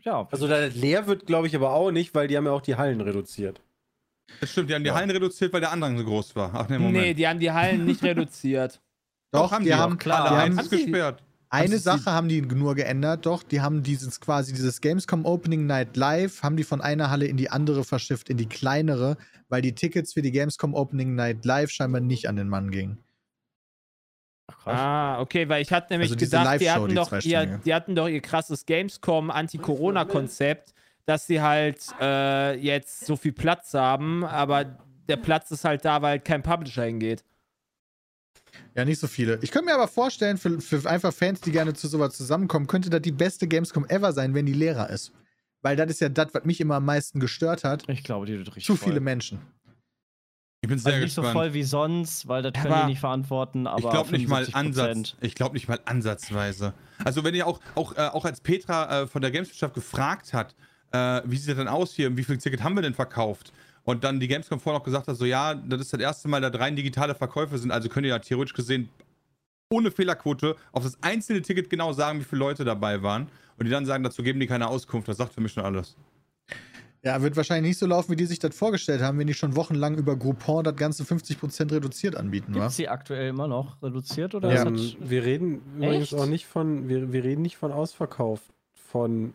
ja. 0.04 0.28
Also 0.30 0.48
da 0.48 0.68
leer 0.68 1.08
wird, 1.08 1.26
glaube 1.26 1.48
ich, 1.48 1.56
aber 1.56 1.72
auch 1.74 1.90
nicht, 1.90 2.14
weil 2.14 2.28
die 2.28 2.38
haben 2.38 2.46
ja 2.46 2.52
auch 2.52 2.62
die 2.62 2.76
Hallen 2.76 3.02
reduziert. 3.02 3.60
Das 4.40 4.52
stimmt, 4.52 4.70
die 4.70 4.76
haben 4.76 4.84
die 4.84 4.92
Hallen 4.92 5.10
reduziert, 5.10 5.54
weil 5.54 5.62
der 5.62 5.72
Andrang 5.72 5.98
so 5.98 6.04
groß 6.04 6.36
war. 6.36 6.52
Ach 6.54 6.70
nee, 6.70 6.78
Moment. 6.78 6.94
Nee, 6.98 7.14
die 7.14 7.28
haben 7.28 7.40
die 7.40 7.52
Hallen 7.52 7.86
nicht 7.86 8.04
reduziert. 8.04 8.82
Doch, 9.32 9.52
haben 9.52 9.64
die 9.64 9.72
die 9.72 9.76
haben, 9.76 9.98
klar. 9.98 10.24
die 10.30 10.36
Alle 10.36 10.42
haben 10.42 10.60
eins 10.60 10.70
gesperrt. 10.70 11.24
eine 11.50 11.80
Sache 11.80 12.12
haben 12.12 12.30
die 12.30 12.42
nur 12.42 12.76
geändert, 12.76 13.26
doch, 13.26 13.44
die 13.44 13.60
haben 13.60 13.84
dieses 13.84 14.22
quasi 14.22 14.54
dieses 14.54 14.80
Gamescom 14.80 15.26
Opening 15.26 15.66
Night 15.66 15.98
Live, 15.98 16.44
haben 16.44 16.56
die 16.56 16.64
von 16.64 16.80
einer 16.82 17.10
Halle 17.10 17.26
in 17.26 17.36
die 17.36 17.50
andere 17.50 17.84
verschifft, 17.84 18.30
in 18.30 18.38
die 18.38 18.46
kleinere, 18.48 19.18
weil 19.50 19.62
die 19.62 19.74
Tickets 19.74 20.14
für 20.14 20.22
die 20.22 20.32
Gamescom 20.32 20.74
Opening 20.74 21.16
Night 21.16 21.44
Live 21.44 21.72
scheinbar 21.72 22.00
nicht 22.02 22.30
an 22.30 22.38
den 22.38 22.48
Mann 22.48 22.72
gingen. 22.72 23.04
Ah, 24.66 25.20
okay, 25.20 25.48
weil 25.50 25.62
ich 25.62 25.72
hatte 25.72 25.92
nämlich 25.94 26.10
Also 26.12 26.26
gedacht, 26.26 26.62
die 26.62 26.72
hatten, 26.72 26.88
die 26.90 26.96
doch 26.96 27.12
ihr, 27.24 27.46
die 27.66 27.74
hatten 27.74 27.96
doch 27.96 28.08
ihr 28.08 28.22
krasses 28.22 28.66
Gamescom 28.66 29.30
Anti-Corona-Konzept, 29.30 30.74
dass 31.08 31.26
sie 31.26 31.42
halt 31.42 31.80
äh, 32.02 32.56
jetzt 32.60 33.06
so 33.06 33.16
viel 33.16 33.32
Platz 33.32 33.74
haben, 33.74 34.24
aber 34.24 34.78
der 35.08 35.18
Platz 35.18 35.50
ist 35.52 35.64
halt 35.64 35.86
da, 35.86 36.02
weil 36.02 36.12
halt 36.12 36.26
kein 36.26 36.44
Publisher 36.44 36.84
hingeht. 36.84 37.24
Ja, 38.76 38.84
nicht 38.84 39.00
so 39.00 39.08
viele. 39.08 39.40
Ich 39.42 39.52
könnte 39.52 39.66
mir 39.68 39.76
aber 39.76 39.88
vorstellen, 39.88 40.38
für, 40.38 40.60
für 40.60 40.88
einfach 40.90 41.14
Fans, 41.14 41.42
die 41.42 41.52
gerne 41.52 41.74
zu 41.74 41.88
sowas 41.88 42.16
zusammenkommen, 42.16 42.68
könnte 42.68 42.90
das 42.90 43.02
die 43.02 43.12
beste 43.12 43.48
Gamescom 43.48 43.86
ever 43.88 44.12
sein, 44.12 44.34
wenn 44.34 44.46
die 44.46 44.54
leerer 44.54 44.90
ist. 44.90 45.14
Weil 45.62 45.76
das 45.76 45.90
ist 45.92 46.02
ja 46.02 46.10
das, 46.10 46.34
was 46.34 46.44
mich 46.44 46.60
immer 46.60 46.76
am 46.76 46.86
meisten 46.86 47.20
gestört 47.20 47.64
hat. 47.64 47.88
Ich 47.88 48.04
glaube, 48.04 48.26
die 48.26 48.38
wird 48.38 48.48
richtig 48.48 48.66
Zu 48.66 48.76
voll. 48.76 48.90
viele 48.90 49.00
Menschen. 49.00 49.40
Ich 50.62 50.70
bin 50.70 50.80
sehr 50.80 50.94
Also 50.94 51.04
nicht 51.06 51.14
so 51.14 51.22
gespannt. 51.22 51.46
voll 51.46 51.54
wie 51.54 51.64
sonst, 51.64 52.28
weil 52.28 52.42
das 52.42 52.54
können 52.54 52.74
Aber 52.74 52.82
die 52.84 52.92
nicht 52.92 53.00
verantworten, 53.00 53.68
aber 53.68 53.80
ich 53.80 53.90
glaube 53.90 54.12
nicht 54.12 54.28
mal 54.28 54.44
75%. 54.44 54.54
Ansatz. 54.56 55.16
Ich 55.22 55.36
glaube 55.36 55.54
nicht 55.54 55.68
mal 55.68 55.80
ansatzweise. 55.86 56.74
Also 57.04 57.24
wenn 57.24 57.36
ihr 57.36 57.48
auch, 57.48 57.60
auch, 57.76 57.96
äh, 57.96 58.08
auch 58.08 58.26
als 58.26 58.42
Petra 58.42 59.04
äh, 59.04 59.08
von 59.08 59.22
der 59.22 59.32
Gameswirtschaft 59.32 59.74
gefragt 59.76 60.34
hat, 60.34 60.56
äh, 60.92 61.22
wie 61.26 61.38
sieht 61.38 61.50
das 61.50 61.58
denn 61.58 61.68
aus 61.68 61.94
hier 61.94 62.08
und 62.08 62.18
wie 62.18 62.24
viel 62.24 62.38
Ticket 62.38 62.64
haben 62.64 62.76
wir 62.76 62.82
denn 62.82 62.94
verkauft? 62.94 63.52
Und 63.84 64.04
dann 64.04 64.20
die 64.20 64.28
Gamescom 64.28 64.60
vorher 64.60 64.80
noch 64.80 64.86
gesagt 64.86 65.08
hat, 65.08 65.16
so 65.16 65.26
ja, 65.26 65.56
das 65.56 65.82
ist 65.82 65.94
das 65.94 66.02
erste 66.02 66.28
Mal, 66.28 66.42
dass 66.42 66.60
rein 66.60 66.76
digitale 66.76 67.16
Verkäufe 67.16 67.58
sind, 67.58 67.72
also 67.72 67.88
könnt 67.88 68.06
ihr 68.06 68.10
ja 68.10 68.20
theoretisch 68.20 68.54
gesehen 68.54 68.90
ohne 69.70 69.92
Fehlerquote 69.92 70.56
auf 70.72 70.84
das 70.84 70.98
einzelne 71.02 71.42
Ticket 71.42 71.70
genau 71.70 71.94
sagen, 71.94 72.20
wie 72.20 72.24
viele 72.24 72.40
Leute 72.40 72.64
dabei 72.64 73.02
waren. 73.02 73.28
Und 73.58 73.66
die 73.66 73.72
dann 73.72 73.86
sagen, 73.86 74.04
dazu 74.04 74.24
geben 74.24 74.40
die 74.40 74.48
keine 74.48 74.68
Auskunft. 74.68 75.08
Das 75.08 75.18
sagt 75.18 75.34
für 75.34 75.42
mich 75.42 75.52
schon 75.52 75.64
alles. 75.64 75.96
Ja, 77.04 77.22
wird 77.22 77.36
wahrscheinlich 77.36 77.70
nicht 77.72 77.80
so 77.80 77.86
laufen, 77.86 78.12
wie 78.12 78.16
die 78.16 78.26
sich 78.26 78.40
das 78.40 78.56
vorgestellt 78.56 79.02
haben, 79.02 79.18
wenn 79.20 79.28
die 79.28 79.34
schon 79.34 79.56
wochenlang 79.56 79.96
über 79.96 80.16
Groupon 80.16 80.64
das 80.64 80.76
ganze 80.76 81.04
50% 81.04 81.72
reduziert 81.72 82.16
anbieten, 82.16 82.54
Gibt 82.54 82.72
sie 82.72 82.90
aktuell 82.90 83.30
immer 83.30 83.48
noch 83.48 83.82
reduziert 83.82 84.36
oder 84.36 84.50
Ja. 84.52 84.64
ist 84.64 84.68
Ähm, 84.68 84.76
das 85.00 85.10
wir 85.10 85.24
reden 85.24 85.62
übrigens 85.78 86.14
auch 86.14 86.26
nicht 86.26 86.48
von, 86.48 86.90
wir, 86.90 87.14
wir 87.14 87.24
reden 87.24 87.42
nicht 87.44 87.58
von 87.58 87.72
Ausverkauf 87.72 88.42
von 88.74 89.34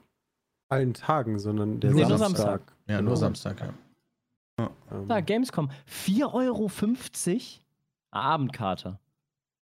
allen 0.72 0.94
Tagen, 0.94 1.38
sondern 1.38 1.80
der 1.80 1.90
Nur 1.92 2.06
Samstag. 2.06 2.28
Samstag. 2.28 2.60
Ja, 2.88 2.96
Genau. 2.96 3.08
nur 3.10 3.16
Samstag, 3.16 3.60
ja. 3.60 4.70
Da, 5.08 5.20
Gamescom? 5.20 5.70
4,50 6.06 6.32
Euro? 6.32 6.70
Abendkarte. 8.10 8.98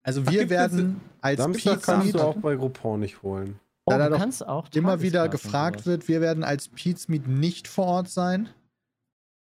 Also 0.03 0.23
Ach, 0.25 0.31
wir 0.31 0.39
gibt's 0.41 0.51
werden 0.51 1.01
als 1.21 1.41
Samstag 1.41 1.75
Pizza 1.77 1.93
kannst 1.93 2.15
du 2.15 2.19
Meet 2.19 2.27
auch 2.27 2.37
bei 2.37 2.55
Groupon 2.55 3.01
nicht 3.01 3.23
holen. 3.23 3.59
Oh, 3.87 3.93
Da 3.93 3.99
da 3.99 4.05
du 4.05 4.11
doch 4.13 4.19
kannst 4.19 4.47
auch 4.47 4.69
immer 4.75 5.01
wieder 5.01 5.29
gefragt 5.29 5.87
wird, 5.87 6.09
wir 6.09 6.21
werden 6.21 6.45
als 6.45 6.69
Pizza 6.69 7.11
Meet 7.11 7.27
nicht 7.27 7.67
vor 7.69 7.87
Ort 7.87 8.09
sein. 8.09 8.49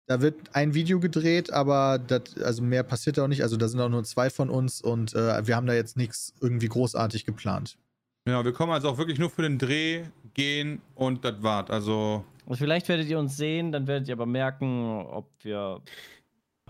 Da 0.06 0.20
wird 0.20 0.34
ein 0.54 0.74
Video 0.74 0.98
gedreht, 0.98 1.52
aber 1.52 1.98
das, 1.98 2.36
also 2.42 2.62
mehr 2.62 2.82
passiert 2.82 3.16
da 3.16 3.24
auch 3.24 3.28
nicht. 3.28 3.42
Also 3.42 3.56
da 3.56 3.68
sind 3.68 3.80
auch 3.80 3.88
nur 3.88 4.02
zwei 4.04 4.28
von 4.28 4.50
uns 4.50 4.80
und 4.82 5.14
äh, 5.14 5.46
wir 5.46 5.54
haben 5.56 5.66
da 5.66 5.72
jetzt 5.72 5.96
nichts 5.96 6.34
irgendwie 6.40 6.68
großartig 6.68 7.24
geplant. 7.24 7.78
Ja, 8.28 8.44
wir 8.44 8.52
kommen 8.52 8.72
also 8.72 8.88
auch 8.90 8.98
wirklich 8.98 9.18
nur 9.18 9.30
für 9.30 9.42
den 9.42 9.58
Dreh, 9.58 10.04
gehen 10.34 10.80
und 10.94 11.24
das 11.24 11.42
war's. 11.42 11.70
Also 11.70 12.24
Und 12.46 12.56
vielleicht 12.56 12.88
werdet 12.88 13.08
ihr 13.08 13.18
uns 13.18 13.36
sehen, 13.36 13.72
dann 13.72 13.86
werdet 13.86 14.08
ihr 14.08 14.14
aber 14.14 14.26
merken, 14.26 15.04
ob 15.08 15.26
wir. 15.42 15.80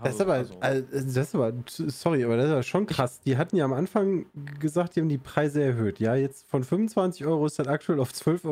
Das 0.03 0.15
ist 0.15 0.21
aber, 0.21 0.33
also- 0.33 0.59
also, 0.59 0.83
das 0.91 1.05
ist 1.15 1.35
aber, 1.35 1.53
sorry, 1.67 2.23
aber 2.23 2.35
das 2.35 2.45
ist 2.47 2.51
aber 2.53 2.63
schon 2.63 2.85
krass. 2.87 3.21
Die 3.21 3.37
hatten 3.37 3.55
ja 3.55 3.65
am 3.65 3.73
Anfang 3.73 4.25
gesagt, 4.59 4.95
die 4.95 5.01
haben 5.01 5.09
die 5.09 5.19
Preise 5.19 5.61
erhöht. 5.61 5.99
Ja, 5.99 6.15
jetzt 6.15 6.47
von 6.47 6.63
25 6.63 7.23
Euro 7.27 7.45
ist 7.45 7.59
dann 7.59 7.67
aktuell 7.67 7.99
auf 7.99 8.11
12,50 8.11 8.45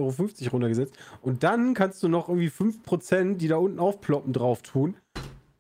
Euro 0.46 0.50
runtergesetzt. 0.52 0.94
Und 1.24 1.44
dann 1.44 1.74
kannst 1.74 2.04
du 2.04 2.08
noch 2.08 2.30
irgendwie 2.30 2.50
5%, 2.52 3.38
die 3.38 3.48
da 3.48 3.56
unten 3.58 3.80
aufploppen, 3.80 4.32
drauf 4.32 4.62
tun, 4.62 4.96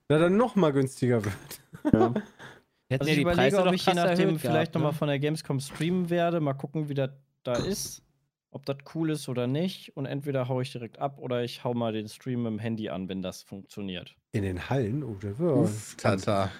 da 0.09 0.19
dann 0.19 0.37
nochmal 0.37 0.73
günstiger 0.73 1.25
wird. 1.25 1.33
Ja. 1.91 2.13
Hätten 2.91 3.01
Also 3.01 3.05
ja 3.05 3.09
ich 3.11 3.15
die 3.15 3.21
überlege, 3.21 3.55
Preise 3.55 3.67
ob 3.67 3.73
ich 3.73 3.85
je 3.85 3.93
nachdem 3.93 4.27
erhöht 4.29 4.41
vielleicht 4.41 4.53
gehabt, 4.73 4.75
nochmal 4.75 4.91
ne? 4.91 4.97
von 4.97 5.07
der 5.07 5.19
Gamescom 5.19 5.59
streamen 5.59 6.09
werde. 6.11 6.39
Mal 6.39 6.53
gucken, 6.53 6.87
wie 6.89 6.93
das 6.95 7.09
da 7.43 7.53
ist. 7.53 8.01
Ob 8.51 8.65
das 8.65 8.77
cool 8.95 9.11
ist 9.11 9.29
oder 9.29 9.45
nicht. 9.45 9.95
Und 9.95 10.07
entweder 10.07 10.47
hau 10.47 10.59
ich 10.59 10.71
direkt 10.71 10.97
ab 10.97 11.19
oder 11.19 11.43
ich 11.43 11.63
hau 11.63 11.75
mal 11.75 11.93
den 11.93 12.07
Stream 12.07 12.43
mit 12.43 12.51
dem 12.51 12.59
Handy 12.59 12.89
an, 12.89 13.07
wenn 13.07 13.21
das 13.21 13.43
funktioniert. 13.43 14.15
In 14.31 14.41
den 14.41 14.69
Hallen? 14.69 15.03
Oh, 15.03 15.15
war 15.21 15.57
Uff, 15.57 15.95
Tata. 15.97 16.51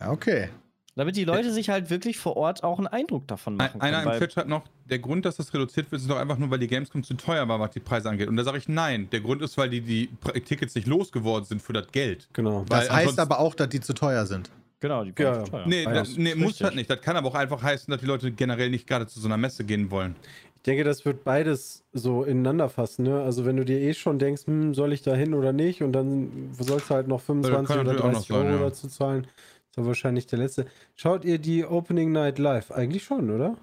Ja, 0.00 0.10
okay. 0.10 0.48
Damit 0.96 1.16
die 1.16 1.24
Leute 1.24 1.52
sich 1.52 1.70
halt 1.70 1.88
wirklich 1.88 2.18
vor 2.18 2.36
Ort 2.36 2.64
auch 2.64 2.78
einen 2.78 2.88
Eindruck 2.88 3.28
davon 3.28 3.54
machen 3.54 3.80
Einer 3.80 4.02
können. 4.02 4.14
im 4.14 4.18
Chat 4.20 4.36
hat 4.36 4.48
noch, 4.48 4.64
der 4.86 4.98
Grund, 4.98 5.24
dass 5.24 5.36
das 5.36 5.54
reduziert 5.54 5.90
wird, 5.92 6.02
ist 6.02 6.10
doch 6.10 6.18
einfach 6.18 6.36
nur, 6.36 6.50
weil 6.50 6.58
die 6.58 6.66
Gamescom 6.66 7.04
zu 7.04 7.14
teuer 7.14 7.46
war, 7.46 7.60
was 7.60 7.70
die 7.70 7.80
Preise 7.80 8.10
angeht. 8.10 8.28
Und 8.28 8.36
da 8.36 8.42
sage 8.42 8.58
ich 8.58 8.68
nein. 8.68 9.08
Der 9.10 9.20
Grund 9.20 9.40
ist, 9.40 9.56
weil 9.56 9.70
die, 9.70 9.80
die 9.80 10.08
Tickets 10.44 10.74
nicht 10.74 10.88
losgeworden 10.88 11.44
sind 11.46 11.62
für 11.62 11.72
das 11.72 11.86
Geld. 11.92 12.28
Genau. 12.32 12.64
Weil 12.68 12.80
Das 12.80 12.90
heißt 12.90 13.18
aber 13.20 13.38
auch, 13.38 13.54
dass 13.54 13.68
die 13.68 13.80
zu 13.80 13.94
teuer 13.94 14.26
sind. 14.26 14.50
Genau, 14.80 15.04
die 15.04 15.12
Ja. 15.22 15.42
teuer. 15.42 15.66
Nee, 15.66 15.82
Ja, 15.84 15.90
da, 15.90 16.00
das 16.00 16.16
nee 16.16 16.34
muss 16.34 16.58
das 16.58 16.74
nicht. 16.74 16.88
Das 16.88 17.00
kann 17.00 17.16
aber 17.16 17.28
auch 17.28 17.34
einfach 17.34 17.62
heißen, 17.62 17.90
dass 17.90 18.00
die 18.00 18.06
Leute 18.06 18.32
generell 18.32 18.70
nicht 18.70 18.86
gerade 18.86 19.06
zu 19.06 19.20
so 19.20 19.28
einer 19.28 19.36
Messe 19.36 19.64
gehen 19.64 19.90
wollen. 19.90 20.16
Ich 20.56 20.62
denke, 20.62 20.84
das 20.84 21.04
wird 21.04 21.24
beides 21.24 21.84
so 21.92 22.24
ineinander 22.24 22.68
fassen. 22.68 23.04
Ne? 23.04 23.22
Also 23.22 23.44
wenn 23.46 23.56
du 23.56 23.64
dir 23.64 23.78
eh 23.80 23.94
schon 23.94 24.18
denkst, 24.18 24.46
hm, 24.46 24.74
soll 24.74 24.92
ich 24.92 25.02
da 25.02 25.14
hin 25.14 25.34
oder 25.34 25.52
nicht, 25.52 25.82
und 25.82 25.92
dann 25.92 26.50
sollst 26.58 26.90
du 26.90 26.94
halt 26.94 27.08
noch 27.08 27.20
25 27.20 27.66
kann 27.68 27.78
oder 27.80 27.92
natürlich 27.94 28.04
auch 28.04 28.12
30 28.12 28.28
noch 28.30 28.36
sein, 28.36 28.46
Euro 28.46 28.56
ja. 28.62 28.68
dazu 28.68 28.88
zahlen. 28.88 29.24
ist 29.24 29.76
dann 29.76 29.86
wahrscheinlich 29.86 30.26
der 30.26 30.38
letzte. 30.38 30.66
Schaut 30.96 31.24
ihr 31.24 31.38
die 31.38 31.64
Opening 31.64 32.12
Night 32.12 32.38
live? 32.38 32.70
Eigentlich 32.72 33.04
schon, 33.04 33.30
oder? 33.30 33.56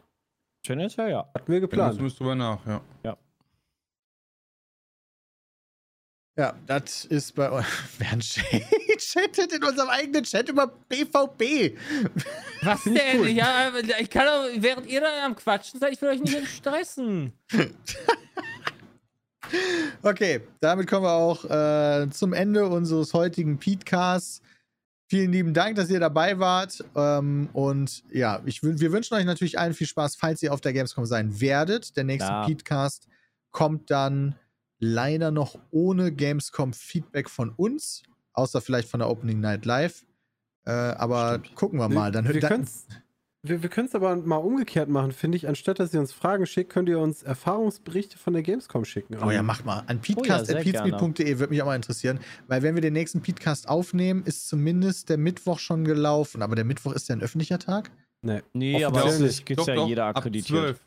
Tendenziell 0.64 1.12
ja. 1.12 1.30
Hatten 1.34 1.52
wir 1.52 1.60
Geplant. 1.60 2.00
Du 2.00 2.04
musst 2.04 2.20
drüber 2.20 2.36
nach, 2.36 2.66
ja. 2.66 2.82
Ja, 6.38 6.54
das 6.68 7.06
ist 7.06 7.34
bei 7.36 7.52
euch. 7.52 7.66
Wer 7.98 8.12
ein 8.98 9.00
chattet 9.00 9.54
in 9.54 9.64
unserem 9.64 9.90
eigenen 9.90 10.24
Chat 10.24 10.50
über 10.50 10.68
BVB. 10.68 11.78
Was 12.64 12.84
denn? 12.84 13.20
cool. 13.20 13.30
Ja, 13.30 13.72
ich 14.00 14.10
kann 14.10 14.26
doch, 14.26 14.62
während 14.62 14.88
ihr 14.88 15.02
da 15.02 15.26
am 15.26 15.36
Quatschen 15.36 15.80
seid, 15.80 15.94
ich 15.94 16.02
will 16.02 16.10
euch 16.10 16.22
nicht 16.22 16.48
stressen. 16.48 17.34
Okay, 20.02 20.42
damit 20.60 20.88
kommen 20.88 21.06
wir 21.06 21.14
auch 21.14 21.46
äh, 21.46 22.10
zum 22.10 22.34
Ende 22.34 22.68
unseres 22.68 23.14
heutigen 23.14 23.58
Podcasts. 23.58 24.42
Vielen 25.10 25.32
lieben 25.32 25.54
Dank, 25.54 25.78
dass 25.78 25.90
ihr 25.90 26.02
dabei 26.02 26.38
wart. 26.38 26.84
Ähm, 26.96 27.48
und 27.54 28.04
ja, 28.12 28.42
ich, 28.46 28.62
wir 28.62 28.92
wünschen 28.92 29.14
euch 29.14 29.24
natürlich 29.24 29.58
allen 29.58 29.74
viel 29.74 29.88
Spaß, 29.88 30.18
falls 30.18 30.44
ihr 30.44 30.54
auf 30.54 30.60
der 30.60 30.74
Gamescom 30.74 31.06
sein 31.06 31.40
werdet. 31.40 31.96
Der 31.96 32.04
nächste 32.04 32.30
Ja. 32.30 32.46
Podcast 32.46 33.08
kommt 33.52 33.90
dann 33.90 34.36
leider 34.80 35.32
noch 35.32 35.58
ohne 35.72 36.12
Gamescom-Feedback 36.12 37.30
von 37.30 37.52
uns, 37.52 38.04
außer 38.38 38.62
vielleicht 38.62 38.90
von 38.90 39.00
der 39.00 39.10
Opening 39.10 39.40
Night 39.40 39.66
Live. 39.66 40.06
Äh, 40.66 40.72
aber 40.72 41.40
Stimmt. 41.40 41.56
gucken 41.56 41.80
wir 41.80 41.90
mal. 41.90 42.12
Dann, 42.12 42.28
wir 42.28 42.40
dann, 42.40 42.50
können's- 42.50 42.88
wir, 43.44 43.62
wir 43.64 43.70
können 43.70 43.88
es 43.88 43.96
aber 43.96 44.16
mal 44.18 44.36
umgekehrt 44.38 44.90
machen, 44.90 45.12
finde 45.14 45.38
ich. 45.38 45.48
Anstatt 45.48 45.80
dass 45.80 45.94
ihr 45.94 46.00
uns 46.00 46.12
Fragen 46.12 46.46
schickt, 46.46 46.72
könnt 46.72 46.90
ihr 46.90 47.00
uns 47.00 47.24
Erfahrungsberichte 47.24 48.18
von 48.18 48.34
der 48.34 48.44
Gamescom 48.44 48.84
schicken. 48.84 49.18
Oh 49.24 49.32
ja, 49.32 49.42
macht 49.44 49.66
mal. 49.66 49.84
An 49.88 50.02
peatcast.peatsmeet.de 50.02 51.40
würde 51.40 51.52
mich 51.52 51.62
auch 51.62 51.68
mal 51.68 51.76
interessieren, 51.76 52.20
weil 52.48 52.62
wenn 52.64 52.76
wir 52.76 52.82
den 52.82 52.94
nächsten 52.94 53.22
Peatcast 53.22 53.70
aufnehmen, 53.70 54.24
ist 54.26 54.48
zumindest 54.50 55.10
der 55.10 55.18
Mittwoch 55.18 55.60
schon 55.60 55.86
gelaufen. 55.86 56.42
Aber 56.42 56.56
der 56.56 56.66
Mittwoch 56.66 56.94
ist 56.94 57.08
ja 57.10 57.16
ein 57.16 57.22
öffentlicher 57.22 57.60
Tag. 57.60 57.92
Nee. 58.22 58.42
Nee, 58.54 58.84
aber 58.84 59.06
Offiziell 59.06 59.28
es 59.30 59.46
gibt 59.46 59.66
ja 59.66 59.76
Doch, 59.76 59.88
jeder 59.88 60.06
ab 60.06 60.18
akkreditiert. 60.18 60.60
12. 60.60 60.80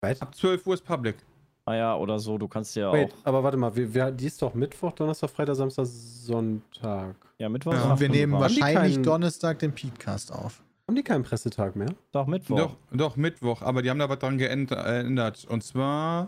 Weit? 0.00 0.22
Ab 0.22 0.34
12 0.34 0.66
Uhr 0.66 0.74
ist 0.74 0.84
Public. 0.84 1.16
Ah 1.64 1.74
ja, 1.76 1.96
oder 1.96 2.18
so, 2.18 2.38
du 2.38 2.48
kannst 2.48 2.74
ja 2.74 2.92
Wait, 2.92 3.12
auch. 3.12 3.16
aber 3.26 3.44
warte 3.44 3.56
mal, 3.56 3.74
wir, 3.76 3.94
wir, 3.94 4.10
die 4.10 4.26
ist 4.26 4.42
doch 4.42 4.52
Mittwoch, 4.54 4.92
Donnerstag, 4.92 5.30
Freitag, 5.30 5.54
Samstag, 5.54 5.86
Sonntag. 5.86 7.14
Ja, 7.38 7.48
Mittwoch. 7.48 7.72
Ja. 7.72 7.78
ist 7.84 7.90
Und 7.92 8.00
wir 8.00 8.08
nehmen 8.08 8.32
wahrscheinlich 8.32 8.94
keinen- 8.94 9.02
Donnerstag 9.04 9.58
den 9.60 9.72
Peatcast 9.72 10.32
auf. 10.32 10.62
Haben 10.88 10.96
die 10.96 11.02
keinen 11.04 11.22
Pressetag 11.22 11.76
mehr? 11.76 11.94
Doch, 12.10 12.26
Mittwoch. 12.26 12.56
Doch, 12.58 12.76
doch, 12.92 13.16
Mittwoch. 13.16 13.62
Aber 13.62 13.82
die 13.82 13.90
haben 13.90 13.98
da 14.00 14.08
was 14.08 14.18
dran 14.18 14.38
geänd- 14.38 14.72
äh, 14.72 15.02
geändert. 15.02 15.44
Und 15.48 15.62
zwar, 15.62 16.24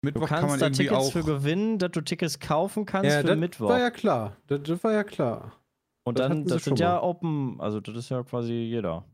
Du 0.00 0.06
Mittwoch 0.08 0.28
kann 0.28 0.40
kannst 0.40 0.50
man 0.52 0.58
da 0.60 0.66
irgendwie 0.66 0.82
Tickets 0.84 0.98
auch. 1.08 1.12
für 1.12 1.24
gewinnen, 1.24 1.78
dass 1.78 1.90
du 1.90 2.00
Tickets 2.00 2.40
kaufen 2.40 2.86
kannst 2.86 3.10
für 3.14 3.22
das 3.22 3.36
Mittwoch. 3.36 3.68
war 3.68 3.78
ja 3.80 3.90
klar. 3.90 4.36
Das, 4.46 4.62
das 4.62 4.82
war 4.82 4.92
ja 4.92 5.04
klar. 5.04 5.52
Und 6.04 6.18
das 6.18 6.28
dann, 6.28 6.46
das 6.46 6.64
sind 6.64 6.78
ja. 6.78 7.02
Open, 7.02 7.56
also 7.60 7.80
das 7.80 7.94
ist 7.96 8.08
ja 8.08 8.22
quasi 8.22 8.52
jeder. 8.52 9.04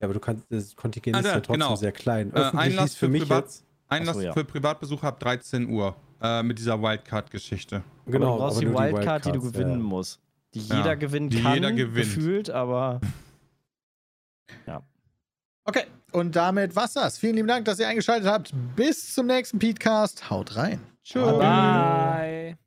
Ja, 0.00 0.06
aber 0.06 0.14
du 0.14 0.20
kannst, 0.20 0.44
das 0.50 0.74
Kontingent 0.76 1.16
Ah, 1.16 1.18
ist 1.20 1.26
da, 1.26 1.30
ja 1.34 1.40
trotzdem 1.40 1.60
genau. 1.60 1.76
sehr 1.76 1.92
klein. 1.92 2.30
Äh, 2.32 2.36
Öffentlich 2.36 2.60
Einlass 2.60 2.84
hieß 2.90 2.94
für 2.96 3.06
für 3.06 3.12
mich 3.12 3.22
Privat- 3.22 3.44
jetzt. 3.44 3.64
Einlass 3.90 4.16
so, 4.16 4.22
ja. 4.22 4.32
für 4.32 4.44
Privatbesucher 4.44 5.08
ab 5.08 5.20
13 5.20 5.68
Uhr. 5.68 5.94
Äh, 6.22 6.42
mit 6.42 6.58
dieser 6.58 6.82
Wildcard-Geschichte. 6.82 7.82
Genau, 8.04 8.32
du 8.34 8.38
brauchst 8.38 8.60
die 8.60 8.66
Wildcard, 8.68 9.24
die 9.24 9.32
du 9.32 9.42
Wildcards, 9.42 9.52
gewinnen 9.52 9.80
ja. 9.80 9.86
musst. 9.86 10.20
Die 10.52 10.60
Ja, 10.60 10.76
jeder 10.76 10.96
gewinnen 10.96 11.30
die 11.30 11.42
kann, 11.42 11.54
jeder 11.54 11.72
gewinnt. 11.72 12.14
gefühlt, 12.14 12.50
aber 12.50 13.00
Okay, 15.64 15.84
und 16.12 16.34
damit 16.34 16.74
war's 16.74 16.94
das. 16.94 17.18
Vielen 17.18 17.36
lieben 17.36 17.48
Dank, 17.48 17.64
dass 17.64 17.78
ihr 17.78 17.86
eingeschaltet 17.86 18.28
habt. 18.28 18.52
Bis 18.74 19.14
zum 19.14 19.26
nächsten 19.26 19.58
Peatcast. 19.58 20.28
Haut 20.28 20.56
rein. 20.56 20.80
Tschüss. 21.04 21.38
Bye. 21.38 22.60